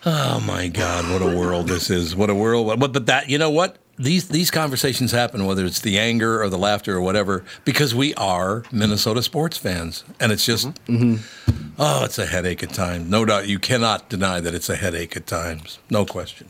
Oh 0.05 0.39
my 0.45 0.67
God, 0.67 1.11
what 1.11 1.21
a 1.21 1.35
world 1.35 1.67
this 1.67 1.89
is! 1.89 2.15
What 2.15 2.29
a 2.29 2.35
world! 2.35 2.79
But 2.79 2.93
but 2.93 3.05
that 3.07 3.29
you 3.29 3.37
know 3.37 3.49
what 3.49 3.77
these 3.97 4.27
these 4.29 4.51
conversations 4.51 5.11
happen 5.11 5.45
whether 5.45 5.65
it's 5.65 5.81
the 5.81 5.97
anger 5.97 6.41
or 6.41 6.49
the 6.49 6.57
laughter 6.57 6.95
or 6.95 7.01
whatever 7.01 7.43
because 7.65 7.95
we 7.95 8.13
are 8.15 8.63
Minnesota 8.71 9.21
sports 9.21 9.57
fans, 9.57 10.03
and 10.19 10.31
it's 10.31 10.45
just 10.45 10.67
mm-hmm. 10.85 11.15
Mm-hmm. 11.15 11.71
oh, 11.79 12.05
it's 12.05 12.19
a 12.19 12.25
headache 12.25 12.63
at 12.63 12.73
times. 12.73 13.09
No 13.09 13.25
doubt, 13.25 13.47
you 13.47 13.59
cannot 13.59 14.07
deny 14.09 14.39
that 14.39 14.53
it's 14.53 14.69
a 14.69 14.75
headache 14.75 15.17
at 15.17 15.27
times. 15.27 15.79
No 15.89 16.05
question. 16.05 16.47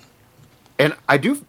And 0.78 0.96
I 1.08 1.18
do 1.18 1.46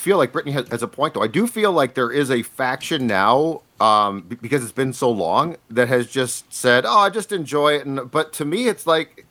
feel 0.00 0.16
like 0.16 0.32
Brittany 0.32 0.52
has, 0.52 0.68
has 0.68 0.82
a 0.82 0.88
point, 0.88 1.14
though. 1.14 1.22
I 1.22 1.28
do 1.28 1.46
feel 1.46 1.72
like 1.72 1.94
there 1.94 2.10
is 2.10 2.30
a 2.30 2.42
faction 2.42 3.06
now, 3.06 3.62
um, 3.80 4.22
because 4.22 4.62
it's 4.62 4.72
been 4.72 4.92
so 4.92 5.10
long, 5.10 5.56
that 5.70 5.88
has 5.88 6.06
just 6.08 6.52
said, 6.52 6.84
"Oh, 6.84 6.98
I 6.98 7.10
just 7.10 7.32
enjoy 7.32 7.74
it." 7.74 7.86
And 7.86 8.10
but 8.10 8.32
to 8.34 8.44
me, 8.44 8.68
it's 8.68 8.86
like, 8.86 9.26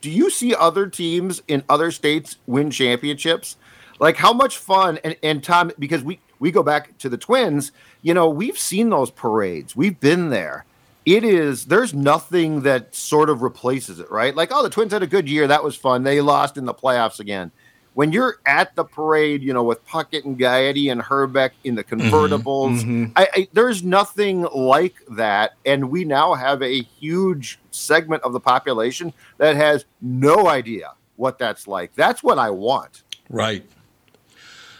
do 0.00 0.10
you 0.10 0.30
see 0.30 0.54
other 0.54 0.86
teams 0.86 1.42
in 1.48 1.62
other 1.68 1.90
states 1.90 2.36
win 2.46 2.70
championships? 2.70 3.56
Like 3.98 4.16
how 4.16 4.32
much 4.32 4.56
fun 4.56 4.98
and, 5.04 5.16
and 5.22 5.44
Tom, 5.44 5.72
because 5.78 6.02
we 6.02 6.20
we 6.38 6.50
go 6.50 6.62
back 6.62 6.96
to 6.98 7.08
the 7.08 7.18
Twins, 7.18 7.70
you 8.02 8.14
know, 8.14 8.28
we've 8.28 8.58
seen 8.58 8.88
those 8.90 9.10
parades, 9.10 9.76
we've 9.76 10.00
been 10.00 10.30
there. 10.30 10.64
It 11.04 11.24
is 11.24 11.66
there's 11.66 11.94
nothing 11.94 12.62
that 12.62 12.94
sort 12.94 13.30
of 13.30 13.42
replaces 13.42 14.00
it, 14.00 14.10
right? 14.10 14.34
Like, 14.34 14.50
oh, 14.52 14.62
the 14.62 14.70
Twins 14.70 14.92
had 14.92 15.02
a 15.02 15.06
good 15.06 15.28
year, 15.28 15.46
that 15.46 15.64
was 15.64 15.76
fun. 15.76 16.02
They 16.02 16.20
lost 16.20 16.56
in 16.56 16.64
the 16.64 16.74
playoffs 16.74 17.20
again. 17.20 17.52
When 18.00 18.12
you're 18.12 18.38
at 18.46 18.74
the 18.76 18.84
parade, 18.84 19.42
you 19.42 19.52
know, 19.52 19.62
with 19.62 19.86
Puckett 19.86 20.24
and 20.24 20.38
Gaetti 20.38 20.90
and 20.90 21.02
Hrbek 21.02 21.50
in 21.64 21.74
the 21.74 21.84
mm-hmm. 21.84 22.00
convertibles, 22.00 22.80
mm-hmm. 22.80 23.12
I, 23.14 23.28
I, 23.34 23.48
there's 23.52 23.82
nothing 23.82 24.44
like 24.54 24.94
that. 25.10 25.56
And 25.66 25.90
we 25.90 26.06
now 26.06 26.32
have 26.32 26.62
a 26.62 26.80
huge 26.80 27.58
segment 27.72 28.22
of 28.22 28.32
the 28.32 28.40
population 28.40 29.12
that 29.36 29.54
has 29.54 29.84
no 30.00 30.48
idea 30.48 30.94
what 31.16 31.36
that's 31.36 31.68
like. 31.68 31.94
That's 31.94 32.22
what 32.22 32.38
I 32.38 32.48
want. 32.48 33.02
Right. 33.28 33.66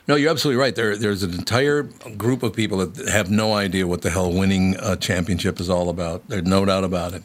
No, 0.09 0.17
you're 0.17 0.31
absolutely 0.31 0.59
right. 0.59 0.75
There, 0.75 0.97
there's 0.97 1.23
an 1.23 1.35
entire 1.35 1.83
group 1.83 2.43
of 2.43 2.55
people 2.55 2.79
that 2.87 3.07
have 3.11 3.31
no 3.31 3.53
idea 3.53 3.87
what 3.87 4.01
the 4.01 4.09
hell 4.09 4.33
winning 4.33 4.77
a 4.81 4.97
championship 4.97 5.61
is 5.61 5.69
all 5.69 5.91
about. 5.91 6.27
There's 6.29 6.45
no 6.45 6.65
doubt 6.65 6.85
about 6.85 7.13
it. 7.13 7.23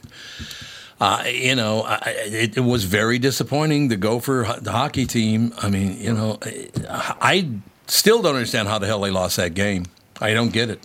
Uh, 1.00 1.24
you 1.28 1.56
know, 1.56 1.82
I, 1.82 2.02
it, 2.06 2.58
it 2.58 2.62
was 2.62 2.86
very 2.86 3.20
disappointing. 3.20 3.90
The 3.90 3.98
Gopher 3.98 4.60
the 4.62 4.72
hockey 4.72 5.06
team. 5.06 5.54
I 5.58 5.70
mean, 5.70 6.00
you 6.00 6.14
know, 6.14 6.40
I 6.90 7.50
still 7.88 8.22
don't 8.22 8.36
understand 8.36 8.68
how 8.68 8.80
the 8.80 8.88
hell 8.88 9.02
they 9.02 9.12
lost 9.12 9.38
that 9.38 9.54
game. 9.54 9.86
I 10.22 10.34
don't 10.34 10.54
get 10.54 10.70
it. 10.70 10.82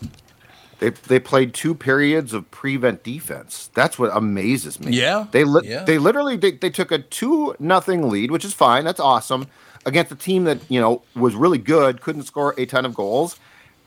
They 0.81 0.91
they 0.91 1.21
played 1.21 1.55
two 1.55 1.75
periods 1.75 2.33
of 2.33 2.51
prevent 2.51 3.05
defense. 3.05 3.71
That's 3.75 3.99
what 3.99 4.11
amazes 4.15 4.81
me. 4.81 4.97
Yeah, 4.97 5.27
they 5.31 5.45
li- 5.45 5.69
yeah. 5.69 5.85
they 5.85 5.99
literally 5.99 6.37
they, 6.37 6.53
they 6.53 6.71
took 6.71 6.91
a 6.91 6.99
two 6.99 7.55
nothing 7.59 8.09
lead, 8.09 8.31
which 8.31 8.45
is 8.45 8.55
fine. 8.55 8.85
That's 8.85 9.01
awesome 9.01 9.47
against 9.87 10.13
a 10.13 10.17
team 10.17 10.45
that 10.45 10.59
you 10.69 10.81
know 10.81 11.03
was 11.15 11.35
really 11.35 11.59
good, 11.59 12.01
couldn't 12.01 12.23
score 12.25 12.55
a 12.59 12.67
ton 12.67 12.85
of 12.85 12.95
goals, 12.95 13.39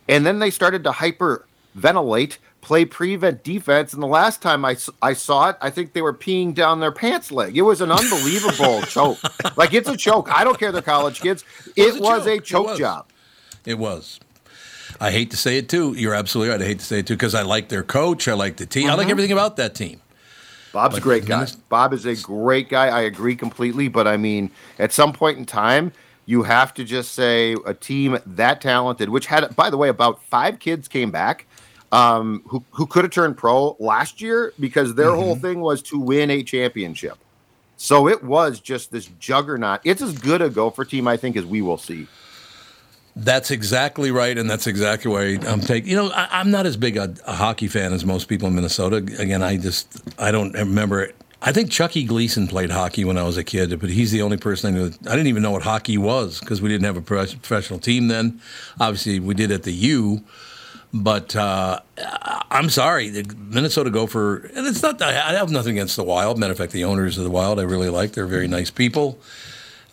and 0.07 0.25
then 0.25 0.39
they 0.39 0.49
started 0.49 0.83
to 0.83 0.91
hyper 0.91 1.45
ventilate, 1.75 2.37
play 2.63 2.85
prevent 2.85 3.43
defense. 3.43 3.93
And 3.93 4.01
the 4.01 4.07
last 4.07 4.41
time 4.41 4.63
I, 4.65 4.77
I 5.01 5.13
saw 5.13 5.49
it, 5.49 5.57
I 5.61 5.69
think 5.69 5.93
they 5.93 6.01
were 6.01 6.13
peeing 6.13 6.55
down 6.55 6.79
their 6.79 6.93
pants 6.93 7.31
leg. 7.31 7.55
It 7.57 7.61
was 7.63 7.81
an 7.81 7.91
unbelievable 7.91 8.81
choke. 8.87 9.19
Like 9.57 9.73
it's 9.73 9.89
a 9.89 9.97
choke. 9.97 10.29
I 10.31 10.43
don't 10.45 10.57
care. 10.57 10.71
They're 10.71 10.81
college 10.81 11.19
kids. 11.21 11.43
It 11.75 11.99
was 12.01 12.25
a 12.25 12.35
It 12.35 12.45
choke 12.45 12.67
was. 12.67 12.79
job. 12.79 13.05
It 13.65 13.77
was. 13.77 14.19
I 15.01 15.11
hate 15.11 15.29
to 15.31 15.37
say 15.37 15.57
it 15.57 15.67
too. 15.69 15.93
You're 15.93 16.13
absolutely 16.13 16.51
right. 16.53 16.61
I 16.61 16.65
hate 16.65 16.79
to 16.79 16.85
say 16.85 16.99
it 16.99 17.07
too 17.07 17.15
because 17.15 17.35
I 17.35 17.41
like 17.41 17.67
their 17.69 17.83
coach. 17.83 18.27
I 18.27 18.33
like 18.33 18.55
the 18.57 18.65
team. 18.65 18.89
I 18.89 18.93
like 18.95 19.07
Mhm. 19.07 19.11
everything 19.11 19.31
about 19.33 19.57
that 19.57 19.75
team. 19.75 19.99
Bob's 20.71 20.97
a 20.97 21.01
great 21.01 21.25
guy. 21.25 21.45
Bob 21.69 21.93
is 21.93 22.05
a 22.05 22.15
great 22.15 22.67
guy. 22.69 22.87
I 22.87 23.01
agree 23.01 23.35
completely. 23.35 23.89
But 23.89 24.07
I 24.07 24.17
mean, 24.17 24.49
at 24.79 24.91
some 24.91 25.13
point 25.13 25.37
in 25.37 25.45
time, 25.45 25.91
you 26.25 26.43
have 26.43 26.73
to 26.75 26.83
just 26.85 27.11
say 27.13 27.55
a 27.65 27.73
team 27.73 28.17
that 28.25 28.61
talented, 28.61 29.09
which 29.09 29.25
had, 29.27 29.53
by 29.55 29.69
the 29.69 29.77
way, 29.77 29.89
about 29.89 30.23
five 30.23 30.59
kids 30.59 30.87
came 30.87 31.11
back 31.11 31.45
um, 31.93 32.41
who, 32.47 32.63
who 32.71 32.87
could 32.87 33.05
have 33.05 33.11
turned 33.11 33.37
pro 33.37 33.77
last 33.79 34.19
year 34.19 34.51
because 34.59 34.95
their 34.95 35.11
whole 35.11 35.35
thing 35.35 35.61
was 35.61 35.81
to 35.83 35.99
win 35.99 36.31
a 36.31 36.41
championship. 36.41 37.17
So 37.77 38.07
it 38.07 38.23
was 38.23 38.59
just 38.59 38.91
this 38.91 39.05
juggernaut. 39.19 39.81
It's 39.83 40.01
as 40.01 40.17
good 40.17 40.41
a 40.41 40.49
Gopher 40.49 40.85
team, 40.85 41.07
I 41.07 41.17
think, 41.17 41.37
as 41.37 41.45
we 41.45 41.61
will 41.61 41.77
see. 41.77 42.07
That's 43.15 43.51
exactly 43.51 44.09
right, 44.09 44.35
and 44.35 44.49
that's 44.49 44.65
exactly 44.65 45.11
why 45.11 45.37
I'm 45.47 45.61
taking. 45.61 45.91
You 45.91 45.97
know, 45.97 46.11
I, 46.11 46.39
I'm 46.39 46.49
not 46.49 46.65
as 46.65 46.77
big 46.77 46.97
a, 46.97 47.13
a 47.27 47.33
hockey 47.33 47.67
fan 47.67 47.93
as 47.93 48.03
most 48.03 48.27
people 48.27 48.47
in 48.47 48.55
Minnesota. 48.55 48.95
Again, 48.97 49.43
I 49.43 49.57
just 49.57 50.01
I 50.19 50.31
don't 50.31 50.51
remember 50.53 51.03
it. 51.03 51.15
I 51.39 51.51
think 51.51 51.69
Chucky 51.69 52.05
Gleason 52.05 52.47
played 52.47 52.71
hockey 52.71 53.05
when 53.05 53.19
I 53.19 53.23
was 53.23 53.37
a 53.37 53.43
kid, 53.43 53.79
but 53.79 53.91
he's 53.91 54.11
the 54.11 54.23
only 54.23 54.37
person 54.37 54.73
I 54.73 54.77
knew. 54.79 54.85
I 55.07 55.11
didn't 55.11 55.27
even 55.27 55.43
know 55.43 55.51
what 55.51 55.61
hockey 55.61 55.99
was 55.99 56.39
because 56.39 56.59
we 56.59 56.69
didn't 56.69 56.85
have 56.85 56.97
a 56.97 57.01
pro- 57.01 57.25
professional 57.25 57.77
team 57.77 58.07
then. 58.07 58.41
Obviously, 58.79 59.19
we 59.19 59.35
did 59.35 59.51
at 59.51 59.61
the 59.61 59.73
U, 59.73 60.23
but 60.93 61.35
uh, 61.35 61.79
I'm 62.51 62.69
sorry, 62.69 63.09
the 63.09 63.35
Minnesota 63.35 63.89
Gopher, 63.89 64.51
and 64.55 64.67
it's 64.67 64.81
not. 64.81 65.01
I 65.01 65.09
I 65.09 65.33
have 65.33 65.51
nothing 65.51 65.71
against 65.71 65.95
the 65.95 66.03
Wild. 66.03 66.37
Matter 66.37 66.51
of 66.51 66.57
fact, 66.57 66.71
the 66.71 66.83
owners 66.83 67.17
of 67.17 67.23
the 67.23 67.31
Wild, 67.31 67.59
I 67.59 67.63
really 67.63 67.89
like. 67.89 68.13
They're 68.13 68.27
very 68.27 68.47
nice 68.47 68.69
people. 68.69 69.17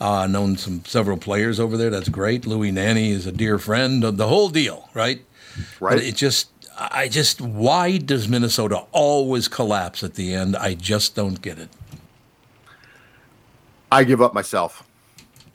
Uh, 0.00 0.26
known 0.26 0.56
some 0.56 0.82
several 0.86 1.18
players 1.18 1.60
over 1.60 1.76
there. 1.76 1.90
That's 1.90 2.08
great. 2.08 2.46
Louis 2.46 2.72
Nanne 2.72 2.96
is 2.96 3.26
a 3.26 3.32
dear 3.32 3.58
friend. 3.58 4.02
The, 4.02 4.10
the 4.10 4.28
whole 4.28 4.48
deal, 4.48 4.88
right? 4.94 5.22
Right. 5.78 5.96
But 5.96 6.02
it 6.02 6.16
just, 6.16 6.48
I 6.78 7.08
just, 7.08 7.42
why 7.42 7.98
does 7.98 8.26
Minnesota 8.26 8.84
always 8.92 9.46
collapse 9.46 10.02
at 10.02 10.14
the 10.14 10.32
end? 10.32 10.56
I 10.56 10.72
just 10.72 11.14
don't 11.14 11.42
get 11.42 11.58
it. 11.58 11.68
I 13.92 14.04
give 14.04 14.22
up 14.22 14.32
myself. 14.32 14.86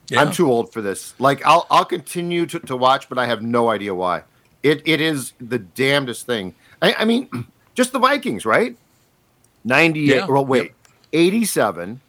Yeah. 0.10 0.21
I'm 0.21 0.31
too 0.31 0.51
old 0.51 0.71
for 0.71 0.81
this. 0.81 1.15
Like 1.19 1.43
I'll 1.43 1.65
I'll 1.71 1.86
continue 1.86 2.45
to, 2.45 2.60
to 2.60 2.77
watch, 2.77 3.10
but 3.10 3.17
I 3.17 3.25
have 3.25 3.41
no 3.41 3.69
idea 3.69 3.95
why. 3.95 4.23
It 4.65 4.82
it 4.84 4.99
is 4.99 5.34
the 5.39 5.60
damnedest 5.60 6.25
thing. 6.25 6.56
I, 6.82 6.95
I 6.99 7.06
mean, 7.06 7.30
just 7.75 7.91
the 7.91 7.99
Vikings, 7.99 8.45
right? 8.45 8.75
98. 9.63 10.08
Yeah. 10.15 10.25
Well, 10.25 10.43
wait, 10.43 10.73
87, 11.13 12.01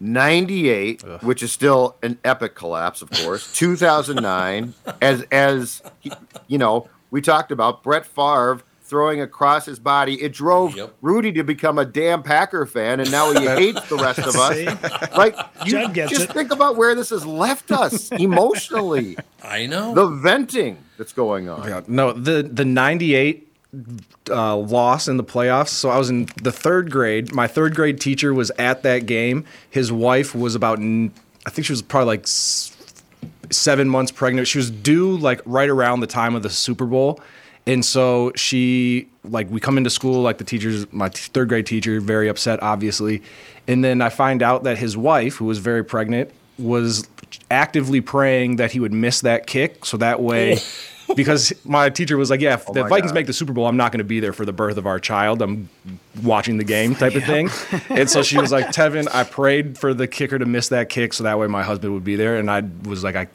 98, 0.00 1.02
which 1.22 1.44
is 1.44 1.52
still 1.52 1.94
an 2.02 2.18
epic 2.24 2.56
collapse, 2.56 3.00
of 3.00 3.10
course. 3.10 3.52
2009, 3.54 4.74
as 5.00 5.22
as 5.30 5.82
you 6.48 6.58
know, 6.58 6.88
we 7.12 7.20
talked 7.20 7.52
about 7.52 7.84
Brett 7.84 8.04
Favre 8.04 8.60
throwing 8.88 9.20
across 9.20 9.66
his 9.66 9.78
body. 9.78 10.20
It 10.22 10.32
drove 10.32 10.76
Rudy 11.02 11.32
to 11.32 11.42
become 11.44 11.78
a 11.78 11.84
damn 11.84 12.22
Packer 12.22 12.66
fan, 12.66 13.00
and 13.00 13.10
now 13.10 13.32
he 13.32 13.46
hates 13.46 13.88
the 13.88 13.96
rest 13.96 14.20
of 14.20 14.34
us. 14.36 15.12
Like 15.16 15.36
you 15.64 15.88
just 15.92 16.24
it. 16.24 16.32
think 16.32 16.52
about 16.52 16.76
where 16.76 16.94
this 16.94 17.10
has 17.10 17.26
left 17.26 17.72
us 17.72 18.10
emotionally. 18.12 19.16
I 19.42 19.66
know. 19.66 19.94
The 19.94 20.06
venting 20.08 20.78
that's 20.96 21.12
going 21.12 21.48
on. 21.48 21.68
Yeah, 21.68 21.82
no, 21.86 22.12
the 22.12 22.42
the 22.42 22.64
'98 22.64 23.42
uh, 24.30 24.56
loss 24.56 25.08
in 25.08 25.16
the 25.16 25.24
playoffs. 25.24 25.68
So 25.68 25.90
I 25.90 25.98
was 25.98 26.08
in 26.10 26.26
the 26.42 26.52
third 26.52 26.90
grade. 26.90 27.34
My 27.34 27.46
third 27.46 27.74
grade 27.74 28.00
teacher 28.00 28.32
was 28.32 28.50
at 28.58 28.82
that 28.84 29.06
game. 29.06 29.44
His 29.68 29.92
wife 29.92 30.34
was 30.34 30.54
about, 30.54 30.78
I 30.78 31.50
think 31.50 31.66
she 31.66 31.72
was 31.72 31.82
probably 31.82 32.06
like 32.06 32.22
s- 32.22 32.72
seven 33.50 33.88
months 33.88 34.12
pregnant. 34.12 34.48
She 34.48 34.58
was 34.58 34.70
due 34.70 35.16
like 35.18 35.40
right 35.44 35.68
around 35.68 36.00
the 36.00 36.06
time 36.06 36.34
of 36.34 36.42
the 36.42 36.50
Super 36.50 36.86
Bowl. 36.86 37.20
And 37.66 37.84
so 37.84 38.32
she, 38.36 39.08
like, 39.24 39.50
we 39.50 39.60
come 39.60 39.76
into 39.76 39.90
school, 39.90 40.22
like 40.22 40.38
the 40.38 40.44
teachers, 40.44 40.90
my 40.92 41.08
t- 41.08 41.28
third 41.32 41.48
grade 41.48 41.66
teacher, 41.66 42.00
very 42.00 42.28
upset, 42.28 42.62
obviously. 42.62 43.22
And 43.66 43.82
then 43.82 44.00
I 44.00 44.08
find 44.08 44.42
out 44.42 44.62
that 44.64 44.78
his 44.78 44.96
wife, 44.96 45.36
who 45.36 45.46
was 45.46 45.58
very 45.58 45.84
pregnant, 45.84 46.30
was 46.58 47.08
actively 47.50 48.00
praying 48.00 48.56
that 48.56 48.70
he 48.70 48.80
would 48.80 48.92
miss 48.92 49.20
that 49.22 49.48
kick. 49.48 49.84
So 49.84 49.96
that 49.96 50.20
way, 50.20 50.58
oh. 51.08 51.14
because 51.16 51.52
my 51.64 51.90
teacher 51.90 52.16
was 52.16 52.30
like, 52.30 52.40
yeah, 52.40 52.54
if 52.54 52.68
oh 52.68 52.72
the 52.72 52.84
Vikings 52.84 53.10
God. 53.10 53.14
make 53.16 53.26
the 53.26 53.32
Super 53.32 53.52
Bowl, 53.52 53.66
I'm 53.66 53.76
not 53.76 53.90
going 53.90 53.98
to 53.98 54.04
be 54.04 54.20
there 54.20 54.32
for 54.32 54.44
the 54.44 54.52
birth 54.52 54.76
of 54.76 54.86
our 54.86 55.00
child. 55.00 55.42
I'm 55.42 55.68
watching 56.22 56.58
the 56.58 56.64
game 56.64 56.94
type 56.94 57.16
of 57.16 57.24
thing. 57.32 57.50
And 57.88 58.08
so 58.08 58.22
she 58.22 58.38
was 58.38 58.52
like, 58.52 58.66
Tevin, 58.66 59.08
I 59.12 59.24
prayed 59.24 59.76
for 59.76 59.92
the 59.92 60.06
kicker 60.06 60.38
to 60.38 60.46
miss 60.46 60.68
that 60.68 60.88
kick 60.88 61.12
so 61.12 61.24
that 61.24 61.38
way 61.38 61.48
my 61.48 61.64
husband 61.64 61.94
would 61.94 62.04
be 62.04 62.14
there. 62.16 62.36
And 62.36 62.48
I 62.48 62.62
was 62.84 63.02
like, 63.02 63.16
I, 63.16 63.26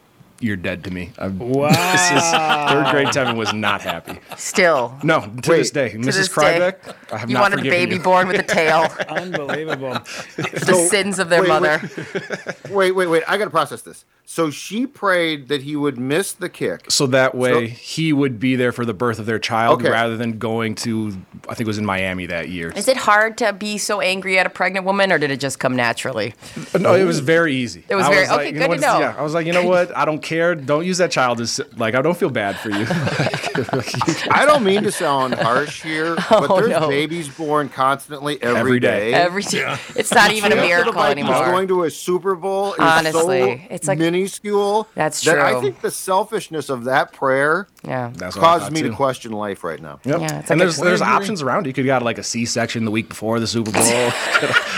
you're 0.43 0.55
dead 0.57 0.83
to 0.85 0.91
me. 0.91 1.11
I, 1.17 1.27
Wow. 1.61 1.69
third 1.71 2.91
grade 2.91 3.07
Tevin 3.07 3.35
was 3.35 3.53
not 3.53 3.81
happy. 3.81 4.19
Still. 4.37 4.97
No, 5.03 5.21
to 5.21 5.49
this 5.51 5.71
day. 5.71 5.89
To 5.91 5.97
Mrs. 5.97 6.05
this 6.05 6.27
day, 6.29 6.33
Krybeck, 6.33 6.95
I 7.11 7.17
have 7.17 7.29
you 7.29 7.33
not 7.35 7.41
wanted 7.41 7.55
a 7.55 7.57
forgiven 7.59 7.79
baby 7.79 7.95
you. 7.95 8.01
born 8.01 8.27
with 8.27 8.39
a 8.39 8.43
tail. 8.43 8.87
Unbelievable. 9.09 9.93
the 10.37 10.87
sins 10.89 11.19
of 11.19 11.29
their 11.29 11.41
wait, 11.41 11.47
mother. 11.49 11.81
Wait, 12.69 12.91
wait, 12.93 13.07
wait. 13.07 13.23
I 13.27 13.37
got 13.37 13.45
to 13.45 13.51
process 13.51 13.81
this. 13.81 14.05
So 14.23 14.49
she 14.49 14.87
prayed 14.87 15.49
that 15.49 15.63
he 15.63 15.75
would 15.75 15.97
miss 15.97 16.31
the 16.31 16.47
kick. 16.47 16.89
So 16.89 17.05
that 17.07 17.35
way 17.35 17.67
So- 17.67 17.73
he 17.75 18.13
would 18.13 18.39
be 18.39 18.55
there 18.55 18.71
for 18.71 18.85
the 18.85 18.93
birth 18.93 19.19
of 19.19 19.25
their 19.25 19.39
child 19.39 19.81
Okay. 19.81 19.91
rather 19.91 20.15
than 20.15 20.37
going 20.39 20.75
to, 20.75 21.17
I 21.49 21.53
think 21.53 21.61
it 21.61 21.67
was 21.67 21.77
in 21.77 21.85
Miami 21.85 22.27
that 22.27 22.47
year. 22.47 22.71
Is 22.71 22.87
it 22.87 22.95
hard 22.95 23.37
to 23.39 23.51
be 23.51 23.77
so 23.77 23.99
angry 23.99 24.39
at 24.39 24.45
a 24.45 24.49
pregnant 24.49 24.85
woman, 24.85 25.11
or 25.11 25.17
did 25.17 25.31
it 25.31 25.41
just 25.41 25.59
come 25.59 25.75
naturally? 25.75 26.33
Uh, 26.73 26.77
no, 26.77 26.93
it 26.95 27.03
was 27.03 27.19
very 27.19 27.53
easy. 27.55 27.83
It 27.89 27.95
was 27.95 28.05
I 28.05 28.09
very- 28.13 28.27
like, 28.27 28.39
okay, 28.39 28.45
you 28.47 28.51
good 28.53 28.61
to 28.61 28.67
what, 28.69 28.79
know. 28.79 28.99
Yeah, 28.99 29.15
I 29.17 29.21
was 29.21 29.33
like, 29.33 29.45
you 29.45 29.51
know 29.53 29.67
what? 29.67 29.95
I 29.97 30.05
don't 30.05 30.21
care. 30.31 30.55
Don't 30.55 30.85
use 30.85 30.97
that 30.99 31.11
child 31.11 31.41
as 31.41 31.59
like 31.77 31.93
I 31.95 32.01
don't 32.01 32.17
feel 32.17 32.29
bad 32.29 32.57
for 32.57 32.69
you. 32.69 32.85
I 34.31 34.43
don't 34.45 34.63
mean 34.63 34.83
to 34.83 34.91
sound 34.91 35.33
harsh 35.35 35.81
here, 35.83 36.15
oh, 36.17 36.25
but 36.29 36.49
Oh, 36.51 36.57
there's 36.61 36.69
no. 36.69 36.87
babies 36.87 37.27
born 37.29 37.69
constantly 37.69 38.41
Every 38.41 38.59
every 38.59 38.79
day. 38.79 39.11
day. 39.11 39.13
Every 39.13 39.43
it's 39.43 40.11
not 40.13 40.31
even 40.31 40.51
a 40.51 40.55
After 40.55 40.61
the 40.61 40.67
miracle 40.67 40.93
Vikings 40.93 41.27
anymore. 41.29 41.45
Going 41.45 41.67
to 41.67 41.83
a 41.83 41.91
Super 41.91 42.35
Bowl 42.35 42.73
is 42.73 42.79
Honestly, 42.79 43.57
so 43.57 43.73
it's 43.73 43.87
like- 43.87 43.99
minuscule. 43.99 44.87
That's 44.95 45.21
that 45.23 45.39
I 45.39 45.59
think 45.59 45.81
the 45.81 45.91
selfishness 45.91 46.69
of 46.69 46.85
that 46.85 47.11
prayer 47.11 47.67
yeah. 47.83 48.11
That's 48.15 48.35
what 48.35 48.41
caused 48.43 48.71
me 48.71 48.81
too. 48.81 48.89
to 48.89 48.95
question 48.95 49.31
life 49.31 49.63
right 49.63 49.81
now. 49.81 49.99
Yep. 50.03 50.19
Yeah, 50.19 50.23
it's 50.25 50.33
like 50.33 50.49
and 50.51 50.61
a 50.61 50.63
there's 50.65 50.77
there's 50.77 51.01
options 51.01 51.41
around. 51.41 51.65
You 51.65 51.73
could 51.73 51.85
have 51.85 51.99
got 51.99 52.03
like 52.03 52.17
a 52.17 52.23
C-section 52.23 52.85
the 52.85 52.91
week 52.91 53.09
before 53.09 53.39
the 53.39 53.47
Super 53.47 53.71
Bowl. 53.71 53.81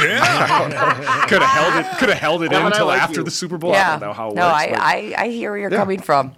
Yeah, 0.03 1.25
could 1.27 1.41
have 1.41 1.49
held 1.49 1.85
it. 1.85 1.97
Could 1.99 2.09
have 2.09 2.17
held 2.17 2.43
it 2.43 2.51
in 2.51 2.61
until 2.61 2.87
like 2.87 3.01
after 3.01 3.19
you. 3.19 3.23
the 3.23 3.31
Super 3.31 3.57
Bowl. 3.57 3.71
I 3.71 3.75
Yeah. 3.75 3.91
don't 3.91 4.01
know 4.01 4.13
how 4.13 4.29
it 4.31 4.35
no, 4.35 4.47
works. 4.47 4.55
I, 4.57 5.13
I, 5.17 5.23
I 5.23 5.27
hear 5.29 5.51
where 5.51 5.59
you're 5.59 5.71
Yeah. 5.71 5.77
coming 5.77 6.01
from. 6.01 6.33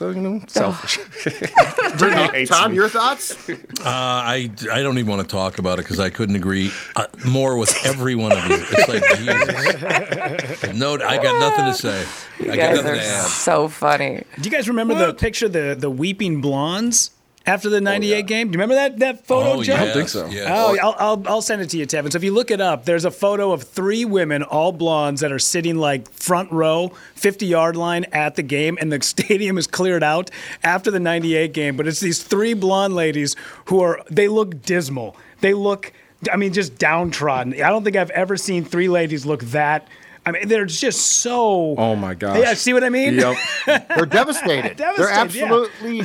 So 0.00 0.08
you 0.08 0.20
know, 0.22 0.40
selfish. 0.48 0.96
Brittany, 1.98 2.28
hates 2.32 2.50
Tom, 2.50 2.72
your 2.72 2.88
thoughts? 2.88 3.36
Uh, 3.80 3.84
I, 3.86 4.50
I 4.70 4.82
don't 4.82 4.98
even 4.98 5.10
want 5.10 5.26
to 5.26 5.32
talk 5.32 5.58
about 5.58 5.78
it 5.78 5.82
because 5.82 6.00
I 6.00 6.10
couldn't 6.10 6.36
agree 6.36 6.70
uh, 6.96 7.06
more 7.26 7.56
with 7.56 7.74
every 7.86 8.14
one 8.14 8.30
of 8.32 8.44
you. 8.46 8.56
It's 8.60 8.88
like 8.88 9.02
Jesus. 10.60 10.74
No, 10.74 10.94
I 10.96 11.16
got 11.16 11.40
nothing 11.40 11.64
to 11.64 11.74
say. 11.74 12.04
You 12.44 12.52
I 12.52 12.56
got 12.56 12.62
guys 12.62 12.76
nothing 12.76 12.90
are 12.92 12.96
to 12.96 13.02
add. 13.06 13.26
so 13.26 13.68
funny. 13.68 14.24
Do 14.38 14.42
you 14.42 14.50
guys 14.54 14.68
remember 14.68 14.94
the 14.94 15.14
picture, 15.14 15.48
the 15.48 15.74
the 15.78 15.88
weeping 15.90 16.42
blondes 16.42 17.10
after 17.46 17.68
the 17.70 17.80
'98 17.80 18.26
game? 18.26 18.48
Do 18.48 18.52
you 18.56 18.60
remember 18.62 18.74
that 18.74 18.98
that 18.98 19.26
photo, 19.26 19.52
Oh, 19.60 19.62
Joe? 19.62 19.72
yes, 19.72 19.80
I 19.80 19.84
don't 19.86 19.94
think 19.94 20.08
so. 20.08 20.26
yes. 20.26 20.46
Oh, 20.50 20.76
I'll, 20.80 20.96
I'll, 20.98 21.22
I'll 21.28 21.42
send 21.42 21.62
it 21.62 21.70
to 21.70 21.78
you, 21.78 21.86
Tevin. 21.86 22.12
So 22.12 22.16
if 22.16 22.24
you 22.24 22.32
look 22.32 22.50
it 22.50 22.60
up, 22.60 22.84
there's 22.84 23.04
a 23.04 23.10
photo 23.10 23.52
of 23.52 23.62
three 23.62 24.04
women, 24.04 24.42
all 24.42 24.72
blondes, 24.72 25.20
that 25.22 25.32
are 25.32 25.38
sitting 25.38 25.76
like 25.76 26.10
front 26.12 26.52
row, 26.52 26.92
50 27.14 27.46
yard 27.46 27.76
line 27.76 28.04
at 28.12 28.34
the 28.36 28.42
game, 28.42 28.76
and 28.80 28.92
the 28.92 29.00
stadium 29.02 29.58
is 29.58 29.66
cleared 29.66 30.02
out 30.02 30.30
after 30.62 30.90
the 30.90 31.00
98 31.00 31.52
game. 31.52 31.76
But 31.76 31.86
it's 31.88 32.00
these 32.00 32.22
three 32.22 32.54
blonde 32.54 32.94
ladies 32.94 33.36
who 33.66 33.80
are, 33.80 34.02
they 34.10 34.28
look 34.28 34.62
dismal. 34.62 35.16
They 35.40 35.54
look, 35.54 35.92
I 36.30 36.36
mean, 36.36 36.52
just 36.52 36.76
downtrodden. 36.78 37.54
I 37.54 37.70
don't 37.70 37.82
think 37.84 37.96
I've 37.96 38.10
ever 38.10 38.36
seen 38.36 38.64
three 38.64 38.88
ladies 38.88 39.24
look 39.24 39.42
that. 39.44 39.88
I 40.30 40.38
mean, 40.38 40.48
they're 40.48 40.64
just 40.64 41.00
so. 41.20 41.74
Oh 41.76 41.94
my 41.96 42.14
gosh. 42.14 42.38
Yeah, 42.38 42.54
see 42.54 42.72
what 42.72 42.82
I 42.84 42.88
mean? 42.88 43.14
Yep. 43.14 43.36
They're 43.66 44.06
devastated. 44.06 44.76
They're 44.78 44.94
Devastated, 44.96 45.34
yeah. 45.36 45.44
absolutely 45.50 46.02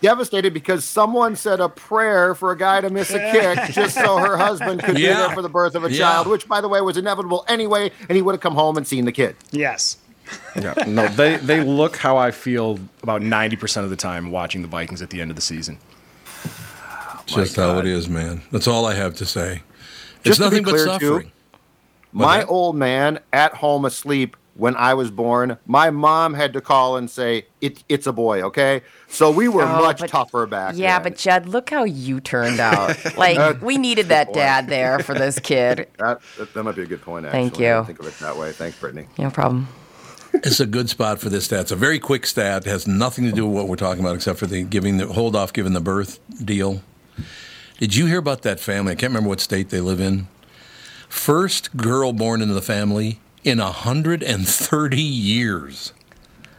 devastated 0.00 0.54
because 0.54 0.84
someone 0.84 1.36
said 1.36 1.60
a 1.60 1.68
prayer 1.68 2.34
for 2.34 2.52
a 2.52 2.56
guy 2.56 2.80
to 2.80 2.90
miss 2.90 3.10
a 3.12 3.18
kick 3.18 3.72
just 3.74 3.94
so 3.96 4.16
her 4.18 4.36
husband 4.46 4.82
could 4.82 4.96
be 4.96 5.06
there 5.06 5.30
for 5.30 5.42
the 5.42 5.48
birth 5.48 5.74
of 5.74 5.84
a 5.84 5.90
Yeah. 5.90 5.98
child, 5.98 6.26
which, 6.28 6.48
by 6.48 6.60
the 6.60 6.68
way, 6.68 6.80
was 6.80 6.96
inevitable 6.96 7.44
anyway, 7.48 7.90
and 8.08 8.16
he 8.16 8.22
would 8.22 8.32
have 8.32 8.40
come 8.40 8.54
home 8.54 8.76
and 8.76 8.86
seen 8.86 9.04
the 9.04 9.12
kid. 9.12 9.36
Yes. 9.50 9.96
Yeah, 10.54 10.74
no, 10.86 11.08
they 11.08 11.38
they 11.38 11.64
look 11.64 11.96
how 11.96 12.16
I 12.16 12.30
feel 12.30 12.78
about 13.02 13.20
ninety 13.20 13.56
percent 13.56 13.82
of 13.84 13.90
the 13.90 13.96
time 13.96 14.30
watching 14.30 14.62
the 14.62 14.68
Vikings 14.68 15.02
at 15.02 15.10
the 15.10 15.20
end 15.20 15.30
of 15.30 15.36
the 15.36 15.42
season. 15.42 15.78
Just 17.26 17.56
how 17.56 17.78
it 17.78 17.86
is, 17.86 18.08
man. 18.08 18.42
That's 18.52 18.66
all 18.68 18.86
I 18.86 18.94
have 18.94 19.14
to 19.16 19.26
say. 19.26 19.62
Just 20.24 20.38
It's 20.40 20.48
to 20.50 20.50
be 20.50 20.60
nothing 20.60 20.64
but 20.64 20.78
suffering. 20.80 21.22
too, 21.24 21.30
suffering. 22.12 22.26
My 22.28 22.38
that? 22.38 22.48
old 22.48 22.76
man 22.76 23.20
at 23.32 23.54
home 23.54 23.84
asleep 23.84 24.36
when 24.54 24.76
I 24.76 24.92
was 24.94 25.10
born, 25.10 25.56
my 25.64 25.88
mom 25.90 26.34
had 26.34 26.52
to 26.52 26.60
call 26.60 26.96
and 26.98 27.08
say, 27.08 27.46
it, 27.62 27.82
It's 27.88 28.06
a 28.06 28.12
boy, 28.12 28.42
okay? 28.42 28.82
So 29.08 29.30
we 29.30 29.48
were 29.48 29.62
Oh, 29.62 29.80
much 29.80 30.00
but- 30.00 30.10
tougher 30.10 30.44
back 30.46 30.72
then. 30.74 30.82
Yeah, 30.82 30.98
then. 30.98 31.12
but 31.12 31.18
Judd, 31.18 31.46
look 31.46 31.70
how 31.70 31.84
you 31.84 32.20
turned 32.20 32.60
out. 32.60 32.96
Like 33.16 33.62
we 33.62 33.78
needed 33.78 34.08
that 34.08 34.34
dad 34.34 34.66
there 34.68 34.98
for 34.98 35.14
this 35.14 35.38
kid. 35.42 35.88
That, 35.98 36.20
that, 36.38 36.52
that 36.52 36.62
might 36.62 36.76
be 36.76 36.82
a 36.82 36.86
good 36.86 37.00
point, 37.00 37.24
actually. 37.26 37.48
Thank 37.50 37.60
I 37.60 37.78
you. 37.78 37.84
Think 37.86 38.00
of 38.00 38.06
it 38.06 38.18
that 38.18 38.36
way. 38.36 38.52
Thanks, 38.52 38.78
Brittany. 38.78 39.06
No 39.18 39.30
problem. 39.30 39.68
It's 40.32 40.60
a 40.60 40.66
good 40.66 40.88
spot 40.90 41.20
for 41.20 41.28
this 41.28 41.46
stat. 41.46 41.60
It's 41.62 41.72
a 41.72 41.76
very 41.76 41.98
quick 41.98 42.24
stat. 42.26 42.66
It 42.66 42.70
has 42.70 42.86
nothing 42.86 43.24
to 43.24 43.32
do 43.32 43.46
with 43.46 43.54
what 43.54 43.66
we're 43.68 43.76
talking 43.76 44.02
about 44.04 44.14
except 44.14 44.38
for 44.38 44.46
the 44.46 44.62
giving 44.62 44.98
the 44.98 45.06
hold 45.08 45.34
off 45.34 45.52
giving 45.52 45.72
the 45.72 45.80
birth 45.80 46.20
deal. 46.44 46.82
Did 47.78 47.96
you 47.96 48.06
hear 48.06 48.18
about 48.18 48.42
that 48.42 48.60
family? 48.60 48.92
I 48.92 48.94
can't 48.94 49.10
remember 49.10 49.28
what 49.30 49.40
state 49.40 49.70
they 49.70 49.80
live 49.80 50.00
in. 50.00 50.28
First 51.10 51.76
girl 51.76 52.12
born 52.12 52.40
into 52.40 52.54
the 52.54 52.62
family 52.62 53.18
in 53.42 53.58
130 53.58 55.02
years. 55.02 55.92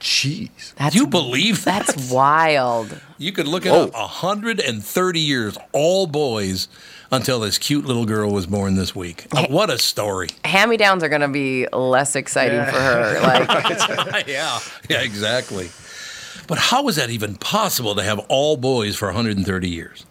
Jeez. 0.01 0.73
That's 0.75 0.93
Do 0.93 0.99
you 0.99 1.07
believe 1.07 1.63
that? 1.63 1.87
That's 1.87 2.11
wild. 2.11 2.99
You 3.17 3.31
could 3.31 3.47
look 3.47 3.65
it 3.65 3.71
up. 3.71 3.93
130 3.93 5.19
years, 5.19 5.57
all 5.71 6.05
boys, 6.05 6.67
until 7.11 7.39
this 7.39 7.57
cute 7.57 7.85
little 7.85 8.05
girl 8.05 8.29
was 8.29 8.45
born 8.45 8.75
this 8.75 8.93
week. 8.93 9.25
Uh, 9.31 9.47
what 9.47 9.69
a 9.69 9.77
story. 9.79 10.27
Hand 10.43 10.69
me 10.69 10.75
downs 10.77 11.01
are 11.01 11.09
gonna 11.09 11.29
be 11.29 11.67
less 11.71 12.15
exciting 12.17 12.65
for 12.65 12.79
her. 12.79 13.21
Like 13.21 14.27
yeah, 14.27 14.59
yeah, 14.89 15.01
exactly. 15.01 15.69
But 16.45 16.57
how 16.57 16.87
is 16.89 16.97
that 16.97 17.09
even 17.09 17.35
possible 17.35 17.95
to 17.95 18.03
have 18.03 18.19
all 18.27 18.57
boys 18.57 18.97
for 18.97 19.07
130 19.07 19.69
years? 19.69 20.05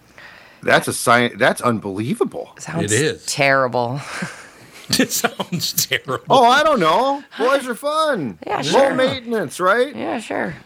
That's 0.63 0.89
a 0.89 0.93
sign. 0.93 1.37
That's 1.39 1.61
unbelievable. 1.61 2.53
sounds 2.59 2.93
It 2.93 3.01
is. 3.01 3.27
terrible. 3.27 4.01
It 4.99 5.13
sounds 5.13 5.87
terrible. 5.87 6.25
Oh, 6.29 6.45
I 6.45 6.65
don't 6.65 6.81
know. 6.81 7.23
Boys 7.39 7.69
are 7.69 7.77
fun. 7.77 8.41
Yeah, 8.45 8.61
Low 8.73 8.93
maintenance, 8.93 9.61
right? 9.61 9.95
Yeah, 9.95 10.19
sure. 10.19 10.57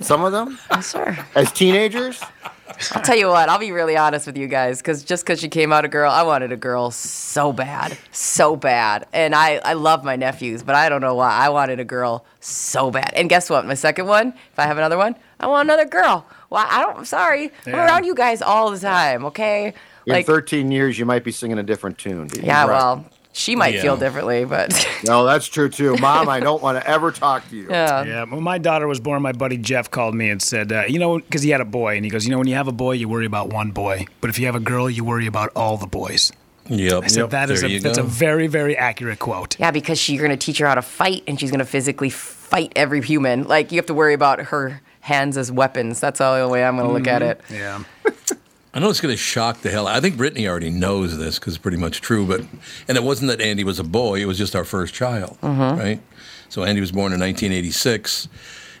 Some 0.00 0.22
of 0.22 0.30
them 0.30 0.56
Sure. 0.80 1.18
as 1.34 1.50
teenagers. 1.50 2.22
I'll 2.92 3.02
tell 3.02 3.16
you 3.16 3.26
what, 3.26 3.48
I'll 3.48 3.58
be 3.58 3.72
really 3.72 3.96
honest 3.96 4.24
with 4.28 4.36
you 4.36 4.46
guys, 4.46 4.78
because 4.78 5.02
just 5.02 5.24
because 5.24 5.40
she 5.40 5.48
came 5.48 5.72
out 5.72 5.84
a 5.84 5.88
girl, 5.88 6.12
I 6.12 6.22
wanted 6.22 6.52
a 6.52 6.56
girl 6.56 6.92
so 6.92 7.52
bad, 7.52 7.98
so 8.12 8.54
bad. 8.54 9.08
And 9.12 9.34
I, 9.34 9.56
I 9.64 9.72
love 9.72 10.04
my 10.04 10.14
nephews, 10.14 10.62
but 10.62 10.76
I 10.76 10.88
don't 10.88 11.00
know 11.00 11.16
why. 11.16 11.30
I 11.32 11.48
wanted 11.48 11.80
a 11.80 11.84
girl 11.84 12.24
so 12.38 12.92
bad. 12.92 13.12
And 13.14 13.28
guess 13.28 13.50
what? 13.50 13.66
My 13.66 13.74
second 13.74 14.06
one, 14.06 14.28
if 14.52 14.58
I 14.60 14.62
have 14.62 14.78
another 14.78 14.96
one, 14.96 15.16
I 15.40 15.48
want 15.48 15.66
another 15.66 15.86
girl. 15.86 16.24
Well, 16.52 16.66
I 16.68 16.82
don't, 16.82 16.98
I'm 16.98 17.04
sorry. 17.06 17.50
I'm 17.66 17.74
around 17.74 18.04
you 18.04 18.14
guys 18.14 18.42
all 18.42 18.70
the 18.70 18.78
time, 18.78 19.24
okay? 19.26 19.72
In 20.06 20.22
13 20.22 20.70
years, 20.70 20.98
you 20.98 21.06
might 21.06 21.24
be 21.24 21.32
singing 21.32 21.58
a 21.58 21.62
different 21.62 21.96
tune. 21.96 22.28
yeah, 22.42 22.66
well, 22.66 23.06
she 23.32 23.56
might 23.56 23.72
Yeah. 23.74 23.80
feel 23.80 23.96
differently, 23.96 24.44
but 24.44 24.86
No, 25.04 25.24
that's 25.24 25.46
true 25.46 25.70
too. 25.70 25.96
Mom, 25.96 26.28
I 26.28 26.40
don't 26.40 26.62
want 26.62 26.78
to 26.78 26.86
ever 26.86 27.10
talk 27.10 27.48
to 27.48 27.56
you. 27.56 27.68
yeah. 27.70 28.04
Yeah, 28.04 28.24
when 28.24 28.42
my 28.42 28.58
daughter 28.58 28.86
was 28.86 29.00
born, 29.00 29.22
my 29.22 29.32
buddy 29.32 29.56
Jeff 29.56 29.90
called 29.90 30.14
me 30.14 30.28
and 30.28 30.42
said, 30.42 30.70
uh, 30.72 30.82
you 30.86 30.98
know, 30.98 31.18
because 31.18 31.40
he 31.40 31.48
had 31.48 31.62
a 31.62 31.64
boy, 31.64 31.96
and 31.96 32.04
he 32.04 32.10
goes, 32.10 32.26
you 32.26 32.30
know, 32.30 32.38
when 32.38 32.48
you 32.48 32.54
have 32.56 32.68
a 32.68 32.72
boy, 32.72 32.92
you 32.92 33.08
worry 33.08 33.24
about 33.24 33.48
one 33.50 33.70
boy, 33.70 34.06
but 34.20 34.28
if 34.28 34.38
you 34.38 34.44
have 34.44 34.54
a 34.54 34.60
girl, 34.60 34.90
you 34.90 35.04
worry 35.04 35.26
about 35.26 35.50
all 35.56 35.78
the 35.78 35.86
boys. 35.86 36.32
Yep. 36.68 37.04
I 37.04 37.06
said 37.06 37.30
that 37.30 37.50
is 37.50 37.62
There 37.62 37.70
a 37.70 37.72
you 37.72 37.80
that's 37.80 37.98
a 37.98 38.02
very 38.04 38.46
very 38.46 38.76
accurate 38.76 39.18
quote. 39.18 39.58
Yeah, 39.58 39.70
because 39.72 39.98
she, 39.98 40.14
you're 40.14 40.24
going 40.26 40.38
to 40.38 40.44
teach 40.46 40.58
her 40.58 40.66
how 40.66 40.74
to 40.76 40.82
fight, 40.82 41.22
and 41.26 41.40
she's 41.40 41.50
going 41.50 41.58
to 41.60 41.64
physically 41.64 42.10
fight 42.10 42.72
every 42.76 43.00
human. 43.02 43.44
Like, 43.48 43.72
you 43.72 43.78
have 43.78 43.86
to 43.86 43.94
worry 43.94 44.14
about 44.14 44.38
her 44.40 44.80
hands 45.02 45.36
as 45.36 45.52
weapons. 45.52 46.00
That's 46.00 46.18
the 46.18 46.26
only 46.26 46.50
way 46.50 46.64
I'm 46.64 46.76
going 46.76 46.88
to 46.88 46.94
look 46.94 47.06
at 47.06 47.22
mm-hmm. 47.22 47.54
it. 47.54 47.58
Yeah. 47.58 47.82
I 48.74 48.78
know 48.78 48.88
it's 48.88 49.00
going 49.00 49.12
to 49.12 49.18
shock 49.18 49.60
the 49.60 49.70
hell. 49.70 49.86
I 49.86 50.00
think 50.00 50.16
Brittany 50.16 50.48
already 50.48 50.70
knows 50.70 51.18
this 51.18 51.38
because 51.38 51.54
it's 51.54 51.62
pretty 51.62 51.76
much 51.76 52.00
true. 52.00 52.24
But 52.24 52.40
and 52.88 52.96
it 52.96 53.02
wasn't 53.02 53.28
that 53.28 53.40
Andy 53.40 53.64
was 53.64 53.78
a 53.78 53.84
boy; 53.84 54.20
it 54.20 54.24
was 54.24 54.38
just 54.38 54.56
our 54.56 54.64
first 54.64 54.94
child, 54.94 55.36
mm-hmm. 55.42 55.78
right? 55.78 56.00
So 56.48 56.64
Andy 56.64 56.80
was 56.80 56.92
born 56.92 57.12
in 57.12 57.20
1986, 57.20 58.28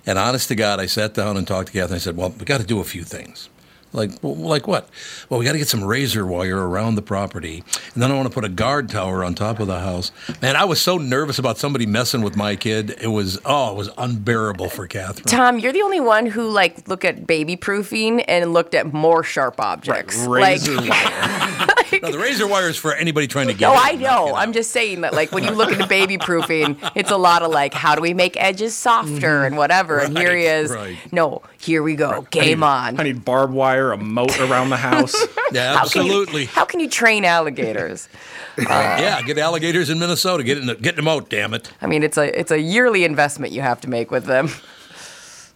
and 0.06 0.18
honest 0.18 0.48
to 0.48 0.54
God, 0.54 0.80
I 0.80 0.86
sat 0.86 1.12
down 1.12 1.36
and 1.36 1.46
talked 1.46 1.68
to 1.68 1.72
Kathy. 1.74 1.84
and 1.84 1.94
I 1.94 1.98
said, 1.98 2.16
"Well, 2.16 2.30
we 2.30 2.46
got 2.46 2.60
to 2.60 2.66
do 2.66 2.80
a 2.80 2.84
few 2.84 3.02
things. 3.02 3.50
Like, 3.92 4.12
like 4.22 4.66
what? 4.66 4.88
Well, 5.28 5.38
we 5.38 5.44
got 5.44 5.52
to 5.52 5.58
get 5.58 5.68
some 5.68 5.84
razor 5.84 6.26
wire 6.26 6.66
around 6.66 6.94
the 6.94 7.02
property, 7.02 7.62
and 7.94 8.02
then 8.02 8.10
I 8.10 8.14
want 8.14 8.28
to 8.28 8.34
put 8.34 8.44
a 8.44 8.48
guard 8.48 8.88
tower 8.88 9.22
on 9.22 9.34
top 9.34 9.60
of 9.60 9.66
the 9.66 9.80
house. 9.80 10.12
Man, 10.40 10.56
I 10.56 10.64
was 10.64 10.80
so 10.80 10.96
nervous 10.96 11.38
about 11.38 11.58
somebody 11.58 11.84
messing 11.86 12.22
with 12.22 12.36
my 12.36 12.56
kid. 12.56 12.96
It 13.00 13.08
was 13.08 13.38
oh, 13.44 13.72
it 13.72 13.76
was 13.76 13.90
unbearable 13.98 14.70
for 14.70 14.86
Catherine. 14.86 15.24
Tom, 15.26 15.58
you're 15.58 15.72
the 15.72 15.82
only 15.82 16.00
one 16.00 16.26
who 16.26 16.48
like 16.48 16.88
looked 16.88 17.04
at 17.04 17.26
baby 17.26 17.56
proofing 17.56 18.22
and 18.22 18.52
looked 18.52 18.74
at 18.74 18.92
more 18.92 19.22
sharp 19.22 19.60
objects. 19.60 20.16
razor 20.18 20.76
like, 20.76 20.90
no, 22.00 22.10
the 22.12 22.18
razor 22.18 22.46
wire 22.46 22.68
is 22.68 22.76
for 22.76 22.94
anybody 22.94 23.26
trying 23.26 23.48
to 23.48 23.54
get. 23.54 23.66
No, 23.68 23.74
it. 23.74 23.80
I 23.82 23.92
know. 23.96 24.34
I'm 24.34 24.52
just 24.52 24.70
saying 24.70 25.02
that, 25.02 25.12
like, 25.14 25.32
when 25.32 25.44
you 25.44 25.50
look 25.50 25.72
into 25.72 25.86
baby 25.86 26.18
proofing, 26.18 26.78
it's 26.94 27.10
a 27.10 27.16
lot 27.16 27.42
of 27.42 27.50
like, 27.50 27.74
how 27.74 27.94
do 27.94 28.02
we 28.02 28.14
make 28.14 28.36
edges 28.40 28.74
softer 28.74 29.44
and 29.44 29.56
whatever. 29.56 29.98
and 29.98 30.16
here 30.16 30.36
he 30.36 30.44
is. 30.44 30.70
right. 30.70 30.96
No, 31.12 31.42
here 31.60 31.82
we 31.82 31.96
go. 31.96 32.22
Game 32.30 32.62
I 32.62 32.90
need, 32.90 32.96
on. 32.96 33.00
I 33.00 33.02
need 33.04 33.24
barbed 33.24 33.52
wire, 33.52 33.92
a 33.92 33.96
moat 33.98 34.38
around 34.40 34.70
the 34.70 34.76
house. 34.76 35.14
yeah, 35.52 35.76
How 35.76 35.86
can 35.88 36.06
you- 36.06 36.46
How 36.46 36.64
can 36.64 36.80
you 36.80 36.88
train 36.88 37.24
alligators? 37.24 38.08
yeah, 38.58 39.22
get 39.22 39.38
alligators 39.38 39.88
in 39.90 39.98
Minnesota. 39.98 40.44
Get 40.44 40.58
in 40.58 40.66
the, 40.66 40.74
get 40.74 40.96
them 40.96 41.08
out. 41.08 41.30
Damn 41.30 41.54
it. 41.54 41.70
I 41.80 41.86
mean, 41.86 42.02
it's 42.02 42.18
a 42.18 42.38
it's 42.38 42.50
a 42.50 42.60
yearly 42.60 43.04
investment 43.04 43.52
you 43.52 43.62
have 43.62 43.80
to 43.80 43.88
make 43.88 44.10
with 44.10 44.26
them. 44.26 44.50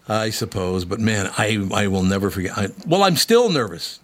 I 0.09 0.31
suppose, 0.31 0.85
but 0.85 1.01
man, 1.01 1.31
I 1.37 1.67
I 1.75 1.89
will 1.89 2.03
never 2.05 2.31
forget. 2.31 2.57
I, 2.57 2.69
well, 2.87 3.03
I'm 3.03 3.17
still 3.17 3.51
nervous. 3.51 4.01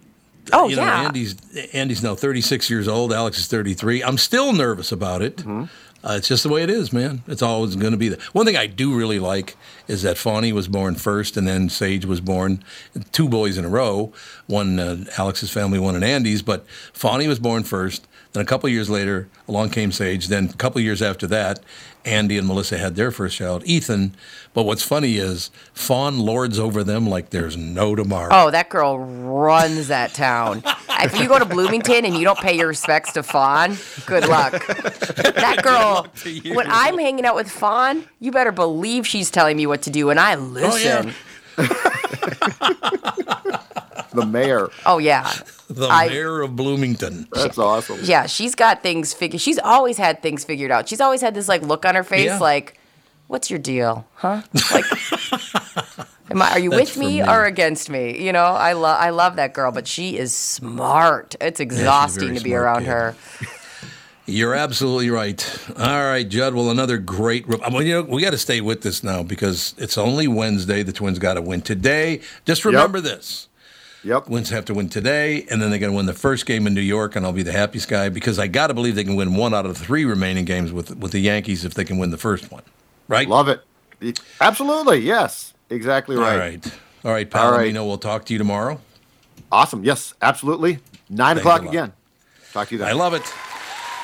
Oh, 0.52 0.68
you 0.68 0.76
know, 0.76 0.82
yeah. 0.82 1.06
Andy's 1.06 1.36
Andy's 1.72 2.02
now 2.02 2.14
36 2.14 2.68
years 2.68 2.88
old. 2.88 3.12
Alex 3.12 3.38
is 3.38 3.46
33. 3.46 4.02
I'm 4.02 4.18
still 4.18 4.52
nervous 4.52 4.90
about 4.90 5.22
it. 5.22 5.36
Mm-hmm. 5.38 5.64
Uh, 6.04 6.14
it's 6.16 6.26
just 6.26 6.42
the 6.42 6.48
way 6.48 6.64
it 6.64 6.70
is, 6.70 6.92
man. 6.92 7.22
It's 7.28 7.42
always 7.42 7.76
going 7.76 7.92
to 7.92 7.96
be 7.96 8.08
that. 8.08 8.20
One 8.34 8.44
thing 8.44 8.56
I 8.56 8.66
do 8.66 8.96
really 8.96 9.20
like 9.20 9.56
is 9.86 10.02
that 10.02 10.18
Fawny 10.18 10.52
was 10.52 10.66
born 10.66 10.96
first, 10.96 11.36
and 11.36 11.46
then 11.46 11.68
Sage 11.68 12.04
was 12.04 12.20
born. 12.20 12.64
Two 13.12 13.28
boys 13.28 13.56
in 13.56 13.64
a 13.64 13.68
row. 13.68 14.12
One 14.48 14.80
uh, 14.80 15.04
Alex's 15.16 15.50
family, 15.50 15.78
one 15.78 15.94
in 15.94 16.02
Andy's. 16.02 16.42
But 16.42 16.66
Fawny 16.92 17.28
was 17.28 17.38
born 17.38 17.62
first. 17.62 18.08
Then 18.32 18.42
a 18.42 18.46
couple 18.46 18.68
years 18.68 18.88
later, 18.88 19.28
along 19.46 19.70
came 19.70 19.92
Sage. 19.92 20.28
Then 20.28 20.48
a 20.48 20.52
couple 20.54 20.80
years 20.80 21.02
after 21.02 21.26
that, 21.26 21.60
Andy 22.04 22.38
and 22.38 22.46
Melissa 22.46 22.78
had 22.78 22.96
their 22.96 23.10
first 23.10 23.36
child, 23.36 23.62
Ethan. 23.66 24.14
But 24.54 24.62
what's 24.62 24.82
funny 24.82 25.16
is 25.16 25.50
Fawn 25.74 26.18
lords 26.18 26.58
over 26.58 26.82
them 26.82 27.06
like 27.06 27.30
there's 27.30 27.58
no 27.58 27.94
tomorrow. 27.94 28.30
Oh, 28.32 28.50
that 28.50 28.70
girl 28.70 28.98
runs 28.98 29.88
that 29.88 30.14
town. 30.14 30.62
if 30.88 31.18
you 31.20 31.28
go 31.28 31.38
to 31.38 31.44
Bloomington 31.44 32.06
and 32.06 32.16
you 32.16 32.24
don't 32.24 32.38
pay 32.38 32.56
your 32.56 32.68
respects 32.68 33.12
to 33.12 33.22
Fawn, 33.22 33.76
good 34.06 34.26
luck. 34.26 34.52
That 34.52 35.60
girl, 35.62 36.06
when 36.54 36.66
I'm 36.70 36.98
hanging 36.98 37.26
out 37.26 37.34
with 37.34 37.50
Fawn, 37.50 38.04
you 38.18 38.32
better 38.32 38.52
believe 38.52 39.06
she's 39.06 39.30
telling 39.30 39.58
me 39.58 39.66
what 39.66 39.82
to 39.82 39.90
do, 39.90 40.08
and 40.10 40.18
I 40.18 40.36
oh, 40.36 40.38
listen. 40.38 41.12
The 44.14 44.26
mayor. 44.26 44.68
Oh, 44.84 44.98
yeah. 44.98 45.32
The 45.76 45.88
I- 45.88 46.08
mayor 46.08 46.40
of 46.42 46.56
Bloomington. 46.56 47.28
That's 47.32 47.58
awesome. 47.58 48.00
Yeah, 48.02 48.26
she's 48.26 48.54
got 48.54 48.82
things 48.82 49.12
figured. 49.14 49.40
She's 49.40 49.58
always 49.58 49.98
had 49.98 50.22
things 50.22 50.44
figured 50.44 50.70
out. 50.70 50.88
She's 50.88 51.00
always 51.00 51.20
had 51.20 51.34
this 51.34 51.48
like 51.48 51.62
look 51.62 51.84
on 51.86 51.94
her 51.94 52.04
face, 52.04 52.26
Yeah. 52.26 52.38
like, 52.38 52.78
"What's 53.28 53.50
your 53.50 53.58
deal, 53.58 54.06
huh? 54.14 54.42
Like, 54.72 54.84
am 56.30 56.42
I, 56.42 56.50
are 56.52 56.58
you 56.58 56.70
That's 56.70 56.96
with 56.96 56.98
me, 56.98 57.20
me. 57.20 57.28
or 57.28 57.44
against 57.44 57.90
me? 57.90 58.22
You 58.24 58.32
know, 58.32 58.44
I 58.44 58.72
love 58.74 58.98
I 59.00 59.10
love 59.10 59.36
that 59.36 59.52
girl, 59.54 59.72
but 59.72 59.86
she 59.86 60.16
is 60.18 60.36
smart. 60.36 61.34
It's 61.40 61.60
exhausting 61.60 62.28
very 62.28 62.38
to 62.38 62.44
be 62.44 62.54
around 62.54 62.80
kid. 62.84 62.88
her. 62.88 63.16
You're 64.24 64.54
absolutely 64.54 65.10
right. 65.10 65.44
All 65.76 66.04
right, 66.04 66.26
Judd. 66.26 66.54
Well, 66.54 66.70
another 66.70 66.96
great. 66.96 67.44
I 67.64 67.70
mean, 67.70 67.86
you 67.88 67.94
know, 67.94 68.02
we 68.02 68.22
got 68.22 68.30
to 68.30 68.38
stay 68.38 68.60
with 68.60 68.82
this 68.82 69.02
now 69.02 69.24
because 69.24 69.74
it's 69.78 69.98
only 69.98 70.28
Wednesday. 70.28 70.84
The 70.84 70.92
Twins 70.92 71.18
got 71.18 71.34
to 71.34 71.42
win 71.42 71.60
today. 71.60 72.20
Just 72.44 72.64
remember 72.64 73.00
this. 73.00 73.48
Yep. 74.04 74.26
Twins 74.26 74.50
have 74.50 74.64
to 74.64 74.74
win 74.74 74.88
today, 74.88 75.46
and 75.50 75.62
then 75.62 75.70
they're 75.70 75.78
going 75.78 75.92
to 75.92 75.96
win 75.96 76.06
the 76.06 76.12
first 76.12 76.44
game 76.44 76.66
in 76.66 76.74
New 76.74 76.80
York, 76.80 77.14
and 77.14 77.24
I'll 77.24 77.32
be 77.32 77.44
the 77.44 77.52
happiest 77.52 77.88
guy 77.88 78.08
because 78.08 78.38
I 78.38 78.48
got 78.48 78.66
to 78.66 78.74
believe 78.74 78.96
they 78.96 79.04
can 79.04 79.14
win 79.14 79.36
one 79.36 79.54
out 79.54 79.64
of 79.64 79.78
the 79.78 79.84
three 79.84 80.04
remaining 80.04 80.44
games 80.44 80.72
with 80.72 80.96
with 80.96 81.12
the 81.12 81.20
Yankees 81.20 81.64
if 81.64 81.74
they 81.74 81.84
can 81.84 81.98
win 81.98 82.10
the 82.10 82.18
first 82.18 82.50
one. 82.50 82.62
Right? 83.06 83.28
Love 83.28 83.48
it. 83.48 83.62
Absolutely. 84.40 84.98
Yes. 85.00 85.54
Exactly 85.70 86.16
right. 86.16 86.32
All 86.32 86.38
right. 86.38 86.72
All 87.04 87.12
right, 87.12 87.30
Palomino. 87.30 87.44
All 87.44 87.58
right. 87.58 87.74
We'll 87.74 87.98
talk 87.98 88.24
to 88.26 88.32
you 88.32 88.38
tomorrow. 88.38 88.80
Awesome. 89.50 89.84
Yes. 89.84 90.14
Absolutely. 90.20 90.78
Nine 91.08 91.36
Thanks 91.36 91.40
o'clock 91.40 91.64
again. 91.68 91.92
Talk 92.52 92.68
to 92.68 92.74
you 92.74 92.78
then. 92.78 92.88
I 92.88 92.92
love 92.92 93.14
it. 93.14 93.22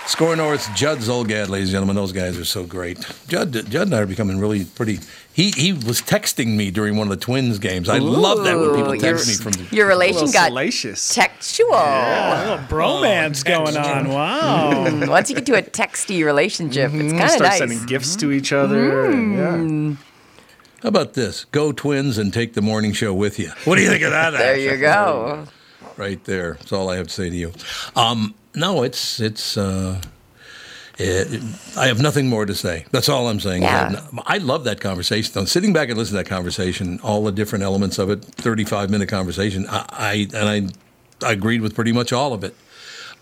SKOR 0.07 0.36
North, 0.36 0.74
Judd 0.74 0.99
Zulgad, 1.01 1.49
ladies 1.51 1.68
and 1.68 1.72
gentlemen. 1.72 1.94
Those 1.94 2.12
guys 2.12 2.38
are 2.38 2.44
so 2.44 2.64
great. 2.64 2.99
Judd, 3.26 3.53
Judd 3.53 3.88
and 3.88 3.94
I 3.94 4.01
are 4.01 4.07
becoming 4.07 4.38
really 4.38 4.64
pretty. 4.64 5.01
He 5.39 5.53
he 5.53 5.72
was 5.72 6.03
texting 6.03 6.57
me 6.57 6.72
during 6.72 6.97
one 6.97 7.07
of 7.07 7.11
the 7.16 7.24
Twins 7.24 7.61
games. 7.61 7.89
I 7.89 7.99
love 7.99 8.43
that 8.43 8.59
when 8.59 8.74
people 8.74 8.97
text 8.99 9.05
your- 9.05 9.14
me 9.26 9.34
from 9.41 9.53
the. 9.53 9.76
Your 9.76 9.86
relation 9.86 10.32
got 10.32 10.49
salacious. 10.49 11.14
textual. 11.14 11.70
Yeah, 11.74 12.26
a 12.32 12.51
little 12.51 12.66
bromance 12.66 13.45
going 13.45 13.76
on. 13.76 14.09
Wow. 14.09 14.72
Mm, 14.89 15.09
Once 15.09 15.28
you 15.30 15.36
get 15.36 15.47
to 15.47 15.55
a 15.57 15.62
texty 15.62 16.24
relationship, 16.24 16.91
it's 16.93 17.12
kind 17.12 17.22
of 17.22 17.30
Start 17.30 17.43
nice. 17.51 17.59
sending 17.59 17.86
gifts 17.86 18.16
to 18.16 18.32
each 18.32 18.53
other. 18.53 19.05
and, 19.07 19.91
yeah. 19.93 19.97
How 20.82 20.89
about 20.89 21.14
this? 21.14 21.45
Go 21.53 21.70
Twins 21.70 22.18
and 22.18 22.32
take 22.34 22.55
the 22.55 22.62
morning 22.62 22.93
show 22.93 23.14
with 23.14 23.39
you. 23.39 23.53
What 23.64 23.76
do 23.76 23.82
you 23.82 23.91
think 23.91 24.03
of 24.03 24.11
that? 24.11 24.30
There 24.32 24.59
you 24.59 24.76
go. 24.76 25.47
Right 25.97 26.22
there. 26.24 26.55
That's 26.55 26.72
all 26.72 26.91
I 26.91 26.97
have 26.97 27.07
to 27.07 27.12
say 27.14 27.30
to 27.30 27.36
you. 27.36 27.53
Um, 27.95 28.34
no, 28.57 28.82
it's 28.82 29.20
it's. 29.20 29.57
Uh, 29.57 30.01
it, 30.99 31.42
I 31.76 31.86
have 31.86 32.01
nothing 32.03 32.28
more 32.28 32.44
to 32.44 32.55
say. 32.55 32.84
That's 32.90 33.09
all 33.09 33.28
I'm 33.28 33.38
saying. 33.38 33.62
Yeah. 33.62 34.05
I 34.26 34.38
love 34.38 34.64
that 34.64 34.80
conversation. 34.80 35.32
Though. 35.32 35.44
Sitting 35.44 35.72
back 35.72 35.88
and 35.88 35.96
listening 35.96 36.18
to 36.18 36.24
that 36.24 36.28
conversation, 36.28 36.99
all 37.03 37.22
the 37.24 37.32
different 37.32 37.62
elements 37.62 37.99
of 37.99 38.11
it, 38.11 38.24
35 38.24 38.90
minute 38.90 39.09
conversation. 39.09 39.66
I, 39.68 39.86
I 39.92 40.28
and 40.34 40.72
I, 41.22 41.28
I 41.28 41.32
agreed 41.32 41.61
with 41.61 41.74
pretty 41.74 41.92
much 41.92 42.12
all 42.12 42.32
of 42.32 42.42
it. 42.42 42.55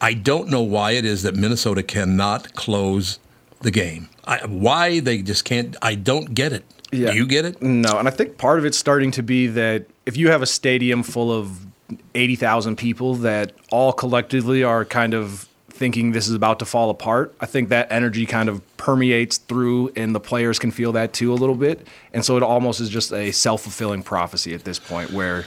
I 0.00 0.14
don't 0.14 0.48
know 0.48 0.62
why 0.62 0.92
it 0.92 1.04
is 1.04 1.22
that 1.22 1.34
Minnesota 1.34 1.82
cannot 1.82 2.54
close 2.54 3.18
the 3.60 3.70
game. 3.70 4.08
I, 4.24 4.44
why 4.46 5.00
they 5.00 5.22
just 5.22 5.44
can't. 5.44 5.76
I 5.82 5.94
don't 5.94 6.34
get 6.34 6.52
it. 6.52 6.64
Yeah. 6.92 7.10
Do 7.10 7.16
you 7.16 7.26
get 7.26 7.44
it? 7.44 7.60
No, 7.60 7.98
and 7.98 8.08
I 8.08 8.10
think 8.10 8.38
part 8.38 8.58
of 8.58 8.64
it's 8.64 8.78
starting 8.78 9.10
to 9.12 9.22
be 9.22 9.48
that 9.48 9.86
if 10.06 10.16
you 10.16 10.30
have 10.30 10.40
a 10.40 10.46
stadium 10.46 11.02
full 11.02 11.32
of 11.32 11.66
80,000 12.14 12.76
people 12.76 13.14
that 13.16 13.52
all 13.70 13.92
collectively 13.92 14.62
are 14.62 14.84
kind 14.84 15.14
of 15.14 15.45
thinking 15.76 16.12
this 16.12 16.26
is 16.26 16.34
about 16.34 16.58
to 16.58 16.64
fall 16.64 16.90
apart, 16.90 17.34
I 17.40 17.46
think 17.46 17.68
that 17.68 17.90
energy 17.90 18.26
kind 18.26 18.48
of 18.48 18.60
permeates 18.76 19.38
through 19.38 19.92
and 19.94 20.14
the 20.14 20.20
players 20.20 20.58
can 20.58 20.70
feel 20.70 20.92
that 20.92 21.12
too 21.12 21.32
a 21.32 21.34
little 21.34 21.54
bit. 21.54 21.86
And 22.12 22.24
so 22.24 22.36
it 22.36 22.42
almost 22.42 22.80
is 22.80 22.88
just 22.88 23.12
a 23.12 23.30
self 23.32 23.62
fulfilling 23.62 24.02
prophecy 24.02 24.54
at 24.54 24.64
this 24.64 24.78
point 24.78 25.12
where 25.12 25.44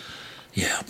Yeah. 0.56 0.82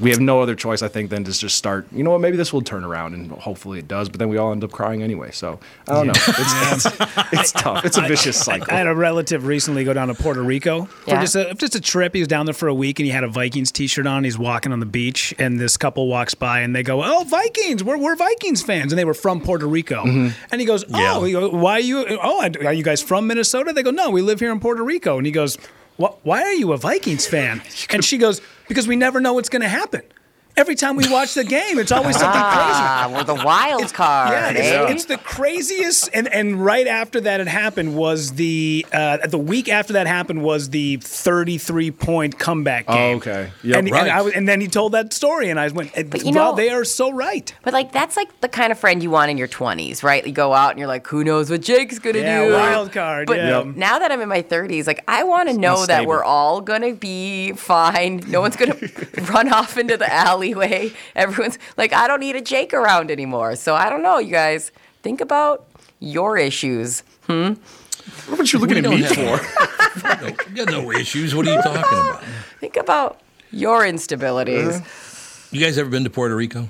we 0.00 0.10
have 0.10 0.20
no 0.20 0.40
other 0.40 0.54
choice, 0.54 0.80
I 0.80 0.88
think, 0.88 1.10
than 1.10 1.24
to 1.24 1.32
just 1.32 1.56
start, 1.56 1.86
you 1.92 2.02
know 2.04 2.10
what, 2.12 2.20
maybe 2.20 2.36
this 2.36 2.52
will 2.52 2.62
turn 2.62 2.84
around 2.84 3.14
and 3.14 3.30
hopefully 3.32 3.78
it 3.80 3.88
does, 3.88 4.08
but 4.08 4.18
then 4.20 4.28
we 4.28 4.36
all 4.38 4.52
end 4.52 4.62
up 4.64 4.70
crying 4.70 5.02
anyway. 5.02 5.30
So 5.32 5.58
I 5.88 5.92
don't 5.92 6.06
know. 6.06 6.12
It's, 6.16 6.86
it's, 6.86 6.96
it's 7.32 7.52
tough. 7.52 7.84
It's 7.84 7.98
a 7.98 8.02
vicious 8.02 8.40
cycle. 8.42 8.68
I 8.72 8.76
had 8.78 8.86
a 8.86 8.94
relative 8.94 9.44
recently 9.44 9.82
go 9.84 9.92
down 9.92 10.08
to 10.08 10.14
Puerto 10.14 10.40
Rico 10.42 10.84
for 10.84 11.10
Yeah. 11.10 11.20
just 11.20 11.34
a 11.36 11.54
just 11.58 11.74
a 11.74 11.80
trip. 11.80 12.14
He 12.14 12.20
was 12.20 12.28
down 12.28 12.46
there 12.46 12.54
for 12.54 12.68
a 12.68 12.74
week 12.74 13.00
and 13.00 13.06
he 13.06 13.12
had 13.12 13.24
a 13.24 13.28
Vikings 13.28 13.72
T-shirt 13.72 14.06
on. 14.06 14.22
He's 14.24 14.38
walking 14.38 14.72
on 14.72 14.80
the 14.80 14.86
beach 14.86 15.34
and 15.38 15.58
this 15.60 15.76
couple 15.76 16.06
walks 16.06 16.34
by 16.34 16.60
and 16.60 16.74
they 16.74 16.82
go, 16.84 17.02
"Oh, 17.04 17.24
Vikings! 17.24 17.82
We're, 17.82 17.98
we're 17.98 18.16
Vikings 18.16 18.62
fans!" 18.62 18.92
And 18.92 18.98
they 18.98 19.04
were 19.04 19.14
from 19.14 19.40
Puerto 19.40 19.66
Rico. 19.66 20.04
Mm-hmm. 20.04 20.28
And 20.52 20.60
he 20.60 20.66
goes, 20.66 20.84
"Oh, 20.94 20.98
Yeah. 21.22 21.26
he 21.26 21.32
goes, 21.32 21.52
why 21.52 21.72
are 21.72 21.80
you? 21.80 22.06
Oh, 22.22 22.48
are 22.64 22.72
you 22.72 22.84
guys 22.84 23.02
from 23.02 23.26
Minnesota?" 23.26 23.72
They 23.72 23.82
go, 23.82 23.90
"No, 23.90 24.10
we 24.10 24.22
live 24.22 24.38
here 24.40 24.52
in 24.52 24.60
Puerto 24.60 24.82
Rico." 24.84 25.16
And 25.18 25.26
he 25.26 25.32
goes, 25.32 25.58
"Why 25.96 26.42
are 26.42 26.52
you 26.54 26.72
a 26.72 26.76
Vikings 26.76 27.26
fan?" 27.26 27.60
And 27.90 28.04
she 28.04 28.16
goes, 28.18 28.40
"Because 28.68 28.86
we 28.86 28.96
never 28.96 29.20
know 29.20 29.32
what's 29.32 29.48
going 29.48 29.62
to 29.62 29.68
happen." 29.68 30.02
Every 30.58 30.74
time 30.74 30.96
we 30.96 31.08
watch 31.08 31.34
the 31.34 31.44
game, 31.44 31.78
it's 31.78 31.92
always 31.92 32.16
something 32.18 32.40
crazy. 32.40 32.52
Ah, 32.52 33.10
we're 33.14 33.22
the 33.22 33.34
wild 33.44 33.94
card. 33.94 34.32
Yeah, 34.32 34.50
it's, 34.50 34.60
eh? 34.60 34.92
it's 34.92 35.04
the 35.04 35.16
craziest. 35.18 36.10
And 36.12 36.26
and 36.34 36.62
right 36.64 36.86
after 36.88 37.20
that 37.20 37.38
had 37.38 37.46
happened 37.48 37.94
was 37.96 38.32
the 38.32 38.84
uh, 38.92 39.18
the 39.26 39.38
week 39.38 39.68
after 39.68 39.92
that 39.92 40.06
happened 40.08 40.42
was 40.42 40.70
the 40.70 40.96
33 40.96 41.90
point 41.92 42.38
comeback 42.38 42.86
Oh, 42.88 42.94
game. 42.94 43.16
okay. 43.18 43.50
Yeah, 43.62 43.78
and, 43.78 43.90
Right. 43.90 44.02
and, 44.02 44.10
I, 44.10 44.22
was- 44.22 44.32
and 44.34 44.48
then 44.48 44.60
he 44.60 44.66
told 44.66 44.92
that 44.92 45.12
story, 45.12 45.48
and 45.48 45.60
I 45.60 45.68
went, 45.68 45.92
But 46.10 46.24
you 46.24 46.32
"Well, 46.32 46.50
know- 46.50 46.56
they 46.56 46.70
are 46.70 46.84
so 46.84 47.10
right." 47.12 47.54
But 47.62 47.72
like 47.72 47.92
that's 47.92 48.16
like 48.16 48.40
the 48.40 48.48
kind 48.48 48.72
of 48.72 48.78
friend 48.78 49.00
you 49.02 49.10
want 49.10 49.30
in 49.30 49.38
your 49.38 49.48
20s, 49.48 50.02
right? 50.02 50.26
You 50.26 50.32
go 50.32 50.52
out 50.54 50.70
and 50.70 50.78
you're 50.80 50.88
like, 50.88 51.06
who 51.06 51.22
knows 51.22 51.50
what 51.50 51.60
Jake's 51.62 51.98
gonna 52.00 52.18
Yeah, 52.18 52.46
do? 52.46 52.52
wild 52.52 52.92
card, 52.92 53.26
But 53.28 53.36
yeah. 53.38 53.62
now 53.76 53.98
that 54.00 54.10
I'm 54.10 54.20
in 54.20 54.28
my 54.28 54.42
30s, 54.42 54.86
like 54.88 55.04
I 55.06 55.22
want 55.22 55.48
to 55.50 55.56
know 55.56 55.86
that 55.86 56.04
we're 56.06 56.24
all 56.24 56.60
gonna 56.60 56.94
be 56.94 57.52
fine. 57.52 58.22
No 58.26 58.40
one's 58.40 58.56
gonna 58.56 58.76
run 59.32 59.52
off 59.52 59.78
into 59.78 59.96
the 59.96 60.12
alleyway. 60.52 60.92
Everyone's 61.14 61.58
like, 61.76 61.92
I 61.92 62.06
don't 62.06 62.20
need 62.20 62.36
a 62.36 62.40
Jake 62.40 62.72
around 62.74 63.10
anymore. 63.10 63.56
So 63.56 63.74
I 63.74 63.90
don't 63.90 64.02
know, 64.02 64.18
you 64.18 64.30
guys. 64.32 64.72
Think 65.02 65.20
about 65.20 65.66
your 66.00 66.36
issues. 66.36 67.02
Hmm. 67.26 67.54
What 68.28 68.52
you 68.52 68.58
looking 68.58 68.82
We 68.82 68.84
at 68.84 68.90
me 68.90 69.02
have- 69.02 69.40
for? 69.42 70.22
No, 70.22 70.26
you 70.50 70.64
got 70.64 70.70
no 70.70 70.90
issues. 70.92 71.34
What 71.34 71.46
are 71.46 71.54
you 71.54 71.62
talking 71.62 71.80
about? 71.80 72.22
Think 72.60 72.76
about 72.76 73.20
your 73.50 73.82
instabilities. 73.82 74.82
You 75.52 75.60
guys 75.60 75.78
ever 75.78 75.88
been 75.90 76.04
to 76.04 76.10
Puerto 76.10 76.34
Rico? 76.34 76.68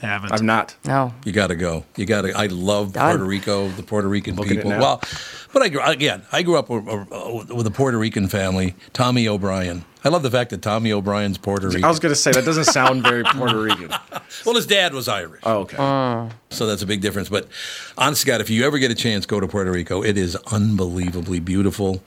Haven't. 0.00 0.32
I've 0.32 0.42
not. 0.42 0.76
No. 0.86 1.12
You 1.24 1.32
got 1.32 1.48
to 1.48 1.56
go. 1.56 1.84
You 1.96 2.06
got 2.06 2.22
to. 2.22 2.32
I 2.32 2.46
love 2.46 2.94
Done. 2.94 3.10
Puerto 3.10 3.24
Rico, 3.24 3.68
the 3.68 3.82
Puerto 3.82 4.08
Rican 4.08 4.34
Looking 4.36 4.56
people. 4.56 4.70
now. 4.70 4.80
Well, 4.80 5.02
but 5.52 5.62
I 5.62 5.68
grew 5.68 5.82
again. 5.82 6.22
I 6.32 6.42
grew 6.42 6.56
up 6.56 6.70
with, 6.70 6.88
uh, 6.88 7.66
a 7.66 7.70
Puerto 7.70 7.98
Rican 7.98 8.28
family. 8.28 8.74
Tommy 8.92 9.28
O'Brien. 9.28 9.84
I 10.02 10.08
love 10.08 10.22
the 10.22 10.30
fact 10.30 10.50
that 10.50 10.62
Tommy 10.62 10.92
O'Brien's 10.92 11.36
Puerto 11.36 11.68
Rican. 11.68 11.84
I 11.84 11.88
was 11.88 11.98
going 11.98 12.12
to 12.12 12.16
say 12.16 12.32
that 12.32 12.46
doesn't 12.46 12.64
sound 12.64 13.02
very 13.02 13.22
Puerto 13.22 13.60
Rican. 13.60 13.90
well, 14.46 14.54
his 14.54 14.66
dad 14.66 14.94
was 14.94 15.08
Irish. 15.08 15.42
Oh, 15.44 15.58
okay. 15.58 15.76
So 16.48 16.66
that's 16.66 16.80
a 16.80 16.86
big 16.86 17.02
difference. 17.02 17.28
But 17.28 17.48
honest 17.98 18.22
to 18.22 18.26
God, 18.26 18.40
if 18.40 18.48
you 18.48 18.64
ever 18.64 18.78
get 18.78 18.90
a 18.90 18.94
chance, 18.94 19.26
go 19.26 19.38
to 19.40 19.46
Puerto 19.46 19.70
Rico. 19.70 20.02
It 20.02 20.16
is 20.16 20.36
unbelievably 20.50 21.40
beautiful. 21.40 22.02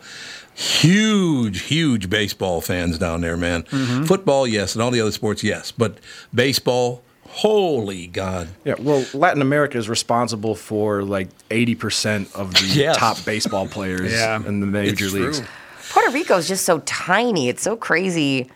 Huge, 0.56 1.62
huge 1.62 2.10
baseball 2.10 2.62
fans 2.62 2.98
down 2.98 3.22
there, 3.22 3.38
man. 3.38 3.64
Mm-hmm. 3.64 4.06
Football, 4.06 4.48
yes, 4.48 4.74
and 4.74 4.82
all 4.82 4.92
the 4.92 5.02
other 5.02 5.12
sports, 5.12 5.44
yes. 5.44 5.72
But 5.72 6.00
baseball, 6.34 7.04
holy 7.28 8.08
God. 8.08 8.50
Yeah, 8.64 8.76
well, 8.80 9.06
Latin 9.14 9.42
America 9.42 9.78
is 9.78 9.90
responsible 9.90 10.56
for 10.56 11.04
like 11.04 11.30
80% 11.50 12.34
of 12.36 12.54
the 12.54 12.66
Yes. 12.74 12.98
top 12.98 13.24
baseball 13.26 13.68
players 13.68 14.12
Yeah. 14.14 14.38
in 14.46 14.60
the 14.60 14.68
major 14.68 15.06
It's 15.06 15.14
leagues. 15.14 15.40
true. 15.40 15.48
Puerto 15.90 16.12
Rico 16.12 16.38
is 16.38 16.48
just 16.48 16.66
so 16.66 16.80
tiny. 16.80 17.50
It's 17.50 17.62
so 17.62 17.76
crazy. 17.76 18.50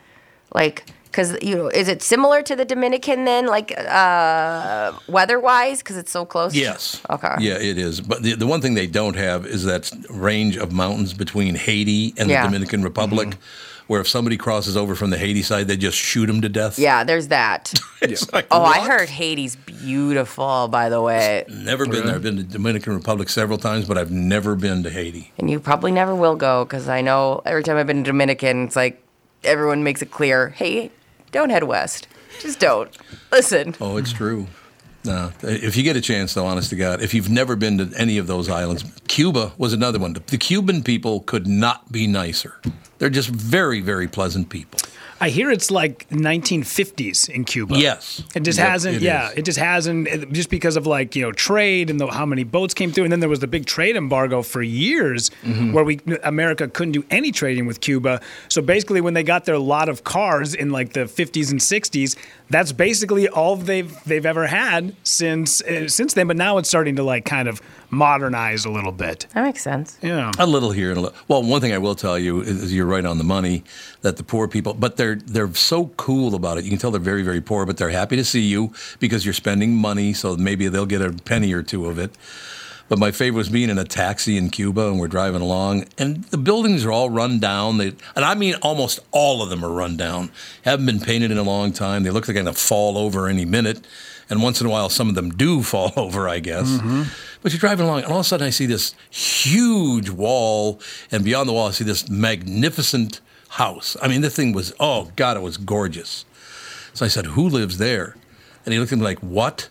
Like, 0.54 0.86
because, 1.06 1.38
you 1.42 1.56
know, 1.56 1.68
is 1.68 1.88
it 1.88 2.02
similar 2.02 2.42
to 2.44 2.56
the 2.56 2.66
Dominican 2.66 3.26
then, 3.26 3.48
like 3.48 3.74
uh, 3.78 4.94
weather 5.08 5.40
wise? 5.40 5.80
Because 5.80 5.98
it's 5.98 6.12
so 6.12 6.26
close? 6.26 6.56
Yes. 6.56 7.02
Okay. 7.10 7.36
Yeah, 7.40 7.56
it 7.56 7.78
is. 7.78 8.02
But 8.02 8.24
the, 8.24 8.34
the 8.36 8.48
one 8.48 8.62
thing 8.62 8.74
they 8.76 8.88
don't 8.88 9.16
have 9.16 9.46
is 9.46 9.64
that 9.66 9.92
range 10.10 10.58
of 10.58 10.72
mountains 10.72 11.14
between 11.14 11.56
Haiti 11.56 12.14
and 12.18 12.30
Yeah. 12.30 12.42
the 12.44 12.48
Dominican 12.50 12.84
Republic, 12.84 13.36
where 13.88 14.02
if 14.02 14.08
somebody 14.08 14.38
crosses 14.38 14.78
over 14.78 14.96
from 14.96 15.10
the 15.10 15.18
Haiti 15.18 15.42
side, 15.42 15.68
they 15.68 15.78
just 15.78 15.98
shoot 15.98 16.28
them 16.28 16.42
to 16.42 16.50
death. 16.50 16.78
Yeah, 16.78 17.04
there's 17.04 17.30
that. 17.30 17.74
It's 18.00 18.32
like, 18.32 18.46
Oh, 18.52 18.62
I 18.62 18.82
heard 18.82 19.10
Haiti's 19.10 19.56
beautiful, 19.56 20.68
by 20.68 20.88
the 20.90 21.02
way. 21.02 21.46
Never 21.50 21.88
been 21.88 22.06
there. 22.06 22.14
I've 22.16 22.22
been 22.22 22.38
to 22.38 22.44
Dominican 22.44 22.94
Republic 22.94 23.28
several 23.28 23.58
times, 23.58 23.86
but 23.88 23.98
I've 23.98 24.12
never 24.12 24.56
been 24.56 24.84
to 24.84 24.92
Haiti. 24.92 25.32
And 25.40 25.50
you 25.50 25.60
probably 25.60 25.92
never 25.92 26.14
will 26.14 26.36
go 26.36 26.64
because 26.64 26.88
I 26.88 27.02
know 27.02 27.42
every 27.44 27.64
time 27.64 27.76
I've 27.78 27.88
been 27.88 28.04
to 28.04 28.12
Dominican, 28.12 28.66
it's 28.66 28.76
like 28.76 29.02
everyone 29.44 29.84
makes 29.84 30.04
it 30.04 30.12
clear 30.12 30.50
hey, 30.50 30.92
don't 31.32 31.50
head 31.50 31.64
west. 31.64 32.08
Just 32.40 32.60
don't. 32.60 32.96
Listen. 33.32 33.74
Oh, 33.82 33.98
it's 33.98 34.14
true. 34.14 34.46
No, 35.08 35.32
if 35.42 35.78
you 35.78 35.84
get 35.84 35.96
a 35.96 36.02
chance, 36.02 36.34
though, 36.34 36.46
honest 36.46 36.70
to 36.72 36.76
God, 36.76 37.02
if 37.02 37.14
you've 37.14 37.30
never 37.30 37.56
been 37.56 37.78
to 37.78 37.90
any 37.98 38.18
of 38.18 38.28
those 38.28 38.50
islands, 38.50 38.84
Cuba 39.08 39.54
was 39.58 39.72
another 39.72 40.00
one. 40.00 40.14
The 40.14 40.38
Cuban 40.38 40.84
people 40.84 41.22
could 41.22 41.48
not 41.48 41.92
be 41.92 42.08
nicer. 42.08 42.60
They're 42.98 43.10
just 43.10 43.30
very, 43.30 43.80
very 43.80 44.08
pleasant 44.08 44.50
people. 44.50 44.80
I 45.20 45.30
hear 45.30 45.50
it's 45.52 45.72
like 45.72 46.08
1950s 46.10 47.30
in 47.30 47.44
Cuba. 47.46 47.78
Yes. 47.78 48.24
It 48.36 48.42
just 48.42 48.60
Yep, 48.60 48.68
hasn't, 48.70 48.96
it 48.98 49.02
yeah, 49.02 49.30
is. 49.32 49.38
it 49.38 49.46
just 49.46 49.60
hasn't, 49.60 50.08
it- 50.08 50.32
just 50.32 50.50
because 50.50 50.76
of 50.76 50.86
like, 50.88 51.16
you 51.16 51.22
know, 51.24 51.32
trade 51.32 51.90
and 51.90 52.00
the, 52.00 52.08
how 52.08 52.26
many 52.26 52.44
boats 52.44 52.74
came 52.74 52.92
through. 52.92 53.04
And 53.06 53.12
then 53.12 53.20
there 53.20 53.30
was 53.30 53.40
the 53.40 53.48
big 53.48 53.66
trade 53.66 53.96
embargo 53.96 54.42
for 54.42 54.62
years 54.62 55.32
Mm-hmm. 55.44 55.72
where 55.74 55.84
we, 55.84 56.00
America 56.24 56.68
couldn't 56.68 56.92
do 56.94 57.04
any 57.10 57.32
trading 57.32 57.66
with 57.66 57.82
Cuba. 57.82 58.22
So 58.50 58.62
basically, 58.62 59.02
when 59.02 59.14
they 59.14 59.24
got 59.24 59.46
their 59.46 59.58
lot 59.58 59.90
of 59.90 60.04
cars 60.04 60.54
in 60.54 60.70
like 60.72 60.94
the 60.94 61.02
50s 61.02 61.52
and 61.52 61.60
60s, 61.60 62.16
that's 62.50 62.72
basically 62.72 63.28
all 63.28 63.56
they've 63.56 63.94
they've 64.06 64.26
ever 64.26 64.48
had 64.48 64.96
since 65.04 65.62
uh, 65.62 65.88
since 65.88 66.14
then. 66.14 66.28
But 66.28 66.38
now 66.38 66.58
it's 66.58 66.70
starting 66.70 66.96
to 66.98 67.04
like 67.04 67.26
kind 67.26 67.48
of 67.48 67.62
modernize 67.90 68.66
a 68.66 68.70
little 68.70 68.92
bit. 68.92 69.28
That 69.34 69.44
makes 69.44 69.62
sense. 69.62 69.98
Yeah. 70.02 70.32
A 70.38 70.46
little 70.46 70.72
here 70.72 70.90
and 70.90 70.98
a 70.98 71.02
little. 71.02 71.18
Well, 71.28 71.44
one 71.44 71.62
thing 71.62 71.74
I 71.74 71.78
will 71.78 71.96
tell 71.96 72.20
you 72.20 72.42
is, 72.42 72.64
is 72.64 72.74
you're 72.74 72.86
right 72.86 73.06
on 73.06 73.18
the 73.18 73.24
money 73.24 73.64
that 74.02 74.18
the 74.18 74.24
poor 74.24 74.48
people, 74.48 74.74
but 74.74 74.98
they're 74.98 75.16
they're 75.16 75.54
so 75.54 75.88
cool 75.98 76.36
about 76.36 76.58
it. 76.58 76.64
You 76.64 76.70
can 76.70 76.80
tell 76.80 76.92
they're 76.92 77.00
very 77.00 77.24
very 77.24 77.42
poor, 77.42 77.66
but 77.66 77.78
they're 77.78 77.90
happy 77.90 78.16
to 78.16 78.26
see 78.26 78.42
you 78.42 78.74
because 79.00 79.26
you're 79.26 79.34
spending 79.34 79.76
money, 79.76 80.14
so 80.14 80.36
maybe 80.36 80.68
they'll 80.68 80.86
get 80.86 81.02
a 81.02 81.12
penny 81.12 81.54
or 81.54 81.64
two 81.64 81.88
of 81.88 81.98
it. 81.98 82.12
But 82.90 83.00
my 83.00 83.12
favorite 83.12 83.38
was 83.40 83.50
being 83.50 83.70
in 83.70 83.78
a 83.78 83.84
taxi 83.84 84.38
in 84.38 84.50
Cuba, 84.50 84.88
and 84.88 85.00
we're 85.00 85.10
driving 85.10 85.42
along, 85.42 85.86
and 85.98 86.24
the 86.26 86.38
buildings 86.38 86.86
are 86.86 86.92
all 86.92 87.10
run 87.10 87.40
down. 87.40 87.78
They, 87.78 87.88
and 88.16 88.24
I 88.24 88.34
mean, 88.34 88.56
almost 88.62 89.02
all 89.12 89.42
of 89.42 89.50
them 89.50 89.64
are 89.66 89.72
run 89.72 89.98
down. 89.98 90.32
Haven't 90.64 90.86
been 90.86 91.02
painted 91.02 91.32
in 91.32 91.38
a 91.38 91.44
long 91.44 91.74
time. 91.74 92.04
They 92.04 92.12
look 92.12 92.28
like 92.28 92.36
they're 92.36 92.44
going 92.44 92.54
to 92.54 92.60
fall 92.60 92.98
over 92.98 93.28
any 93.28 93.44
minute. 93.44 93.86
And 94.30 94.44
once 94.44 94.60
in 94.60 94.68
a 94.68 94.70
while, 94.70 94.90
some 94.90 95.10
of 95.10 95.16
them 95.16 95.32
do 95.32 95.64
fall 95.72 95.94
over, 95.96 96.28
I 96.28 96.40
guess. 96.40 96.70
Mm-hmm. 96.70 97.04
But 97.42 97.54
you're 97.54 97.60
driving 97.60 97.86
along, 97.86 98.04
and 98.04 98.08
all 98.08 98.20
of 98.20 98.26
a 98.26 98.30
sudden, 98.30 98.48
I 98.48 98.50
see 98.50 98.66
this 98.66 98.94
huge 99.10 100.10
wall, 100.10 100.80
and 101.12 101.24
beyond 101.24 101.48
the 101.48 101.54
wall, 101.54 101.68
I 101.68 101.72
see 101.72 101.84
this 101.84 102.10
magnificent 102.10 103.22
house. 103.50 103.96
I 104.02 104.08
mean, 104.08 104.22
the 104.22 104.30
thing 104.30 104.54
was, 104.54 104.74
oh 104.80 105.12
God, 105.16 105.38
it 105.38 105.42
was 105.42 105.58
gorgeous. 105.58 106.26
So 106.94 107.06
I 107.06 107.10
said, 107.10 107.28
"Who 107.28 107.48
lives 107.48 107.78
there?" 107.78 108.16
And 108.66 108.74
he 108.74 108.80
looked 108.80 108.92
at 108.92 108.98
me 108.98 109.04
like, 109.04 109.20
"What?" 109.20 109.70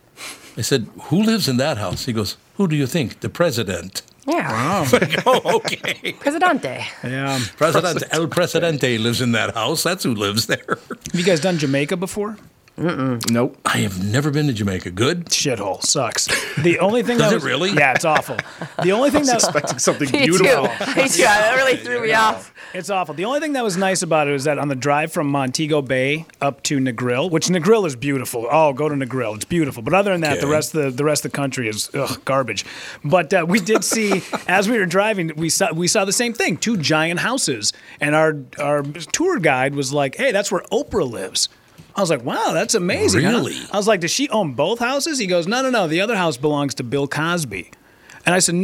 I 0.57 0.62
said, 0.62 0.86
"Who 1.11 1.20
lives 1.22 1.48
in 1.48 1.57
that 1.57 1.76
house?" 1.76 2.04
He 2.04 2.12
goes, 2.12 2.36
"Who 2.57 2.68
do 2.68 2.76
you 2.76 2.86
think? 2.86 3.18
The 3.20 3.28
president." 3.28 4.02
Yeah. 4.26 4.86
oh, 5.26 5.57
okay. 5.57 6.12
Presidente. 6.20 6.86
Yeah. 7.02 7.40
President 7.57 8.04
El 8.11 8.28
Presidente 8.28 8.98
lives 8.98 9.20
in 9.20 9.32
that 9.32 9.54
house. 9.54 9.82
That's 9.82 10.04
who 10.04 10.14
lives 10.14 10.46
there. 10.46 10.78
Have 10.88 11.14
you 11.14 11.24
guys 11.24 11.40
done 11.40 11.59
Jamaica 11.59 11.96
before? 11.96 12.36
Nope. 12.79 13.57
I 13.64 13.79
have 13.79 14.05
never 14.05 14.31
been 14.31 14.47
to 14.49 14.53
Jamaica. 14.53 14.91
Good. 14.91 15.27
Shithole 15.27 15.83
sucks. 15.83 16.27
The 16.62 16.79
only 16.79 17.03
thing 17.03 17.16
Does 17.18 17.31
that 17.31 17.37
it 17.39 17.43
really? 17.43 17.70
Yeah, 17.70 17.95
it's 17.95 18.05
awful. 18.05 18.37
The 18.83 18.93
only 18.93 19.11
thing 19.11 19.24
that 19.24 19.35
was 19.35 19.45
Expecting 19.45 19.79
something 19.79 20.11
Me 20.12 20.27
beautiful. 20.27 20.66
too. 20.68 20.87
Me 21.03 21.09
too. 21.09 21.22
That 21.22 21.55
really 21.57 21.77
threw 21.79 22.03
me 22.03 22.12
off. 22.12 22.53
It's 22.74 22.91
awful. 22.91 23.14
The 23.14 23.24
only 23.24 23.41
thing 23.41 23.55
that 23.55 23.64
was 23.64 23.77
nice 23.79 24.03
about 24.03 24.29
it 24.29 24.33
was 24.33 24.45
that 24.45 24.59
on 24.59 24.68
the 24.68 24.74
drive 24.74 25.11
from 25.12 25.29
Montego 25.29 25.81
Bay 25.81 26.27
up 26.43 26.62
to 26.64 26.79
Negril, 26.79 27.31
which 27.31 27.47
Negril 27.47 27.87
is 27.87 27.97
beautiful. 27.97 28.47
Oh, 28.51 28.74
go 28.74 28.89
to 28.89 28.95
Negril. 28.95 29.35
It's 29.37 29.45
beautiful. 29.47 29.83
But 29.83 29.95
other 29.95 30.12
than 30.12 30.20
that, 30.22 30.41
the 30.41 30.47
rest 30.47 30.74
of 30.74 30.83
the, 30.85 30.91
the 30.91 31.05
rest 31.05 31.24
of 31.24 31.33
the 31.33 31.37
country 31.37 31.68
is 31.68 31.89
ugh, 31.95 32.20
garbage. 32.27 32.66
But 33.05 33.33
uh, 33.33 33.47
we 33.49 33.61
did 33.61 33.85
see 33.85 34.22
as 34.49 34.68
we 34.68 34.79
were 34.79 34.85
driving, 34.87 35.33
we 35.37 35.49
saw 35.49 35.72
we 35.72 35.89
saw 35.89 36.05
the 36.05 36.12
same 36.12 36.35
thing, 36.35 36.59
two 36.59 36.77
giant 36.77 37.20
houses. 37.20 37.72
And 38.01 38.14
our 38.14 38.37
our 38.59 38.83
tour 38.83 39.39
guide 39.39 39.74
was 39.74 39.93
like, 39.95 40.16
"Hey, 40.16 40.33
that's 40.33 40.53
where 40.53 40.62
Oprah 40.72 41.11
lives." 41.11 41.49
I 41.97 42.01
was 42.01 42.11
like, 42.11 42.24
"Wow, 42.24 42.53
that's 42.53 42.74
amazing." 42.74 43.24
huh?" 43.24 43.30
Really? 43.30 43.57
I 43.72 43.76
was 43.76 43.88
like, 43.88 44.01
"Does 44.01 44.11
she 44.11 44.28
own 44.28 44.53
both 44.53 44.78
houses?" 44.78 45.18
He 45.18 45.26
goes, 45.26 45.47
"No, 45.47 45.62
no, 45.62 45.70
no. 45.70 45.88
The 45.88 46.01
other 46.03 46.16
house 46.16 46.36
belongs 46.36 46.74
to 46.76 46.82
Bill 46.84 47.09
Cosby." 47.09 47.70
And 48.26 48.34
I 48.34 48.40
said, 48.40 48.55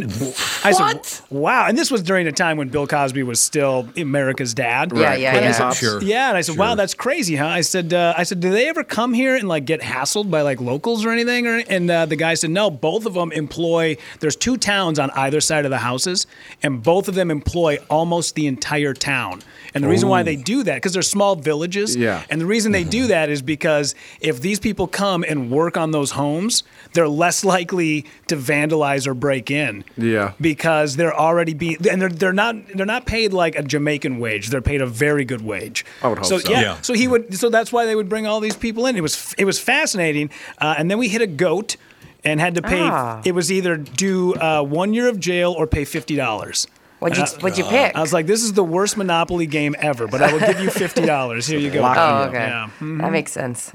"I 0.64 0.72
What? 0.72 1.06
said, 1.06 1.24
wow!" 1.30 1.66
And 1.68 1.78
this 1.78 1.88
was 1.88 2.02
during 2.02 2.26
a 2.26 2.32
time 2.32 2.56
when 2.56 2.68
Bill 2.68 2.84
Cosby 2.88 3.22
was 3.22 3.38
still 3.38 3.88
America's 3.96 4.54
dad. 4.54 4.90
Yeah, 4.92 5.14
yeah, 5.14 5.34
yeah. 5.36 5.46
he's 5.46 5.60
up- 5.60 5.76
Sure. 5.76 6.02
Yeah, 6.02 6.30
and 6.30 6.36
I 6.36 6.40
said, 6.40 6.56
"Wow, 6.58 6.74
that's 6.74 6.94
crazy, 6.94 7.36
huh?" 7.36 7.46
I 7.46 7.60
said, 7.60 7.94
uh, 7.94 8.12
"I 8.18 8.24
said, 8.24 8.40
do 8.40 8.50
they 8.50 8.68
ever 8.68 8.82
come 8.82 9.14
here 9.14 9.36
and 9.36 9.46
like 9.48 9.64
get 9.64 9.80
hassled 9.80 10.32
by 10.32 10.42
like 10.42 10.60
locals 10.60 11.04
or 11.04 11.10
anything?" 11.10 11.46
Or 11.46 11.62
and 11.68 11.88
uh, 11.88 12.06
the 12.06 12.16
guy 12.16 12.34
said, 12.34 12.50
"No, 12.50 12.70
both 12.72 13.06
of 13.06 13.14
them 13.14 13.30
employ. 13.30 13.96
There's 14.18 14.34
two 14.34 14.56
towns 14.56 14.98
on 14.98 15.10
either 15.12 15.40
side 15.40 15.64
of 15.64 15.70
the 15.70 15.78
houses, 15.78 16.26
and 16.64 16.82
both 16.82 17.06
of 17.06 17.14
them 17.14 17.30
employ 17.30 17.78
almost 17.88 18.34
the 18.34 18.48
entire 18.48 18.94
town. 18.94 19.42
And 19.74 19.82
the 19.82 19.88
reason 19.88 20.08
why 20.08 20.22
they 20.22 20.36
do 20.36 20.62
that 20.64 20.74
because 20.76 20.92
they're 20.92 21.02
small 21.02 21.34
villages. 21.36 21.96
Yeah. 21.96 22.24
And 22.28 22.40
the 22.40 22.46
reason 22.46 22.72
they 22.72 22.84
do 22.84 23.06
that 23.06 23.28
is 23.30 23.40
because 23.42 23.94
if 24.20 24.40
these 24.40 24.60
people 24.60 24.86
come 24.86 25.24
and 25.26 25.50
work 25.50 25.76
on 25.76 25.92
those 25.92 26.10
homes, 26.12 26.62
they're 26.92 27.08
less 27.08 27.44
likely 27.44 28.04
to 28.28 28.36
vandalize 28.36 29.06
or 29.06 29.14
break 29.14 29.50
in 29.50 29.84
Yeah. 29.96 30.32
because 30.40 30.96
they're 30.96 31.14
already 31.14 31.54
being 31.54 31.78
and 31.90 32.00
they're 32.02 32.08
they're 32.10 32.32
not 32.32 32.54
they're 32.74 32.84
not 32.86 33.06
paid 33.06 33.32
like 33.32 33.56
a 33.56 33.62
Jamaican 33.62 34.18
wage. 34.18 34.48
They're 34.50 34.60
paid 34.60 34.82
a 34.82 34.86
very 34.86 35.24
good 35.24 35.42
wage. 35.42 35.84
I 36.02 36.08
would 36.08 36.18
hope 36.18 36.26
so. 36.26 36.38
Yeah, 36.50 36.60
Yeah. 36.60 36.80
So 36.82 36.92
he 36.94 37.08
would. 37.08 37.34
So 37.38 37.48
that's 37.48 37.72
why 37.72 37.86
they 37.86 37.96
would 37.96 38.08
bring 38.08 38.26
all 38.26 38.40
these 38.40 38.56
people 38.56 38.86
in. 38.86 38.96
It 38.96 39.02
was 39.02 39.34
it 39.38 39.44
was 39.46 39.58
fascinating. 39.58 40.30
Uh, 40.58 40.74
and 40.76 40.90
then 40.90 40.98
we 40.98 41.08
hit 41.08 41.22
a 41.22 41.26
goat 41.26 41.76
and 42.24 42.40
had 42.40 42.54
to 42.56 42.62
pay. 42.62 42.80
Ah. 42.82 43.20
It 43.24 43.32
was 43.32 43.50
either 43.50 43.76
do 43.76 44.34
uh, 44.34 44.62
one 44.62 44.92
year 44.94 45.08
of 45.08 45.18
jail 45.18 45.52
or 45.52 45.66
pay 45.66 45.84
fifty 45.84 46.14
dollars. 46.14 46.66
What'd 47.02 47.18
you 47.18 47.24
What'd 47.40 47.58
you 47.58 47.64
pick? 47.64 47.96
I 47.96 48.00
was 48.00 48.12
like, 48.12 48.26
this 48.26 48.44
is 48.44 48.52
the 48.52 48.62
worst 48.62 48.96
Monopoly 48.96 49.46
game 49.46 49.74
ever, 49.80 50.06
but 50.06 50.22
I 50.22 50.32
will 50.32 50.38
give 50.38 50.60
you 50.60 50.70
fifty 50.84 51.04
dollars. 51.04 51.48
Here 51.48 51.58
you 51.58 51.68
go. 51.68 51.82
Oh, 51.84 52.24
okay. 52.28 52.38
Yeah. 52.38 52.70
Mm-hmm. 52.76 52.98
That 52.98 53.10
makes 53.10 53.32
sense. 53.32 53.72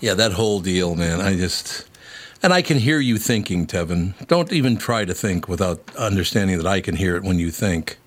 Yeah, 0.00 0.14
that 0.14 0.32
whole 0.32 0.60
deal, 0.60 0.96
man. 0.96 1.20
I 1.20 1.36
just. 1.36 1.86
And 2.42 2.54
I 2.54 2.62
can 2.62 2.78
hear 2.78 2.98
you 2.98 3.18
thinking, 3.18 3.66
Tevin. 3.66 4.14
Don't 4.26 4.52
even 4.52 4.78
try 4.78 5.04
to 5.04 5.12
think 5.12 5.48
without 5.48 5.94
understanding 5.96 6.56
that 6.56 6.66
I 6.66 6.80
can 6.80 6.96
hear 6.96 7.14
it 7.16 7.22
when 7.22 7.38
you 7.38 7.50
think. 7.50 7.98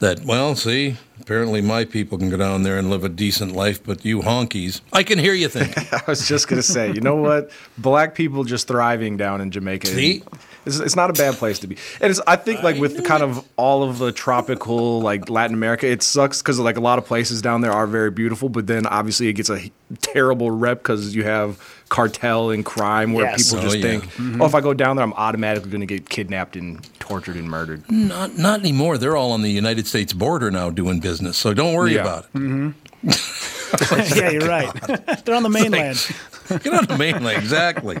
That, 0.00 0.24
well, 0.24 0.54
see, 0.54 0.96
apparently 1.20 1.60
my 1.60 1.84
people 1.84 2.16
can 2.16 2.30
go 2.30 2.38
down 2.38 2.62
there 2.62 2.78
and 2.78 2.88
live 2.88 3.04
a 3.04 3.10
decent 3.10 3.52
life, 3.52 3.84
but 3.84 4.02
you 4.02 4.20
honkies. 4.20 4.80
I 4.94 5.02
can 5.02 5.18
hear 5.18 5.34
you 5.34 5.48
think. 5.48 5.76
I 5.92 6.02
was 6.08 6.26
just 6.26 6.48
gonna 6.48 6.62
say, 6.62 6.92
you 6.92 7.02
know 7.02 7.16
what? 7.16 7.50
Black 7.76 8.14
people 8.14 8.44
just 8.44 8.66
thriving 8.66 9.18
down 9.18 9.42
in 9.42 9.50
Jamaica. 9.50 9.88
See? 9.88 10.22
It's, 10.66 10.78
it's 10.78 10.96
not 10.96 11.08
a 11.10 11.12
bad 11.14 11.34
place 11.34 11.58
to 11.60 11.66
be. 11.66 11.76
And 12.00 12.10
it's, 12.10 12.20
I 12.26 12.36
think 12.36 12.62
like 12.62 12.76
with 12.76 13.04
kind 13.04 13.22
of 13.22 13.46
all 13.56 13.82
of 13.82 13.98
the 13.98 14.12
tropical 14.12 15.00
like 15.00 15.30
Latin 15.30 15.54
America, 15.54 15.86
it 15.86 16.02
sucks 16.02 16.42
because 16.42 16.58
like 16.58 16.76
a 16.76 16.80
lot 16.80 16.98
of 16.98 17.06
places 17.06 17.40
down 17.40 17.60
there 17.62 17.72
are 17.72 17.86
very 17.86 18.10
beautiful, 18.10 18.48
but 18.48 18.66
then 18.66 18.86
obviously 18.86 19.28
it 19.28 19.32
gets 19.34 19.48
a 19.50 19.70
terrible 20.02 20.50
rep 20.50 20.78
because 20.82 21.14
you 21.14 21.24
have 21.24 21.58
cartel 21.88 22.50
and 22.50 22.64
crime 22.64 23.12
where 23.14 23.24
Yes. 23.24 23.50
people 23.50 23.58
Oh, 23.60 23.68
just 23.70 23.78
yeah. 23.78 23.98
think, 24.00 24.40
oh, 24.40 24.44
if 24.46 24.54
I 24.54 24.60
go 24.60 24.74
down 24.74 24.96
there, 24.96 25.02
I'm 25.04 25.14
automatically 25.14 25.70
going 25.70 25.80
to 25.80 25.86
get 25.86 26.08
kidnapped 26.08 26.54
and 26.56 26.86
tortured 27.00 27.36
and 27.36 27.48
murdered. 27.50 27.90
not, 27.90 28.36
not 28.38 28.60
anymore. 28.60 28.98
They're 28.98 29.16
all 29.16 29.32
on 29.32 29.42
the 29.42 29.50
United 29.50 29.86
States 29.86 30.12
border 30.12 30.50
now 30.50 30.70
doing 30.70 31.00
business, 31.00 31.36
so 31.36 31.52
don't 31.54 31.74
worry 31.74 31.94
Yeah. 31.94 32.02
about 32.02 32.26
it. 32.34 32.74
yeah, 34.16 34.30
you're 34.30 34.48
right. 34.48 34.72
They're 35.24 35.34
on 35.34 35.42
the 35.42 35.48
mainland. 35.50 35.96
Get 36.48 36.72
on 36.74 36.86
the 36.86 36.96
mainland, 36.98 37.38
exactly. 37.38 37.98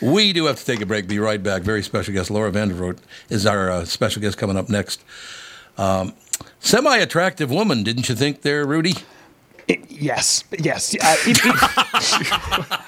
We 0.00 0.32
do 0.32 0.46
have 0.46 0.58
to 0.58 0.64
take 0.64 0.80
a 0.80 0.86
break. 0.86 1.06
Be 1.06 1.18
right 1.18 1.42
back. 1.42 1.62
Very 1.62 1.82
special 1.82 2.14
guest 2.14 2.30
Laura 2.30 2.50
Vandervoort 2.50 2.98
is 3.28 3.44
our 3.46 3.70
uh, 3.70 3.84
special 3.84 4.22
guest 4.22 4.38
coming 4.38 4.56
up 4.56 4.68
next. 4.68 5.02
Um, 5.76 6.14
Semi-attractive 6.60 7.50
woman, 7.50 7.82
didn't 7.82 8.08
you 8.08 8.14
think 8.14 8.40
there, 8.42 8.64
Rudy? 8.66 8.94
Yes, 9.88 10.44
yes. 10.58 10.94
Uh, 10.94 11.16
it- 11.26 11.40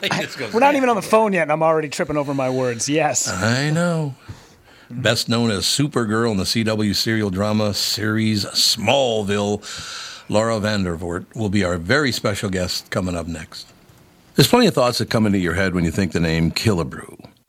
it- 0.02 0.52
we're 0.54 0.60
not 0.60 0.74
even 0.74 0.88
on 0.88 0.96
the 0.96 1.02
phone 1.02 1.32
yet, 1.32 1.42
and 1.42 1.52
I'm 1.52 1.62
already 1.62 1.88
tripping 1.88 2.16
over 2.16 2.34
my 2.34 2.50
words. 2.50 2.88
Yes. 2.88 3.28
I 3.28 3.70
know. 3.70 4.14
Best 4.90 5.28
known 5.28 5.50
as 5.50 5.64
Supergirl 5.64 6.30
in 6.30 6.36
the 6.36 6.44
CW 6.44 6.94
serial 6.94 7.30
drama 7.30 7.74
series 7.74 8.44
Smallville, 8.46 9.60
Laura 10.28 10.58
Vandervoort 10.58 11.24
will 11.36 11.48
be 11.48 11.62
our 11.62 11.76
very 11.78 12.10
special 12.10 12.50
guest 12.50 12.90
coming 12.90 13.16
up 13.16 13.28
next. 13.28 13.72
There's 14.34 14.48
plenty 14.48 14.66
of 14.66 14.74
thoughts 14.74 14.98
that 14.98 15.08
come 15.08 15.24
into 15.24 15.38
your 15.38 15.54
head 15.54 15.72
when 15.72 15.84
you 15.84 15.92
think 15.92 16.12
the 16.12 16.20
name 16.20 16.50
Killebrew. 16.50 17.25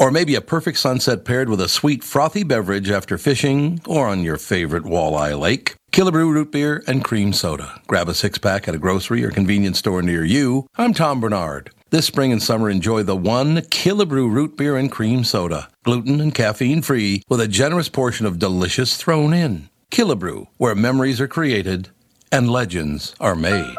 Or 0.00 0.10
maybe 0.10 0.34
a 0.34 0.40
perfect 0.40 0.78
sunset 0.78 1.26
paired 1.26 1.50
with 1.50 1.60
a 1.60 1.68
sweet, 1.68 2.02
frothy 2.02 2.42
beverage 2.42 2.90
after 2.90 3.18
fishing 3.18 3.82
or 3.86 4.08
on 4.08 4.24
your 4.24 4.38
favorite 4.38 4.84
walleye 4.84 5.38
lake. 5.38 5.74
Killebrew 5.92 6.32
root 6.32 6.50
beer 6.50 6.82
and 6.86 7.04
cream 7.04 7.34
soda. 7.34 7.82
Grab 7.86 8.08
a 8.08 8.14
six 8.14 8.38
pack 8.38 8.66
at 8.66 8.74
a 8.74 8.78
grocery 8.78 9.22
or 9.22 9.30
convenience 9.30 9.78
store 9.78 10.00
near 10.00 10.24
you. 10.24 10.66
I'm 10.78 10.94
Tom 10.94 11.20
Barnard. 11.20 11.70
This 11.90 12.06
spring 12.06 12.32
and 12.32 12.42
summer, 12.42 12.70
enjoy 12.70 13.02
the 13.02 13.14
one 13.14 13.56
Killebrew 13.56 14.32
root 14.32 14.56
beer 14.56 14.78
and 14.78 14.90
cream 14.90 15.22
soda, 15.22 15.68
gluten 15.84 16.18
and 16.18 16.34
caffeine 16.34 16.80
free, 16.80 17.22
with 17.28 17.42
a 17.42 17.48
generous 17.48 17.90
portion 17.90 18.24
of 18.24 18.38
delicious 18.38 18.96
thrown 18.96 19.34
in. 19.34 19.68
Killebrew, 19.90 20.46
where 20.56 20.74
memories 20.74 21.20
are 21.20 21.28
created 21.28 21.90
and 22.32 22.50
legends 22.50 23.14
are 23.20 23.36
made. 23.36 23.74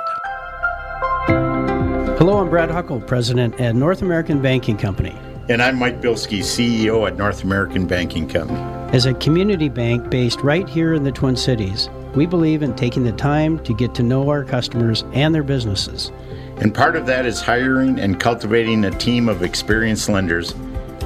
Hello, 2.19 2.37
I'm 2.37 2.51
Brad 2.51 2.69
Huckle, 2.69 3.01
President 3.01 3.59
at 3.59 3.73
North 3.73 4.03
American 4.03 4.39
Banking 4.39 4.77
Company. 4.77 5.15
And 5.49 5.59
I'm 5.59 5.79
Mike 5.79 6.01
Bilski, 6.01 6.39
CEO 6.39 7.07
at 7.07 7.17
North 7.17 7.43
American 7.43 7.87
Banking 7.87 8.29
Company. 8.29 8.59
As 8.95 9.07
a 9.07 9.13
community 9.15 9.69
bank 9.69 10.11
based 10.11 10.39
right 10.41 10.69
here 10.69 10.93
in 10.93 11.03
the 11.03 11.11
Twin 11.11 11.35
Cities, 11.35 11.89
we 12.15 12.27
believe 12.27 12.61
in 12.61 12.75
taking 12.75 13.03
the 13.03 13.11
time 13.11 13.57
to 13.63 13.73
get 13.73 13.95
to 13.95 14.03
know 14.03 14.29
our 14.29 14.43
customers 14.43 15.03
and 15.13 15.33
their 15.33 15.41
businesses. 15.41 16.11
And 16.57 16.75
part 16.75 16.95
of 16.95 17.07
that 17.07 17.25
is 17.25 17.41
hiring 17.41 17.99
and 17.99 18.19
cultivating 18.19 18.85
a 18.85 18.91
team 18.91 19.27
of 19.27 19.41
experienced 19.41 20.09
lenders. 20.09 20.51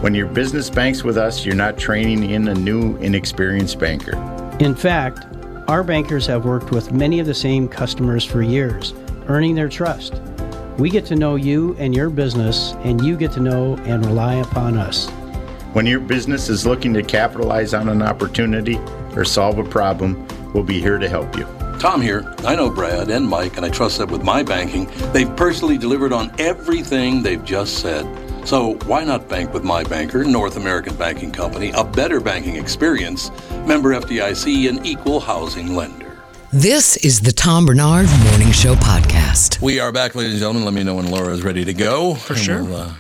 When 0.01 0.13
your 0.13 0.27
business 0.27 0.69
banks 0.69 1.01
with 1.01 1.17
us, 1.17 1.45
you're 1.45 1.55
not 1.55 1.77
training 1.77 2.29
in 2.29 2.49
a 2.49 2.53
new, 2.53 2.97
inexperienced 2.97 3.79
banker. 3.79 4.17
In 4.59 4.75
fact, 4.75 5.25
our 5.69 5.81
bankers 5.81 6.27
have 6.27 6.43
worked 6.43 6.71
with 6.71 6.91
many 6.91 7.21
of 7.21 7.25
the 7.25 7.33
same 7.33 7.69
customers 7.69 8.25
for 8.25 8.41
years, 8.41 8.93
earning 9.27 9.55
their 9.55 9.69
trust. 9.69 10.21
We 10.78 10.89
get 10.89 11.05
to 11.05 11.15
know 11.15 11.36
you 11.36 11.73
and 11.80 11.95
your 11.95 12.09
business, 12.09 12.73
and 12.84 12.99
you 12.99 13.15
get 13.15 13.32
to 13.34 13.39
know 13.39 13.78
and 13.86 14.05
rely 14.05 14.36
upon 14.36 14.78
us. 14.78 15.09
When 15.71 15.86
your 15.86 16.01
business 16.01 16.49
is 16.49 16.65
looking 16.65 16.93
to 16.95 17.01
capitalize 17.01 17.73
on 17.73 17.88
an 17.88 18.01
opportunity 18.01 18.78
or 19.15 19.23
solve 19.23 19.57
a 19.57 19.63
problem, 19.63 20.28
we'll 20.53 20.63
be 20.63 20.82
here 20.82 20.97
to 20.97 21.07
help 21.07 21.38
you. 21.38 21.45
Tom 21.80 22.01
here. 22.01 22.34
I 22.39 22.55
know 22.55 22.69
Brad 22.69 23.09
and 23.09 23.26
Mike, 23.26 23.55
and 23.55 23.65
I 23.65 23.69
trust 23.69 23.99
that 23.99 24.11
with 24.11 24.23
my 24.23 24.43
banking, 24.43 24.89
they've 25.13 25.34
personally 25.38 25.78
delivered 25.78 26.11
on 26.11 26.34
everything 26.39 27.21
they've 27.21 27.43
just 27.43 27.80
said. 27.80 28.05
So 28.45 28.73
why 28.86 29.05
not 29.05 29.30
bank 29.30 29.53
with 29.53 29.63
my 29.63 29.84
banker, 29.84 30.26
North 30.26 30.57
American 30.57 30.95
Banking 30.97 31.32
Company, 31.32 31.71
a 31.71 31.86
better 31.86 32.19
banking 32.19 32.57
experience, 32.57 33.32
member 33.65 33.93
FDIC, 33.93 34.67
and 34.67 34.86
equal 34.86 35.21
housing 35.21 35.73
lender? 35.73 36.05
This 36.56 36.95
is 36.95 37.20
the 37.20 37.34
Tom 37.34 37.66
Barnard 37.66 38.08
Morning 38.30 38.49
Show 38.53 38.76
podcast. 38.76 39.62
We 39.62 39.82
are 39.82 39.91
back, 39.91 40.16
ladies 40.16 40.36
and 40.36 40.39
gentlemen. 40.39 40.64
Let 40.64 40.74
me 40.74 40.86
know 40.86 40.95
when 40.95 41.12
Laura 41.12 41.34
is 41.34 41.43
ready 41.43 41.66
to 41.66 41.74
go. 41.74 42.16
For 42.16 42.34
sure. 42.34 42.64
We'll, 42.64 42.76
uh, 42.78 42.93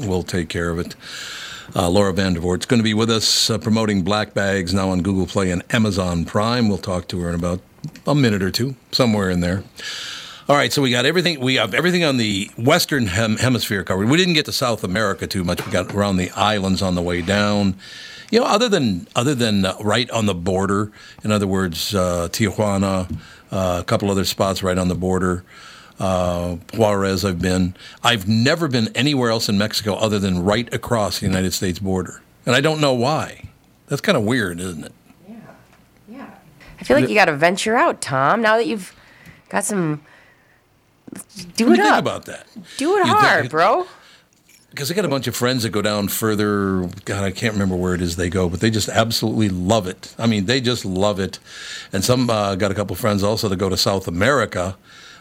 we'll 0.00 0.22
take 0.22 0.50
care 0.50 0.68
of 0.68 0.78
it. 0.78 0.94
Uh, 1.74 1.88
Laura 1.88 2.12
Vandervoort's 2.12 2.66
going 2.66 2.80
to 2.80 2.84
be 2.84 2.92
with 2.92 3.08
us 3.08 3.48
uh, 3.48 3.56
promoting 3.56 4.02
Black 4.02 4.34
Bags 4.34 4.74
now 4.74 4.90
on 4.90 5.00
Google 5.00 5.24
Play 5.24 5.50
and 5.50 5.62
Amazon 5.72 6.26
Prime. 6.26 6.68
We'll 6.68 6.76
talk 6.76 7.08
to 7.08 7.20
her 7.20 7.30
in 7.30 7.34
about 7.34 7.62
a 8.06 8.14
minute 8.14 8.42
or 8.42 8.50
two, 8.50 8.76
somewhere 8.92 9.30
in 9.30 9.40
there. 9.40 9.64
All 10.46 10.56
right, 10.56 10.70
so 10.70 10.82
we 10.82 10.90
got 10.90 11.06
everything. 11.06 11.40
We 11.40 11.54
have 11.54 11.72
everything 11.72 12.04
on 12.04 12.18
the 12.18 12.50
Western 12.58 13.06
hem- 13.06 13.38
Hemisphere 13.38 13.82
covered. 13.82 14.10
We 14.10 14.18
didn't 14.18 14.34
get 14.34 14.44
to 14.44 14.52
South 14.52 14.84
America 14.84 15.26
too 15.26 15.42
much. 15.42 15.64
We 15.64 15.72
got 15.72 15.94
around 15.94 16.18
the 16.18 16.30
islands 16.32 16.82
on 16.82 16.94
the 16.94 17.00
way 17.00 17.22
down. 17.22 17.76
You 18.30 18.40
know, 18.40 18.46
other 18.46 18.68
than 18.68 19.06
other 19.16 19.34
than 19.34 19.64
uh, 19.64 19.74
right 19.80 20.10
on 20.10 20.26
the 20.26 20.34
border. 20.34 20.92
In 21.22 21.32
other 21.32 21.46
words, 21.46 21.94
uh, 21.94 22.28
Tijuana, 22.30 23.10
uh, 23.50 23.78
a 23.80 23.84
couple 23.84 24.10
other 24.10 24.24
spots 24.26 24.62
right 24.62 24.76
on 24.76 24.88
the 24.88 24.94
border. 24.94 25.44
Uh, 25.98 26.56
Juarez, 26.74 27.24
I've 27.24 27.40
been. 27.40 27.74
I've 28.02 28.28
never 28.28 28.68
been 28.68 28.88
anywhere 28.94 29.30
else 29.30 29.48
in 29.48 29.56
Mexico 29.56 29.94
other 29.94 30.18
than 30.18 30.42
right 30.44 30.72
across 30.74 31.20
the 31.20 31.26
United 31.26 31.54
States 31.54 31.78
border, 31.78 32.20
and 32.44 32.54
I 32.54 32.60
don't 32.60 32.80
know 32.82 32.92
why. 32.92 33.48
That's 33.86 34.02
kind 34.02 34.18
of 34.18 34.24
weird, 34.24 34.60
isn't 34.60 34.84
it? 34.84 34.92
Yeah, 35.26 35.36
yeah. 36.08 36.30
I 36.80 36.84
feel 36.84 36.98
like 36.98 37.08
you 37.08 37.14
got 37.14 37.26
to 37.26 37.36
venture 37.36 37.76
out, 37.76 38.02
Tom. 38.02 38.42
Now 38.42 38.56
that 38.56 38.66
you've 38.66 38.94
got 39.50 39.64
some, 39.64 40.02
do 41.56 41.66
What 41.66 41.72
it 41.74 41.76
do 41.76 41.82
you 41.82 41.82
think 41.82 41.86
up. 41.92 41.98
about 42.00 42.24
that? 42.26 42.46
Do 42.76 42.96
it 42.96 43.06
You 43.06 43.12
hard, 43.14 43.40
think- 43.42 43.50
bro. 43.50 43.86
because 44.70 44.90
I 44.90 44.94
got 44.94 45.04
a 45.04 45.08
bunch 45.08 45.26
of 45.26 45.36
friends 45.36 45.62
that 45.62 45.70
go 45.70 45.82
down 45.82 46.08
further. 46.08 46.88
God, 47.04 47.22
I 47.24 47.30
can't 47.30 47.52
remember 47.52 47.76
where 47.76 47.94
it 47.94 48.00
is 48.02 48.16
they 48.16 48.28
go, 48.30 48.48
but 48.48 48.60
they 48.60 48.70
just 48.70 48.88
absolutely 48.88 49.48
love 49.48 49.86
it. 49.86 50.14
I 50.18 50.26
mean, 50.26 50.46
they 50.46 50.60
just 50.60 50.84
love 50.84 51.20
it. 51.20 51.38
And 51.92 52.04
some 52.04 52.28
uh, 52.28 52.54
got 52.56 52.70
a 52.70 52.74
couple 52.74 52.94
of 52.94 53.00
friends 53.00 53.22
also 53.22 53.48
that 53.48 53.56
go 53.56 53.68
to 53.68 53.76
South 53.76 54.08
America, 54.08 54.76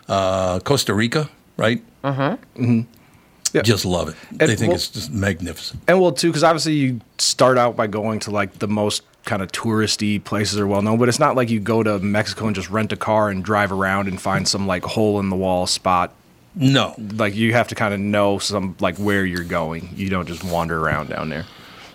uh, 0.10 0.60
Costa 0.62 0.94
Rica, 0.94 1.30
right? 1.58 1.84
Uh-huh. 2.04 2.38
Mm-hmm. 2.58 3.62
Just 3.62 3.86
love 3.86 4.10
it. 4.10 4.16
And 4.32 4.40
they 4.50 4.56
think 4.56 4.70
well- 4.70 4.76
it's 4.78 4.88
just 4.88 5.12
magnificent. 5.12 5.82
And 5.88 6.02
well, 6.02 6.12
too, 6.12 6.30
because 6.30 6.44
obviously 6.44 6.74
you 6.74 7.02
start 7.20 7.58
out 7.60 7.76
by 7.76 7.86
going 7.86 8.20
to 8.22 8.32
like 8.32 8.58
the 8.58 8.68
most 8.68 9.04
kind 9.26 9.42
of 9.42 9.52
touristy 9.52 10.24
places 10.24 10.60
are 10.60 10.68
well 10.68 10.82
known, 10.82 10.98
but 11.00 11.08
it's 11.10 11.20
not 11.20 11.36
like 11.36 11.50
you 11.50 11.60
go 11.60 11.82
to 11.84 12.00
Mexico 12.00 12.48
and 12.48 12.56
just 12.56 12.70
rent 12.70 12.92
a 12.92 12.98
car 12.98 13.30
and 13.30 13.44
drive 13.44 13.72
around 13.72 14.08
and 14.08 14.22
find 14.22 14.48
some 14.48 14.68
like 14.68 14.84
hole 14.84 15.20
in 15.20 15.30
the 15.30 15.36
wall 15.36 15.66
spot. 15.68 16.14
No, 16.56 16.94
like 17.16 17.34
you 17.36 17.54
have 17.54 17.68
to 17.70 17.76
kind 17.76 17.94
of 17.94 18.00
know 18.00 18.38
some 18.38 18.76
like 18.80 18.98
where 18.98 19.26
you're 19.26 19.44
going. 19.44 19.90
You 19.96 20.10
don't 20.10 20.28
just 20.28 20.44
wander 20.44 20.80
around 20.80 21.10
down 21.10 21.30
there. 21.30 21.46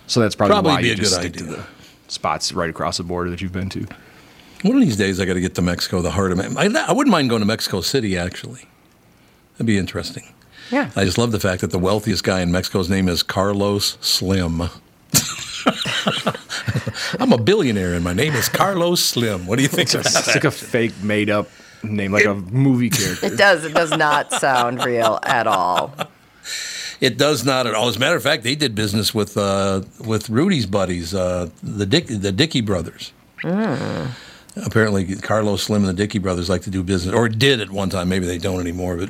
So 0.07 0.19
that's 0.19 0.35
probably, 0.35 0.53
Probably 0.55 0.71
why 0.71 0.81
be 0.81 0.87
you 0.87 0.93
a 0.93 0.95
just 0.95 1.21
good 1.21 1.35
stick 1.35 1.43
idea. 1.43 1.55
to 1.55 1.61
the 1.61 1.67
spots 2.11 2.51
right 2.51 2.69
across 2.69 2.97
the 2.97 3.03
border 3.03 3.29
that 3.29 3.41
you've 3.41 3.53
been 3.53 3.69
to. 3.69 3.85
One 4.63 4.75
of 4.75 4.81
these 4.81 4.97
days, 4.97 5.19
I 5.21 5.25
got 5.25 5.35
to 5.35 5.39
get 5.41 5.55
to 5.55 5.61
Mexico, 5.61 6.01
the 6.01 6.11
heart 6.11 6.31
of 6.33 6.39
it. 6.39 6.51
I, 6.57 6.65
I 6.87 6.91
wouldn't 6.91 7.11
mind 7.11 7.29
going 7.29 7.39
to 7.41 7.45
Mexico 7.45 7.79
City, 7.79 8.17
actually. 8.17 8.65
That'd 9.53 9.67
be 9.67 9.77
interesting. 9.77 10.23
Yeah. 10.71 10.89
I 10.95 11.05
just 11.05 11.17
love 11.17 11.31
the 11.31 11.39
fact 11.39 11.61
that 11.61 11.71
the 11.71 11.79
wealthiest 11.79 12.23
guy 12.25 12.41
in 12.41 12.51
Mexico's 12.51 12.89
name 12.89 13.07
is 13.07 13.23
Carlos 13.23 13.97
Slim. 14.01 14.63
I'm 17.19 17.31
a 17.33 17.37
billionaire 17.37 17.93
and 17.93 18.03
my 18.03 18.13
name 18.13 18.33
is 18.33 18.49
Carlos 18.49 19.03
Slim. 19.03 19.47
What 19.47 19.57
do 19.57 19.61
you 19.63 19.67
think 19.67 19.93
of 19.93 20.01
It's 20.01 20.13
that? 20.25 20.35
like 20.35 20.43
a 20.43 20.51
fake 20.51 20.93
made 21.03 21.29
up 21.29 21.49
name, 21.83 22.11
like 22.11 22.25
a 22.25 22.33
movie 22.35 22.89
character. 22.89 23.25
It 23.25 23.37
does. 23.37 23.63
It 23.65 23.73
does 23.73 23.91
not 23.91 24.31
sound 24.33 24.83
real 24.85 25.19
at 25.23 25.47
all. 25.47 25.93
It 27.01 27.17
does 27.17 27.45
not 27.45 27.65
at 27.67 27.73
all. 27.73 27.87
As 27.87 27.95
a 27.95 27.99
matter 27.99 28.17
of 28.17 28.23
fact, 28.23 28.43
they 28.43 28.55
did 28.55 28.75
business 28.75 29.13
with 29.13 29.37
uh, 29.37 29.81
with 30.05 30.29
Rudy's 30.29 30.65
buddies, 30.65 31.15
uh, 31.15 31.49
the 31.63 31.85
Dick, 31.85 32.07
the 32.07 32.31
Dickey 32.33 32.61
brothers. 32.61 33.13
Mm. 33.43 34.09
Apparently, 34.65 35.15
Carlos 35.15 35.63
Slim 35.63 35.83
and 35.85 35.89
the 35.89 35.93
Dickey 35.93 36.19
brothers 36.19 36.49
like 36.49 36.63
to 36.63 36.69
do 36.69 36.83
business, 36.83 37.15
or 37.15 37.29
did 37.29 37.61
at 37.61 37.69
one 37.71 37.89
time. 37.89 38.09
Maybe 38.09 38.25
they 38.25 38.37
don't 38.37 38.59
anymore. 38.59 38.97
But 38.97 39.09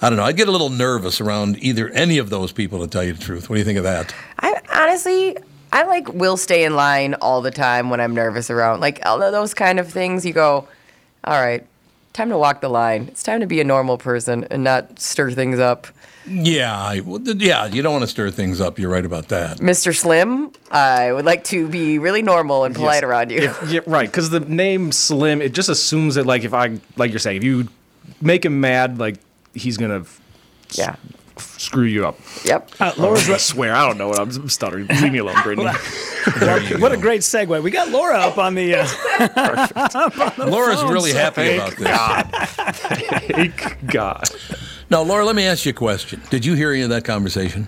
I 0.00 0.08
don't 0.08 0.16
know. 0.16 0.24
I'd 0.24 0.38
get 0.38 0.48
a 0.48 0.50
little 0.52 0.70
nervous 0.70 1.20
around 1.20 1.62
either 1.62 1.90
any 1.90 2.16
of 2.16 2.30
those 2.30 2.52
people, 2.52 2.80
to 2.80 2.86
tell 2.86 3.04
you 3.04 3.12
the 3.12 3.22
truth. 3.22 3.50
What 3.50 3.56
do 3.56 3.58
you 3.58 3.64
think 3.66 3.76
of 3.76 3.84
that? 3.84 4.14
I 4.38 4.58
honestly, 4.72 5.36
I 5.74 5.82
like 5.82 6.12
will 6.14 6.36
stay 6.36 6.64
in 6.64 6.76
line 6.76 7.14
all 7.14 7.42
the 7.42 7.50
time 7.50 7.90
when 7.90 8.00
I'm 8.00 8.14
nervous 8.14 8.48
around 8.48 8.80
like 8.80 9.04
all 9.04 9.20
of 9.22 9.32
those 9.32 9.52
kind 9.54 9.78
of 9.80 9.90
things. 9.90 10.24
You 10.24 10.32
go, 10.32 10.68
all 11.24 11.40
right, 11.42 11.66
time 12.12 12.28
to 12.30 12.38
walk 12.38 12.60
the 12.60 12.68
line. 12.70 13.08
It's 13.08 13.22
time 13.24 13.40
to 13.40 13.46
be 13.46 13.60
a 13.60 13.64
normal 13.64 13.98
person 13.98 14.44
and 14.50 14.62
not 14.64 15.00
stir 15.00 15.32
things 15.32 15.58
up. 15.58 15.88
Yeah, 16.26 16.74
I, 16.74 17.02
yeah. 17.36 17.66
You 17.66 17.82
don't 17.82 17.92
want 17.92 18.02
to 18.04 18.06
stir 18.06 18.30
things 18.30 18.58
up. 18.60 18.78
You're 18.78 18.88
right 18.90 19.04
about 19.04 19.28
that. 19.28 19.58
Mr. 19.58 19.94
Slim, 19.94 20.52
I 20.70 21.12
would 21.12 21.26
like 21.26 21.44
to 21.44 21.68
be 21.68 21.98
really 21.98 22.22
normal 22.22 22.64
and 22.64 22.74
polite 22.74 23.02
Yes. 23.02 23.02
around 23.02 23.30
you. 23.30 23.38
If- 23.40 23.70
yeah, 23.70 23.80
right. 23.86 24.08
Because 24.08 24.30
the 24.30 24.40
name 24.40 24.90
Slim, 24.92 25.42
it 25.42 25.52
just 25.52 25.68
assumes 25.68 26.14
that 26.14 26.24
like 26.24 26.44
if 26.44 26.54
I 26.54 26.78
like 26.96 27.10
you're 27.10 27.18
saying, 27.18 27.38
if 27.38 27.44
you 27.44 27.68
make 28.22 28.44
him 28.44 28.60
mad, 28.60 28.98
like 28.98 29.16
he's 29.54 29.76
gonna 29.76 30.04
Yeah. 30.70 30.96
F- 31.64 31.70
screw 31.70 31.84
you 31.84 32.06
up. 32.06 32.18
Yep. 32.44 32.70
Uh, 32.80 32.92
Laura's 32.96 33.28
I 33.28 33.36
swear 33.38 33.74
I 33.74 33.86
don't 33.86 33.98
know 33.98 34.08
what 34.08 34.18
I'm 34.18 34.48
stuttering. 34.48 34.86
Leave 34.86 35.12
me 35.12 35.18
alone, 35.18 35.36
Brittany. 35.42 35.68
what 36.78 36.92
a 36.92 36.96
great 36.96 37.22
segue. 37.22 37.62
We 37.62 37.70
got 37.70 37.88
Laura 37.90 38.18
up 38.18 38.38
on 38.38 38.54
the. 38.54 38.76
Uh, 38.76 40.38
Laura's 40.46 40.80
phone, 40.80 40.92
really 40.92 41.12
so- 41.12 41.18
happy 41.18 41.54
about 41.56 41.76
this. 41.76 42.50
Thank 43.30 43.86
God. 43.86 44.28
Now, 44.90 45.02
Laura, 45.02 45.24
let 45.24 45.34
me 45.34 45.44
ask 45.46 45.64
you 45.64 45.70
a 45.70 45.74
question. 45.74 46.20
Did 46.30 46.44
you 46.44 46.54
hear 46.54 46.72
any 46.72 46.82
of 46.82 46.90
that 46.90 47.04
conversation? 47.04 47.66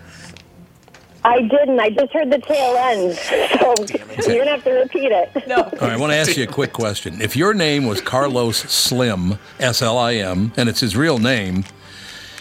I 1.25 1.43
didn't. 1.43 1.81
I 1.81 1.91
just 1.91 2.13
heard 2.13 2.31
the 2.31 2.39
tail 2.39 2.77
end. 2.77 3.19
So 4.23 4.31
you're 4.33 4.45
gonna 4.45 4.53
have 4.57 4.65
to 4.65 4.71
repeat 4.73 5.13
it. 5.13 5.47
No. 5.47 5.57
All 5.57 5.71
right, 5.71 5.93
I 5.93 5.97
want 5.99 6.11
to 6.13 6.17
ask 6.17 6.37
you 6.37 6.45
a 6.45 6.47
quick 6.47 6.73
question. 6.73 7.21
If 7.21 7.37
your 7.37 7.53
name 7.53 7.85
was 7.87 8.01
Carlos 8.01 8.57
Slim, 8.57 9.39
S 9.61 9.83
L 9.83 9.99
I 9.99 10.15
M, 10.15 10.53
and 10.57 10.69
it's 10.71 10.81
his 10.81 10.97
real 10.97 11.19
name, 11.19 11.65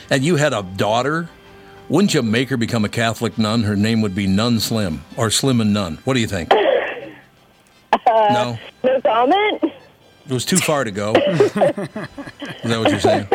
and 0.10 0.24
you 0.24 0.38
had 0.38 0.54
a 0.54 0.64
daughter, 0.64 1.30
wouldn't 1.90 2.14
you 2.14 2.22
make 2.22 2.50
her 2.50 2.58
become 2.58 2.86
a 2.86 2.90
Catholic 2.90 3.38
nun? 3.38 3.64
Her 3.64 3.76
name 3.76 4.02
would 4.02 4.16
be 4.16 4.28
Nun 4.28 4.60
Slim 4.60 5.04
or 5.18 5.30
Slim 5.32 5.62
and 5.62 5.74
Nun. 5.74 6.00
What 6.04 6.14
do 6.16 6.20
you 6.20 6.28
think? 6.28 6.52
Uh, 8.08 8.28
No, 8.34 8.60
No 8.84 9.02
comment. 9.02 9.64
it 9.64 10.32
was 10.34 10.46
too 10.46 10.58
far 10.58 10.84
to 10.84 10.92
go. 10.92 11.14
Is 11.16 11.54
that 11.54 12.08
what 12.64 12.92
you're 12.92 13.00
saying? 13.00 13.28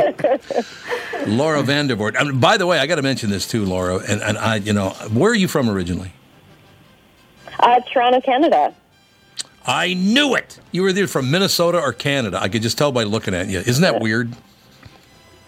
Laura 1.27 1.63
Vandervoort. 1.63 2.15
I 2.19 2.25
mean, 2.25 2.39
by 2.39 2.57
the 2.57 2.67
way, 2.67 2.79
I 2.79 2.87
got 2.87 2.97
to 2.97 3.03
mention 3.03 3.31
this 3.31 3.49
too, 3.49 3.65
Laura. 3.65 3.97
And, 4.09 4.23
and 4.23 4.39
I, 4.39 4.57
you 4.57 4.73
know, 4.73 4.91
where 5.13 5.33
are 5.33 5.35
you 5.37 5.49
from 5.49 5.69
originally? 5.69 6.13
Uh, 7.59 7.81
Toronto, 7.93 8.21
Canada. 8.21 8.75
I 9.67 9.95
knew 9.95 10.35
it. 10.35 10.61
You 10.73 10.83
were 10.83 10.91
either 10.91 11.07
from 11.07 11.31
Minnesota 11.31 11.81
or 11.81 11.93
Canada. 11.93 12.39
I 12.41 12.49
could 12.49 12.63
just 12.63 12.79
tell 12.79 12.93
by 12.93 13.03
looking 13.05 13.35
at 13.35 13.49
you. 13.49 13.59
Isn't 13.61 13.83
that 13.83 14.01
weird? 14.01 14.35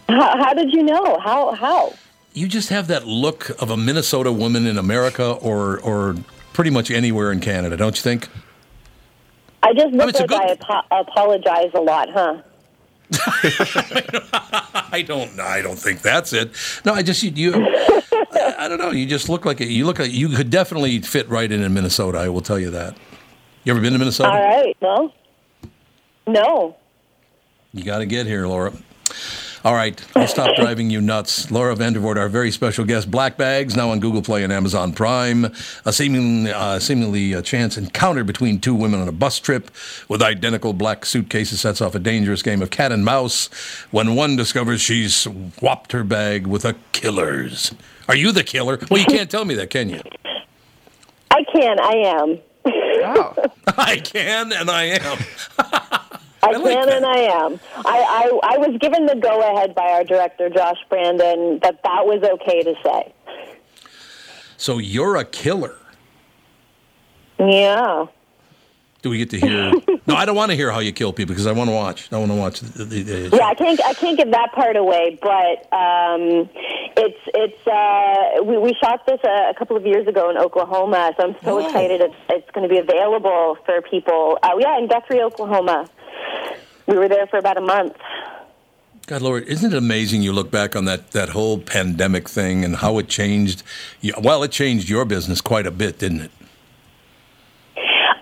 How, 0.08 0.36
how 0.42 0.54
did 0.54 0.72
you 0.72 0.82
know? 0.82 1.18
How? 1.20 1.52
How? 1.54 1.94
You 2.34 2.48
just 2.48 2.70
have 2.70 2.86
that 2.86 3.06
look 3.06 3.50
of 3.60 3.70
a 3.70 3.76
Minnesota 3.76 4.32
woman 4.32 4.66
in 4.66 4.78
America 4.78 5.32
or 5.32 5.78
or 5.80 6.16
pretty 6.52 6.70
much 6.70 6.90
anywhere 6.90 7.32
in 7.32 7.40
Canada, 7.40 7.76
don't 7.76 7.96
you 7.96 8.02
think? 8.02 8.28
I 9.62 9.72
just 9.74 9.92
look 9.94 10.08
it's 10.08 10.20
a 10.20 10.24
like 10.24 10.32
I 10.32 10.52
apo- 10.52 11.00
apologize 11.00 11.70
a 11.74 11.80
lot, 11.80 12.08
huh? 12.10 12.42
I 14.92 15.04
don't 15.06 15.38
I 15.38 15.60
don't 15.60 15.78
think 15.78 16.00
that's 16.00 16.32
it. 16.32 16.52
No, 16.84 16.94
I 16.94 17.02
just 17.02 17.22
you, 17.22 17.30
you 17.30 17.52
I, 17.54 18.54
I 18.60 18.68
don't 18.68 18.78
know. 18.78 18.90
You 18.90 19.06
just 19.06 19.28
look 19.28 19.44
like 19.44 19.60
a, 19.60 19.66
you 19.66 19.84
look 19.84 19.98
like 19.98 20.12
you 20.12 20.28
could 20.30 20.50
definitely 20.50 21.00
fit 21.00 21.28
right 21.28 21.50
in 21.50 21.62
in 21.62 21.74
Minnesota. 21.74 22.18
I 22.18 22.28
will 22.28 22.40
tell 22.40 22.58
you 22.58 22.70
that. 22.70 22.96
You 23.64 23.72
ever 23.72 23.80
been 23.80 23.92
to 23.92 23.98
Minnesota? 23.98 24.30
All 24.30 24.40
right. 24.40 24.76
Well, 24.80 25.14
no. 26.26 26.76
You 27.72 27.84
got 27.84 27.98
to 27.98 28.06
get 28.06 28.26
here, 28.26 28.46
Laura. 28.46 28.72
All 29.64 29.74
right, 29.74 30.04
I'll 30.16 30.26
stop 30.26 30.56
driving 30.56 30.90
you 30.90 31.00
nuts. 31.00 31.48
Laura 31.52 31.76
Vandervoort, 31.76 32.16
our 32.16 32.28
very 32.28 32.50
special 32.50 32.84
guest. 32.84 33.08
Black 33.08 33.36
Bags, 33.36 33.76
now 33.76 33.90
on 33.90 34.00
Google 34.00 34.20
Play 34.20 34.42
and 34.42 34.52
Amazon 34.52 34.92
Prime. 34.92 35.52
A 35.84 35.92
seeming, 35.92 36.48
uh, 36.48 36.80
seemingly 36.80 37.32
a 37.32 37.42
chance 37.42 37.78
encounter 37.78 38.24
between 38.24 38.60
two 38.60 38.74
women 38.74 39.00
on 39.00 39.08
a 39.08 39.12
bus 39.12 39.38
trip 39.38 39.70
with 40.08 40.20
identical 40.20 40.72
black 40.72 41.06
suitcases 41.06 41.60
sets 41.60 41.80
off 41.80 41.94
a 41.94 42.00
dangerous 42.00 42.42
game 42.42 42.60
of 42.60 42.70
cat 42.70 42.90
and 42.90 43.04
mouse 43.04 43.46
when 43.92 44.16
one 44.16 44.34
discovers 44.34 44.80
she's 44.80 45.14
swapped 45.14 45.92
her 45.92 46.02
bag 46.02 46.44
with 46.44 46.64
a 46.64 46.74
killer's. 46.90 47.72
Are 48.08 48.16
you 48.16 48.32
the 48.32 48.42
killer? 48.42 48.80
Well, 48.90 48.98
you 48.98 49.06
can't 49.06 49.30
tell 49.30 49.44
me 49.44 49.54
that, 49.54 49.70
can 49.70 49.88
you? 49.90 50.00
I 51.30 51.44
can. 51.44 51.78
I 51.78 51.94
am. 51.94 52.40
I 53.78 54.00
can, 54.02 54.52
and 54.52 54.70
I 54.70 54.84
am. 54.84 55.18
I, 56.42 56.52
can 56.52 56.88
and 56.88 57.06
I 57.06 57.18
am. 57.18 57.60
I, 57.76 58.30
I, 58.34 58.54
I 58.54 58.58
was 58.58 58.76
given 58.80 59.06
the 59.06 59.14
go 59.14 59.40
ahead 59.40 59.74
by 59.74 59.90
our 59.92 60.04
director, 60.04 60.50
Josh 60.50 60.78
Brandon, 60.88 61.60
that 61.62 61.82
that 61.84 62.06
was 62.06 62.22
okay 62.22 62.62
to 62.62 62.74
say. 62.84 63.12
So 64.56 64.78
you're 64.78 65.16
a 65.16 65.24
killer. 65.24 65.76
Yeah. 67.38 68.06
Do 69.02 69.10
we 69.10 69.18
get 69.18 69.30
to 69.30 69.40
hear? 69.40 69.72
no, 70.06 70.14
I 70.14 70.24
don't 70.24 70.36
want 70.36 70.50
to 70.52 70.56
hear 70.56 70.70
how 70.70 70.78
you 70.78 70.92
kill 70.92 71.12
people 71.12 71.34
because 71.34 71.48
I 71.48 71.52
want 71.52 71.68
to 71.68 71.74
watch. 71.74 72.08
I 72.12 72.18
want 72.18 72.30
to 72.30 72.36
watch 72.36 72.60
the, 72.60 72.84
the, 72.84 73.02
the 73.02 73.36
Yeah, 73.36 73.46
I 73.46 73.54
can't. 73.54 73.84
I 73.84 73.94
can't 73.94 74.16
give 74.16 74.30
that 74.30 74.52
part 74.52 74.76
away, 74.76 75.18
but 75.20 75.66
um, 75.74 76.48
it's 76.96 77.18
it's. 77.34 77.66
Uh, 77.66 78.44
we, 78.44 78.58
we 78.58 78.74
shot 78.80 79.04
this 79.06 79.18
a, 79.24 79.50
a 79.50 79.54
couple 79.58 79.76
of 79.76 79.84
years 79.84 80.06
ago 80.06 80.30
in 80.30 80.38
Oklahoma, 80.38 81.12
so 81.18 81.26
I'm 81.26 81.36
so 81.42 81.58
excited. 81.58 82.00
It's 82.00 82.14
it's 82.28 82.50
going 82.52 82.68
to 82.68 82.72
be 82.72 82.78
available 82.78 83.58
for 83.66 83.82
people. 83.82 84.38
Uh, 84.40 84.50
yeah, 84.60 84.78
in 84.78 84.86
Guthrie, 84.86 85.20
Oklahoma. 85.20 85.88
We 86.86 86.96
were 86.96 87.08
there 87.08 87.26
for 87.26 87.38
about 87.38 87.56
a 87.56 87.60
month. 87.60 87.96
God, 89.06 89.22
Lord, 89.22 89.44
isn't 89.44 89.72
it 89.72 89.76
amazing? 89.76 90.22
You 90.22 90.32
look 90.32 90.50
back 90.50 90.76
on 90.76 90.84
that 90.84 91.10
that 91.10 91.30
whole 91.30 91.58
pandemic 91.58 92.28
thing 92.28 92.64
and 92.64 92.76
how 92.76 92.98
it 92.98 93.08
changed. 93.08 93.62
Well, 94.20 94.42
it 94.42 94.52
changed 94.52 94.88
your 94.88 95.04
business 95.04 95.40
quite 95.40 95.66
a 95.66 95.70
bit, 95.70 95.98
didn't 95.98 96.20
it? 96.20 96.30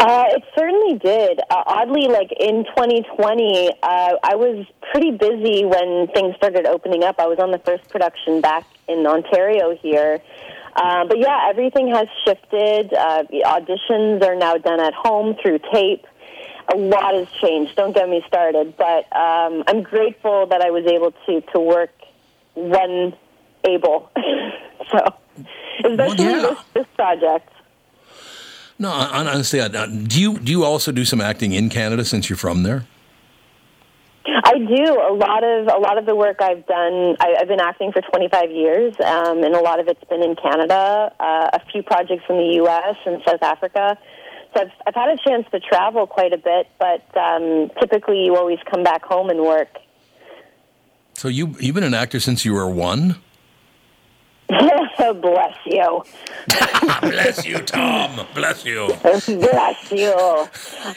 Uh, 0.00 0.24
it 0.28 0.42
certainly 0.58 0.98
did. 0.98 1.40
Uh, 1.50 1.62
oddly, 1.66 2.08
like 2.08 2.32
in 2.40 2.64
2020, 2.64 3.70
uh, 3.82 4.12
I 4.22 4.34
was 4.34 4.64
pretty 4.90 5.10
busy 5.10 5.66
when 5.66 6.08
things 6.14 6.34
started 6.36 6.64
opening 6.64 7.04
up. 7.04 7.16
I 7.18 7.26
was 7.26 7.38
on 7.38 7.50
the 7.50 7.58
first 7.58 7.86
production 7.90 8.40
back 8.40 8.64
in 8.88 9.06
Ontario 9.06 9.76
here. 9.76 10.22
Uh, 10.74 11.04
but 11.04 11.18
yeah, 11.18 11.46
everything 11.50 11.88
has 11.88 12.06
shifted. 12.24 12.94
Uh, 12.94 13.24
the 13.30 13.42
auditions 13.44 14.24
are 14.24 14.36
now 14.36 14.56
done 14.56 14.80
at 14.80 14.94
home 14.94 15.36
through 15.42 15.58
tape. 15.70 16.06
A 16.72 16.76
lot 16.76 17.14
has 17.14 17.28
changed. 17.40 17.76
Don't 17.76 17.94
get 17.94 18.08
me 18.08 18.22
started. 18.26 18.76
But 18.76 19.04
um, 19.16 19.64
I'm 19.66 19.82
grateful 19.82 20.46
that 20.46 20.60
I 20.60 20.70
was 20.70 20.86
able 20.86 21.12
to, 21.26 21.40
to 21.52 21.60
work 21.60 21.92
when 22.54 23.14
able. 23.64 24.10
so, 24.90 25.14
especially 25.84 26.24
this, 26.24 26.58
this 26.74 26.86
project. 26.94 27.50
No, 28.78 28.90
hon- 28.90 29.28
honestly, 29.28 29.60
I, 29.60 29.68
do 29.86 30.20
you 30.20 30.38
do 30.38 30.50
you 30.50 30.64
also 30.64 30.90
do 30.90 31.04
some 31.04 31.20
acting 31.20 31.52
in 31.52 31.68
Canada 31.68 32.04
since 32.04 32.30
you're 32.30 32.38
from 32.38 32.62
there? 32.62 32.86
I 34.26 34.58
do 34.58 35.00
a 35.00 35.12
lot 35.12 35.44
of 35.44 35.66
a 35.66 35.78
lot 35.78 35.98
of 35.98 36.06
the 36.06 36.14
work 36.14 36.40
I've 36.40 36.66
done. 36.66 37.16
I, 37.20 37.36
I've 37.40 37.48
been 37.48 37.60
acting 37.60 37.92
for 37.92 38.00
25 38.00 38.50
years, 38.50 38.94
um, 39.04 39.42
and 39.42 39.54
a 39.54 39.60
lot 39.60 39.80
of 39.80 39.88
it's 39.88 40.02
been 40.04 40.22
in 40.22 40.36
Canada. 40.36 41.12
Uh, 41.20 41.50
a 41.52 41.60
few 41.70 41.82
projects 41.82 42.24
in 42.28 42.36
the 42.36 42.54
U.S. 42.56 42.96
and 43.06 43.22
South 43.26 43.42
Africa. 43.42 43.98
So 44.54 44.60
I've 44.62 44.72
I've 44.86 44.94
had 44.94 45.08
a 45.10 45.16
chance 45.16 45.46
to 45.52 45.60
travel 45.60 46.06
quite 46.06 46.32
a 46.32 46.38
bit, 46.38 46.68
but 46.78 47.04
um, 47.16 47.70
typically 47.80 48.24
you 48.24 48.36
always 48.36 48.58
come 48.70 48.82
back 48.82 49.04
home 49.04 49.30
and 49.30 49.40
work. 49.40 49.78
So 51.14 51.28
you 51.28 51.54
you've 51.60 51.74
been 51.74 51.84
an 51.84 51.94
actor 51.94 52.20
since 52.20 52.44
you 52.44 52.54
were 52.54 52.68
one. 52.68 53.16
Bless 55.20 55.56
you. 55.66 56.02
Bless 57.00 57.46
you, 57.46 57.58
Tom. 57.58 58.26
Bless 58.34 58.64
you. 58.64 58.88
Bless 59.02 59.92
you. 59.92 60.12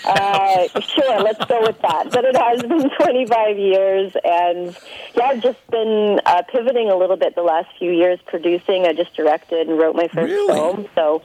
Uh, 0.06 0.68
sure, 0.80 1.20
let's 1.22 1.44
go 1.46 1.62
with 1.62 1.80
that. 1.82 2.10
But 2.12 2.26
it 2.26 2.36
has 2.36 2.62
been 2.64 2.90
25 2.90 3.58
years, 3.58 4.14
and 4.24 4.76
yeah, 5.16 5.26
I've 5.26 5.44
just 5.44 5.66
been 5.70 6.20
uh, 6.26 6.42
pivoting 6.52 6.90
a 6.90 6.96
little 6.96 7.18
bit 7.18 7.36
the 7.36 7.44
last 7.44 7.70
few 7.78 7.92
years, 7.92 8.20
producing. 8.26 8.86
I 8.86 8.94
just 8.94 9.16
directed 9.16 9.68
and 9.68 9.78
wrote 9.78 9.96
my 9.96 10.08
first 10.08 10.34
film, 10.34 10.88
so 10.96 11.22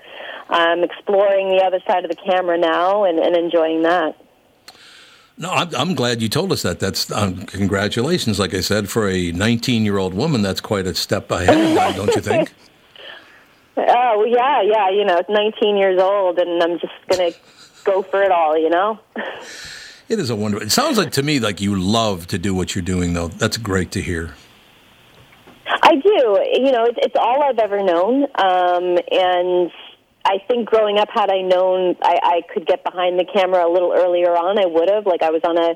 I'm 0.48 0.82
exploring 0.82 1.50
the 1.50 1.62
other 1.64 1.80
side 1.86 2.04
of 2.04 2.10
the 2.10 2.16
camera 2.16 2.58
now 2.58 3.04
and, 3.04 3.18
and 3.18 3.36
enjoying 3.36 3.82
that. 3.82 4.16
No, 5.36 5.50
I'm, 5.50 5.74
I'm 5.76 5.94
glad 5.94 6.20
you 6.20 6.28
told 6.28 6.50
us 6.50 6.62
that. 6.62 6.80
That's 6.80 7.12
um, 7.12 7.46
congratulations. 7.46 8.38
Like 8.40 8.54
I 8.54 8.60
said, 8.60 8.88
for 8.88 9.08
a 9.08 9.30
19 9.30 9.84
year 9.84 9.98
old 9.98 10.14
woman, 10.14 10.42
that's 10.42 10.60
quite 10.60 10.86
a 10.86 10.94
step 10.94 11.30
ahead, 11.30 11.96
don't 11.96 12.14
you 12.14 12.20
think? 12.20 12.52
Oh, 13.80 14.18
well, 14.18 14.26
yeah, 14.26 14.60
yeah. 14.60 14.90
You 14.90 15.04
know, 15.04 15.22
19 15.28 15.76
years 15.76 16.00
old, 16.00 16.40
and 16.40 16.60
I'm 16.60 16.80
just 16.80 16.92
gonna 17.08 17.30
go 17.84 18.02
for 18.02 18.24
it 18.24 18.32
all. 18.32 18.58
You 18.58 18.70
know. 18.70 18.98
It 20.08 20.18
is 20.18 20.30
a 20.30 20.36
wonderful. 20.36 20.66
It 20.66 20.70
sounds 20.70 20.96
like 20.96 21.12
to 21.12 21.22
me 21.22 21.38
like 21.38 21.60
you 21.60 21.78
love 21.78 22.26
to 22.28 22.38
do 22.38 22.54
what 22.54 22.74
you're 22.74 22.82
doing, 22.82 23.12
though. 23.12 23.28
That's 23.28 23.58
great 23.58 23.90
to 23.90 24.00
hear. 24.00 24.34
I 25.82 25.96
do. 25.96 26.40
You 26.54 26.72
know, 26.72 26.86
it's, 26.86 26.98
it's 27.02 27.14
all 27.14 27.42
I've 27.42 27.58
ever 27.58 27.82
known, 27.82 28.22
um, 28.36 28.98
and 29.12 29.70
I 30.28 30.44
think 30.46 30.68
growing 30.68 30.98
up, 30.98 31.08
had 31.10 31.30
I 31.30 31.40
known 31.40 31.96
I, 32.02 32.18
I 32.22 32.42
could 32.52 32.66
get 32.66 32.84
behind 32.84 33.18
the 33.18 33.24
camera 33.24 33.66
a 33.66 33.72
little 33.72 33.94
earlier 33.96 34.36
on, 34.36 34.58
I 34.58 34.66
would 34.66 34.90
have. 34.90 35.06
Like 35.06 35.22
I 35.22 35.30
was 35.30 35.40
on 35.42 35.56
a, 35.56 35.74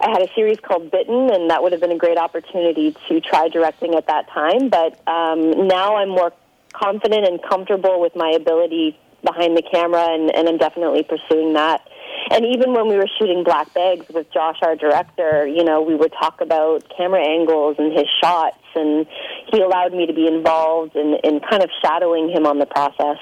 I 0.00 0.10
had 0.10 0.22
a 0.22 0.32
series 0.34 0.58
called 0.60 0.92
Bitten, 0.92 1.30
and 1.30 1.50
that 1.50 1.64
would 1.64 1.72
have 1.72 1.80
been 1.80 1.90
a 1.90 1.98
great 1.98 2.16
opportunity 2.16 2.94
to 3.08 3.20
try 3.20 3.48
directing 3.48 3.96
at 3.96 4.06
that 4.06 4.28
time. 4.30 4.68
But 4.68 5.02
um, 5.08 5.66
now 5.66 5.96
I'm 5.96 6.10
more 6.10 6.32
confident 6.72 7.26
and 7.26 7.42
comfortable 7.42 8.00
with 8.00 8.14
my 8.14 8.30
ability 8.30 8.96
behind 9.24 9.56
the 9.56 9.62
camera, 9.62 10.14
and, 10.14 10.34
and 10.34 10.48
I'm 10.48 10.58
definitely 10.58 11.02
pursuing 11.02 11.54
that. 11.54 11.82
And 12.30 12.46
even 12.46 12.72
when 12.72 12.86
we 12.86 12.96
were 12.96 13.08
shooting 13.18 13.42
Black 13.42 13.74
Bags 13.74 14.06
with 14.08 14.30
Josh, 14.32 14.58
our 14.62 14.76
director, 14.76 15.44
you 15.46 15.64
know, 15.64 15.82
we 15.82 15.96
would 15.96 16.12
talk 16.12 16.40
about 16.40 16.84
camera 16.96 17.26
angles 17.26 17.76
and 17.80 17.92
his 17.92 18.06
shots, 18.22 18.62
and 18.76 19.06
he 19.52 19.60
allowed 19.60 19.92
me 19.92 20.06
to 20.06 20.12
be 20.12 20.28
involved 20.28 20.94
in, 20.94 21.18
in 21.24 21.40
kind 21.40 21.64
of 21.64 21.70
shadowing 21.82 22.30
him 22.30 22.46
on 22.46 22.58
the 22.58 22.66
process. 22.66 23.18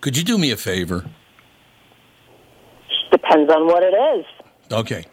Could 0.00 0.16
you 0.16 0.24
do 0.24 0.38
me 0.38 0.50
a 0.50 0.56
favor? 0.56 1.04
Depends 3.10 3.52
on 3.52 3.66
what 3.66 3.82
it 3.82 3.94
is. 4.18 4.24
Okay. 4.72 5.04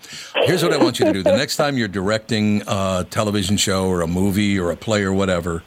Here's 0.46 0.64
what 0.64 0.72
I 0.72 0.78
want 0.78 1.00
you 1.00 1.06
to 1.06 1.14
do. 1.14 1.24
The 1.24 1.36
next 1.36 1.56
time 1.58 1.78
you're 1.78 1.88
directing 1.88 2.62
a 2.68 3.06
television 3.10 3.58
show 3.58 3.88
or 3.88 4.02
a 4.02 4.08
movie 4.08 4.60
or 4.60 4.72
a 4.72 4.76
play 4.76 5.04
or 5.04 5.12
whatever, 5.14 5.64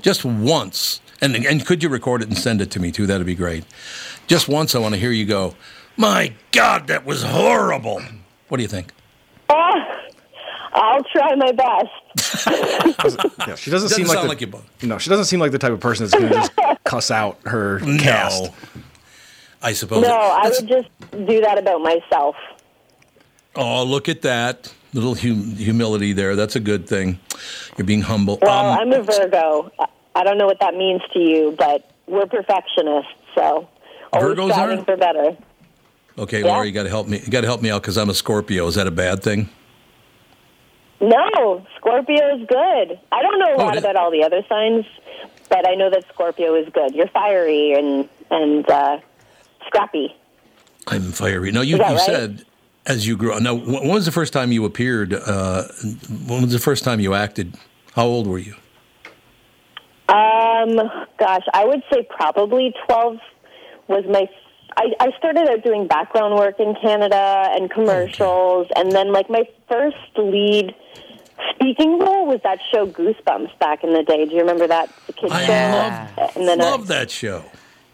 just 0.00 0.24
once, 0.24 1.00
and, 1.22 1.34
and 1.34 1.64
could 1.64 1.82
you 1.82 1.88
record 1.88 2.22
it 2.22 2.28
and 2.28 2.36
send 2.36 2.60
it 2.60 2.70
to 2.72 2.80
me 2.80 2.92
too? 2.92 3.06
That'd 3.06 3.26
be 3.26 3.34
great. 3.34 3.64
Just 4.26 4.48
once, 4.48 4.74
I 4.74 4.78
want 4.80 4.94
to 4.94 5.00
hear 5.00 5.10
you 5.10 5.24
go, 5.24 5.54
My 5.96 6.34
God, 6.52 6.88
that 6.88 7.06
was 7.06 7.22
horrible. 7.22 8.02
What 8.48 8.58
do 8.58 8.62
you 8.62 8.68
think? 8.68 8.92
Ah, 9.48 9.98
I'll 10.74 11.04
try 11.04 11.34
my 11.34 11.52
best. 11.52 11.88
Yeah, 13.46 13.56
she 13.56 13.70
doesn't, 13.70 13.70
Doesn't 13.70 13.88
seem 13.88 14.06
like, 14.06 14.14
sound 14.14 14.26
the, 14.26 14.28
like 14.28 14.40
you 14.40 14.46
both. 14.46 14.64
No, 14.82 14.98
she 14.98 15.10
doesn't 15.10 15.24
seem 15.24 15.40
like 15.40 15.50
the 15.50 15.58
type 15.58 15.72
of 15.72 15.80
person 15.80 16.04
that's 16.06 16.14
going 16.14 16.28
to 16.32 16.34
just 16.34 16.52
cuss 16.92 17.10
out 17.10 17.38
her 17.46 17.80
cast. 17.98 18.50
I 19.62 19.72
suppose. 19.72 20.02
No, 20.02 20.14
I 20.14 20.50
would 20.50 20.68
just 20.68 20.88
do 21.26 21.40
that 21.40 21.56
about 21.56 21.80
myself. 21.80 22.36
Oh, 23.56 23.82
look 23.84 24.08
at 24.10 24.20
that. 24.22 24.72
Little 24.92 25.14
hum- 25.14 25.56
humility 25.56 26.12
there. 26.12 26.36
That's 26.36 26.54
a 26.56 26.60
good 26.60 26.86
thing. 26.86 27.18
You're 27.78 27.86
being 27.86 28.02
humble. 28.02 28.38
Well, 28.42 28.66
Um, 28.72 28.78
I'm 28.78 28.92
a 28.92 29.02
Virgo. 29.02 29.70
I- 29.80 29.86
I 30.14 30.24
don't 30.24 30.36
know 30.36 30.44
what 30.46 30.60
that 30.60 30.74
means 30.74 31.00
to 31.14 31.18
you, 31.18 31.54
but 31.58 31.88
we're 32.06 32.26
perfectionists, 32.26 33.10
so 33.34 33.66
always 34.12 34.36
Virgos 34.36 34.50
striving 34.52 34.80
are? 34.80 34.84
for 34.84 34.96
better. 34.98 35.34
okay, 36.18 36.40
yeah. 36.40 36.46
Laura, 36.48 36.66
you 36.66 36.72
got 36.72 36.82
to 36.82 36.90
help 36.90 37.06
me. 37.08 37.20
You 37.24 37.30
got 37.30 37.40
to 37.40 37.46
help 37.46 37.62
me 37.62 37.70
out 37.70 37.80
because 37.80 37.96
I'm 37.96 38.10
a 38.10 38.14
Scorpio. 38.14 38.66
Is 38.66 38.74
that 38.74 38.86
a 38.86 38.90
bad 38.90 39.22
thing? 39.22 39.48
No, 41.00 41.64
Scorpio 41.78 42.36
is 42.36 42.46
good. 42.46 43.00
I 43.10 43.22
don't 43.22 43.38
know 43.38 43.54
a 43.54 43.54
Oh, 43.54 43.64
lot 43.64 43.74
it 43.74 43.78
is. 43.78 43.84
about 43.84 43.96
all 43.96 44.10
the 44.10 44.22
other 44.22 44.42
signs, 44.48 44.84
but 45.52 45.68
I 45.68 45.74
know 45.74 45.90
that 45.90 46.04
Scorpio 46.14 46.54
is 46.54 46.66
good. 46.72 46.94
You're 46.94 47.08
fiery 47.08 47.74
and 47.74 48.08
and 48.30 48.68
uh, 48.70 48.98
scrappy. 49.66 50.16
I'm 50.86 51.12
fiery. 51.12 51.52
No, 51.52 51.60
you, 51.60 51.76
you 51.76 51.82
right? 51.82 52.00
said 52.00 52.46
as 52.86 53.06
you 53.06 53.18
grew. 53.18 53.38
Now, 53.38 53.54
when 53.54 53.88
was 53.88 54.06
the 54.06 54.12
first 54.12 54.32
time 54.32 54.50
you 54.50 54.64
appeared? 54.64 55.12
Uh, 55.12 55.64
when 56.26 56.40
was 56.42 56.52
the 56.52 56.58
first 56.58 56.84
time 56.84 57.00
you 57.00 57.12
acted? 57.12 57.54
How 57.94 58.06
old 58.06 58.26
were 58.26 58.38
you? 58.38 58.54
Um, 60.08 60.80
gosh, 61.18 61.44
I 61.52 61.66
would 61.66 61.82
say 61.92 62.08
probably 62.08 62.74
12 62.86 63.18
was 63.88 64.04
my. 64.08 64.28
I, 64.74 64.86
I 65.00 65.10
started 65.18 65.50
out 65.50 65.62
doing 65.62 65.86
background 65.86 66.34
work 66.36 66.58
in 66.58 66.74
Canada 66.80 67.48
and 67.50 67.70
commercials, 67.70 68.68
and 68.74 68.90
then 68.90 69.12
like 69.12 69.28
my 69.28 69.44
first 69.68 70.16
lead 70.16 70.74
speaking 71.54 71.98
role 71.98 72.26
was 72.26 72.40
that 72.44 72.58
show 72.72 72.86
Goosebumps 72.86 73.58
back 73.58 73.84
in 73.84 73.92
the 73.92 74.02
day. 74.02 74.24
Do 74.26 74.32
you 74.32 74.40
remember 74.40 74.66
that 74.66 74.90
the 75.06 75.12
kids 75.12 75.32
I 75.32 75.46
show? 75.46 75.52
love, 76.18 76.36
and 76.36 76.48
then 76.48 76.60
I- 76.60 76.64
love 76.64 76.86
that 76.88 77.10
show. 77.10 77.44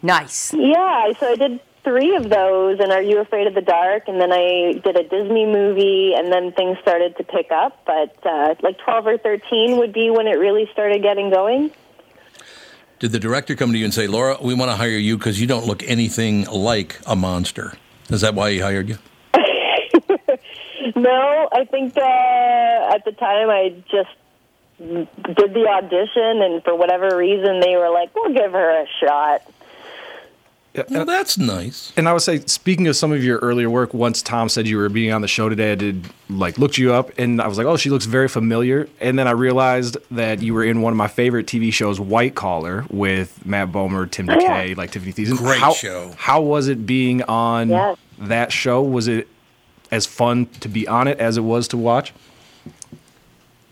Nice. 0.03 0.55
Yeah, 0.55 1.13
so 1.19 1.33
I 1.33 1.35
did 1.37 1.61
three 1.85 2.15
of 2.15 2.29
those, 2.29 2.79
and 2.81 2.93
Are 2.93 3.03
You 3.03 3.19
Afraid 3.21 3.47
of 3.47 3.55
the 3.55 3.61
Dark? 3.63 4.09
And 4.09 4.21
then 4.21 4.31
I 4.33 4.75
did 4.85 4.97
a 4.97 5.03
Disney 5.03 5.45
movie, 5.47 6.13
and 6.17 6.33
then 6.33 6.53
things 6.53 6.79
started 6.83 7.17
to 7.17 7.25
pick 7.25 7.51
up. 7.51 7.83
But 7.87 8.17
uh, 8.25 8.55
like 8.63 8.79
12 8.79 9.07
or 9.07 9.19
13 9.19 9.79
would 9.79 9.93
be 9.93 10.11
when 10.11 10.27
it 10.27 10.39
really 10.39 10.69
started 10.73 11.03
getting 11.03 11.31
going. 11.31 11.71
Did 12.99 13.13
the 13.13 13.19
director 13.19 13.55
come 13.55 13.73
to 13.73 13.79
you 13.79 13.85
and 13.85 13.95
say, 13.95 14.07
Laura, 14.07 14.37
we 14.43 14.55
want 14.55 14.71
to 14.71 14.77
hire 14.77 14.91
you 14.91 15.17
because 15.17 15.41
you 15.41 15.47
don't 15.47 15.67
look 15.67 15.83
anything 15.85 16.45
like 16.47 17.01
a 17.07 17.15
monster? 17.17 17.75
Is 18.11 18.23
that 18.23 18.35
why 18.35 18.51
he 18.53 18.59
hired 18.59 18.89
you? 18.89 18.99
No, 20.97 21.49
I 21.53 21.65
think 21.65 21.97
uh, 21.97 22.01
at 22.95 23.05
the 23.05 23.13
time 23.13 23.51
I 23.51 23.75
just 23.91 24.11
did 24.79 25.55
the 25.55 25.67
audition, 25.69 26.43
and 26.43 26.63
for 26.65 26.75
whatever 26.75 27.17
reason, 27.17 27.61
they 27.61 27.77
were 27.77 27.91
like, 27.91 28.15
"We'll 28.15 28.33
give 28.33 28.53
her 28.53 28.83
a 28.83 28.87
shot." 29.01 29.43
Well, 30.91 31.07
that's 31.07 31.37
nice. 31.37 31.93
And 31.97 32.09
I 32.09 32.13
would 32.13 32.23
say, 32.23 32.39
speaking 32.41 32.87
of 32.87 32.95
some 32.95 33.11
of 33.11 33.25
your 33.25 33.39
earlier 33.39 33.69
work, 33.69 33.93
once 33.93 34.23
Tom 34.23 34.49
said 34.49 34.69
you 34.69 34.77
were 34.77 34.89
being 34.89 35.13
on 35.13 35.23
the 35.23 35.27
show 35.29 35.49
today, 35.49 35.73
I 35.73 35.75
did 35.75 36.09
like 36.29 36.57
looked 36.57 36.79
you 36.79 36.93
up, 36.93 37.11
and 37.19 37.43
I 37.43 37.49
was 37.49 37.59
like, 37.59 37.67
oh, 37.67 37.77
she 37.77 37.91
looks 37.91 38.05
very 38.05 38.29
familiar. 38.29 38.89
And 39.01 39.19
then 39.19 39.27
I 39.27 39.33
realized 39.33 39.97
that 40.13 40.41
you 40.41 40.55
were 40.55 40.63
in 40.63 40.81
one 40.81 40.93
of 40.93 40.97
my 40.97 41.09
favorite 41.09 41.47
TV 41.47 41.73
shows, 41.73 41.99
White 41.99 42.37
Collar, 42.37 42.85
with 42.91 43.45
Matt 43.45 43.73
Bomer, 43.73 44.09
Tim 44.09 44.31
Oh, 44.31 44.37
DeKay, 44.37 44.77
like 44.77 44.93
Tiffani 44.93 45.13
Thiessen. 45.15 45.37
Great 45.39 45.59
how, 45.59 45.73
show. 45.73 46.13
How 46.17 46.41
was 46.43 46.69
it 46.69 46.87
being 46.87 47.25
on 47.25 47.71
Yes. 47.71 47.97
that 48.19 48.53
show? 48.53 48.81
Was 48.81 49.09
it 49.09 49.27
as 49.91 50.07
fun 50.07 50.47
to 50.61 50.69
be 50.69 50.87
on 50.87 51.09
it 51.09 51.19
as 51.19 51.37
it 51.37 51.43
was 51.43 51.69
to 51.69 51.77
watch? 51.77 52.13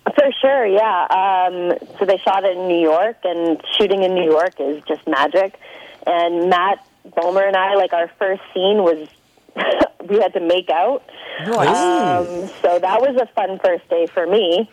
For 0.04 0.30
sure, 0.40 0.66
yeah. 0.66 1.06
Um, 1.10 1.78
so 1.98 2.04
they 2.04 2.16
shot 2.18 2.44
it 2.44 2.56
in 2.56 2.68
New 2.68 2.80
York, 2.80 3.18
and 3.24 3.60
shooting 3.76 4.02
in 4.02 4.14
New 4.14 4.24
York 4.24 4.54
is 4.60 4.82
just 4.84 5.06
magic. 5.06 5.58
And 6.06 6.48
Matt 6.48 6.86
Bomer 7.08 7.46
and 7.46 7.56
I, 7.56 7.74
like 7.74 7.92
our 7.92 8.08
first 8.18 8.42
scene 8.54 8.82
was 8.82 9.08
we 10.08 10.18
had 10.18 10.32
to 10.34 10.40
make 10.40 10.70
out. 10.70 11.02
Um, 11.40 12.48
so 12.62 12.78
that 12.78 13.00
was 13.00 13.16
a 13.20 13.26
fun 13.34 13.58
first 13.62 13.88
day 13.88 14.06
for 14.06 14.26
me. 14.26 14.70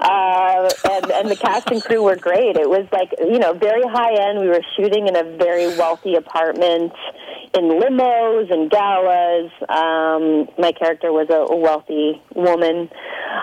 Uh, 0.00 0.70
and, 0.90 1.10
and 1.12 1.30
the 1.30 1.36
cast 1.36 1.70
and 1.70 1.82
crew 1.82 2.02
were 2.02 2.16
great. 2.16 2.56
It 2.56 2.68
was 2.68 2.86
like, 2.92 3.12
you 3.20 3.38
know, 3.38 3.52
very 3.52 3.82
high 3.82 4.14
end. 4.14 4.40
We 4.40 4.48
were 4.48 4.64
shooting 4.76 5.06
in 5.06 5.16
a 5.16 5.22
very 5.22 5.68
wealthy 5.78 6.16
apartment 6.16 6.92
in 7.54 7.64
limos 7.64 8.52
and 8.52 8.70
galas. 8.70 9.50
Um, 9.68 10.48
my 10.58 10.72
character 10.72 11.12
was 11.12 11.28
a, 11.30 11.52
a 11.52 11.56
wealthy 11.56 12.20
woman. 12.34 12.88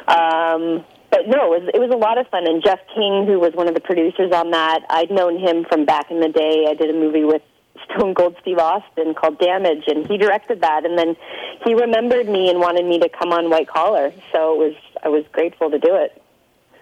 Um, 0.07 0.85
but 1.11 1.27
no, 1.27 1.53
it 1.53 1.61
was, 1.61 1.69
it 1.73 1.79
was 1.79 1.89
a 1.91 1.97
lot 1.97 2.17
of 2.17 2.27
fun. 2.27 2.47
And 2.47 2.63
Jeff 2.63 2.79
King, 2.93 3.25
who 3.25 3.39
was 3.39 3.53
one 3.53 3.67
of 3.67 3.73
the 3.73 3.81
producers 3.81 4.31
on 4.31 4.51
that, 4.51 4.81
I'd 4.89 5.11
known 5.11 5.39
him 5.39 5.65
from 5.65 5.85
back 5.85 6.11
in 6.11 6.19
the 6.19 6.29
day. 6.29 6.65
I 6.69 6.73
did 6.73 6.89
a 6.89 6.97
movie 6.97 7.23
with 7.23 7.41
Stone 7.85 8.13
Cold 8.15 8.35
Steve 8.41 8.59
Austin 8.59 9.13
called 9.15 9.39
Damage, 9.39 9.83
and 9.87 10.05
he 10.05 10.17
directed 10.17 10.61
that. 10.61 10.85
And 10.85 10.97
then 10.97 11.15
he 11.65 11.73
remembered 11.73 12.27
me 12.29 12.49
and 12.49 12.59
wanted 12.59 12.85
me 12.85 12.99
to 12.99 13.09
come 13.09 13.31
on 13.31 13.49
White 13.49 13.67
Collar. 13.67 14.11
So 14.31 14.53
it 14.53 14.57
was 14.57 14.75
I 15.03 15.09
was 15.09 15.23
grateful 15.31 15.71
to 15.71 15.79
do 15.79 15.95
it. 15.95 16.18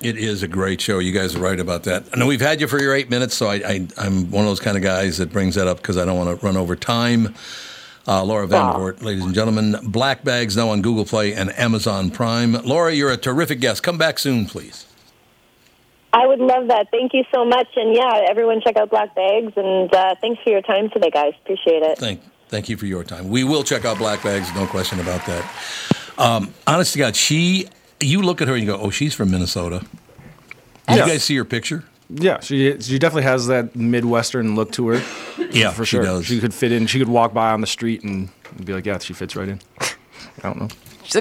It 0.02 0.18
is 0.18 0.44
a 0.44 0.48
great 0.48 0.80
show. 0.80 1.00
You 1.00 1.12
guys 1.12 1.36
are 1.36 1.40
right 1.40 1.60
about 1.60 1.84
that. 1.84 2.04
I 2.14 2.18
know 2.18 2.28
we've 2.28 2.40
had 2.40 2.62
you 2.62 2.68
for 2.68 2.80
your 2.80 2.94
eight 2.96 3.10
minutes, 3.10 3.36
so 3.36 3.48
I, 3.48 3.56
I, 3.56 3.88
I'm 3.98 4.30
one 4.30 4.44
of 4.46 4.50
those 4.50 4.60
kind 4.60 4.78
of 4.78 4.84
guys 4.84 5.18
that 5.18 5.32
brings 5.32 5.56
that 5.56 5.68
up 5.68 5.78
because 5.78 5.98
I 5.98 6.06
don't 6.06 6.18
want 6.18 6.40
to 6.40 6.46
run 6.46 6.56
over 6.56 6.76
time. 6.76 7.34
Uh, 8.08 8.24
Laura 8.24 8.48
Vandervoort, 8.48 9.02
ladies 9.02 9.26
and 9.26 9.34
gentlemen. 9.34 9.76
Black 9.84 10.24
Bags 10.24 10.56
now 10.56 10.70
on 10.70 10.82
Google 10.82 11.04
Play 11.04 11.34
and 11.34 11.52
Amazon 11.58 12.10
Prime. 12.10 12.54
Laura, 12.54 12.94
you're 12.94 13.12
a 13.12 13.18
terrific 13.18 13.60
guest. 13.60 13.84
Come 13.84 13.98
back 13.98 14.18
soon, 14.20 14.46
please. 14.46 14.86
I 16.14 16.26
would 16.26 16.40
love 16.40 16.68
that. 16.70 16.90
Thank 16.90 17.14
you 17.14 17.26
so 17.34 17.44
much. 17.44 17.68
And 17.76 17.94
yeah, 17.94 18.26
everyone 18.30 18.62
check 18.62 18.78
out 18.78 18.90
Black 18.90 19.14
Bags. 19.14 19.52
And 19.58 19.94
uh, 19.94 20.16
thanks 20.22 20.42
for 20.42 20.52
your 20.52 20.62
time 20.62 20.90
today, 20.90 21.10
guys. 21.10 21.34
Appreciate 21.44 21.84
it. 21.84 21.98
Thank, 21.98 22.22
thank 22.48 22.70
you 22.70 22.78
for 22.78 22.86
your 22.86 23.04
time. 23.04 23.30
We 23.30 23.44
will 23.44 23.64
check 23.64 23.84
out 23.84 23.98
Black 23.98 24.24
Bags, 24.24 24.54
no 24.56 24.68
question 24.68 25.00
about 25.00 25.26
that. 25.26 25.94
Um, 26.18 26.54
honest 26.66 26.94
to 26.94 27.00
God, 27.00 27.16
she, 27.16 27.68
you 28.00 28.22
look 28.22 28.42
at 28.42 28.48
her 28.48 28.54
and 28.56 28.64
you 28.64 28.70
go, 28.72 28.80
oh, 28.80 28.90
she's 28.90 29.14
from 29.14 29.32
Minnesota. 29.32 29.80
Did 29.80 30.98
Yeah. 30.98 31.06
you 31.06 31.12
guys 31.12 31.24
see 31.24 31.36
her 31.38 31.46
picture? 31.46 31.84
Yeah, 32.10 32.40
she 32.40 32.80
she 32.80 32.98
definitely 33.00 33.24
has 33.24 33.48
that 33.48 33.76
midwestern 33.76 34.56
look 34.56 34.72
to 34.74 34.88
her. 34.88 35.04
Yeah, 35.52 35.72
for 35.72 35.86
she 35.86 35.98
sure. 35.98 36.04
does. 36.04 36.26
She 36.26 36.40
could 36.40 36.54
fit 36.54 36.72
in. 36.72 36.88
She 36.88 37.00
could 37.00 37.10
walk 37.10 37.34
by 37.34 37.52
on 37.52 37.60
the 37.60 37.68
street 37.68 38.02
and 38.04 38.30
be 38.64 38.72
like, 38.74 38.86
"Yeah, 38.86 38.98
she 39.00 39.12
fits 39.14 39.36
right 39.36 39.50
in." 39.50 39.60
I 39.82 39.88
don't 40.44 40.58
know. 40.62 40.68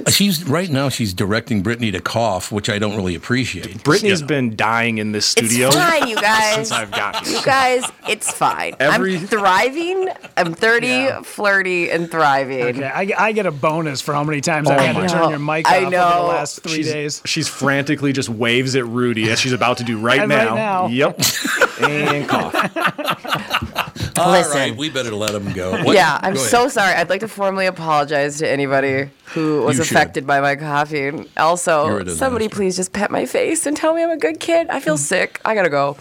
She's 0.09 0.43
right 0.43 0.69
now. 0.69 0.89
She's 0.89 1.13
directing 1.13 1.61
Brittany 1.63 1.91
to 1.91 1.99
cough, 2.01 2.51
which 2.51 2.69
I 2.69 2.79
don't 2.79 2.95
really 2.95 3.15
appreciate. 3.15 3.83
Brittany's 3.83 4.21
been 4.21 4.55
dying 4.55 4.97
in 4.97 5.11
this 5.11 5.25
studio 5.25 5.67
It's 5.67 5.75
fine, 5.77 6.07
you 6.07 6.15
guys. 6.21 6.55
since 6.55 6.71
I've 6.71 6.91
got 6.91 7.25
here. 7.25 7.37
You 7.37 7.43
guys, 7.45 7.83
it's 8.09 8.31
fine. 8.31 8.75
Every- 8.79 9.17
I'm 9.17 9.27
thriving. 9.27 10.09
I'm 10.35 10.53
30, 10.53 11.23
flirty, 11.23 11.89
and 11.89 12.09
thriving. 12.11 12.63
Okay, 12.63 12.83
I, 12.85 13.11
I 13.17 13.31
get 13.31 13.45
a 13.45 13.51
bonus 13.51 14.01
for 14.01 14.13
how 14.13 14.23
many 14.23 14.41
times 14.41 14.69
I 14.69 14.75
Oh 14.75 14.79
had 14.79 15.07
to 15.07 15.07
turn 15.13 15.29
your 15.29 15.39
mic 15.39 15.65
off 15.67 15.71
I 15.73 15.77
over 15.85 15.89
the 15.91 15.97
last 15.97 16.61
three 16.61 16.73
she's, 16.73 16.91
days. 16.91 17.21
She's 17.25 17.47
frantically 17.47 18.13
just 18.13 18.29
waves 18.29 18.75
at 18.75 18.85
Rudy 18.85 19.29
as 19.29 19.39
she's 19.39 19.53
about 19.53 19.77
to 19.77 19.83
do 19.83 19.97
right, 19.99 20.19
And 20.21 20.29
right 20.31 20.53
now. 20.53 20.87
Yep. 20.87 21.19
and 21.81 22.27
cough. 22.29 23.86
All 24.17 24.31
Listen. 24.31 24.57
right, 24.57 24.75
we 24.75 24.89
better 24.89 25.11
let 25.11 25.33
him 25.33 25.51
go. 25.53 25.71
What- 25.83 25.95
Yeah, 25.95 26.19
I'm 26.21 26.33
go 26.33 26.39
ahead. 26.39 26.51
so 26.51 26.67
sorry. 26.67 26.93
I'd 26.95 27.09
like 27.09 27.21
to 27.21 27.27
formally 27.27 27.65
apologize 27.65 28.37
to 28.39 28.49
anybody 28.49 29.09
who 29.33 29.63
was 29.63 29.77
You 29.77 29.83
should. 29.83 29.95
affected 29.97 30.27
by 30.27 30.41
my 30.41 30.55
coughing. 30.55 31.27
Also, 31.37 32.03
somebody 32.07 32.47
please 32.49 32.75
just 32.75 32.93
pet 32.93 33.11
my 33.11 33.25
face 33.25 33.65
and 33.65 33.75
tell 33.75 33.93
me 33.93 34.03
I'm 34.03 34.09
a 34.11 34.17
good 34.17 34.39
kid. 34.39 34.69
I 34.69 34.79
feel 34.79 34.95
mm. 34.95 34.99
sick. 34.99 35.39
I 35.45 35.53
gotta 35.55 35.69
go. 35.69 35.97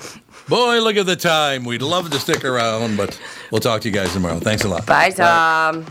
Boy, 0.48 0.80
look 0.80 0.96
at 0.96 1.06
the 1.06 1.16
time. 1.16 1.64
We'd 1.64 1.82
love 1.82 2.10
to 2.10 2.20
stick 2.20 2.44
around, 2.44 2.96
but 2.96 3.20
we'll 3.50 3.60
talk 3.60 3.80
to 3.82 3.88
you 3.88 3.94
guys 3.94 4.12
tomorrow. 4.12 4.38
Thanks 4.38 4.64
a 4.64 4.68
lot. 4.68 4.86
Bye, 4.86 5.10
Tom. 5.10 5.86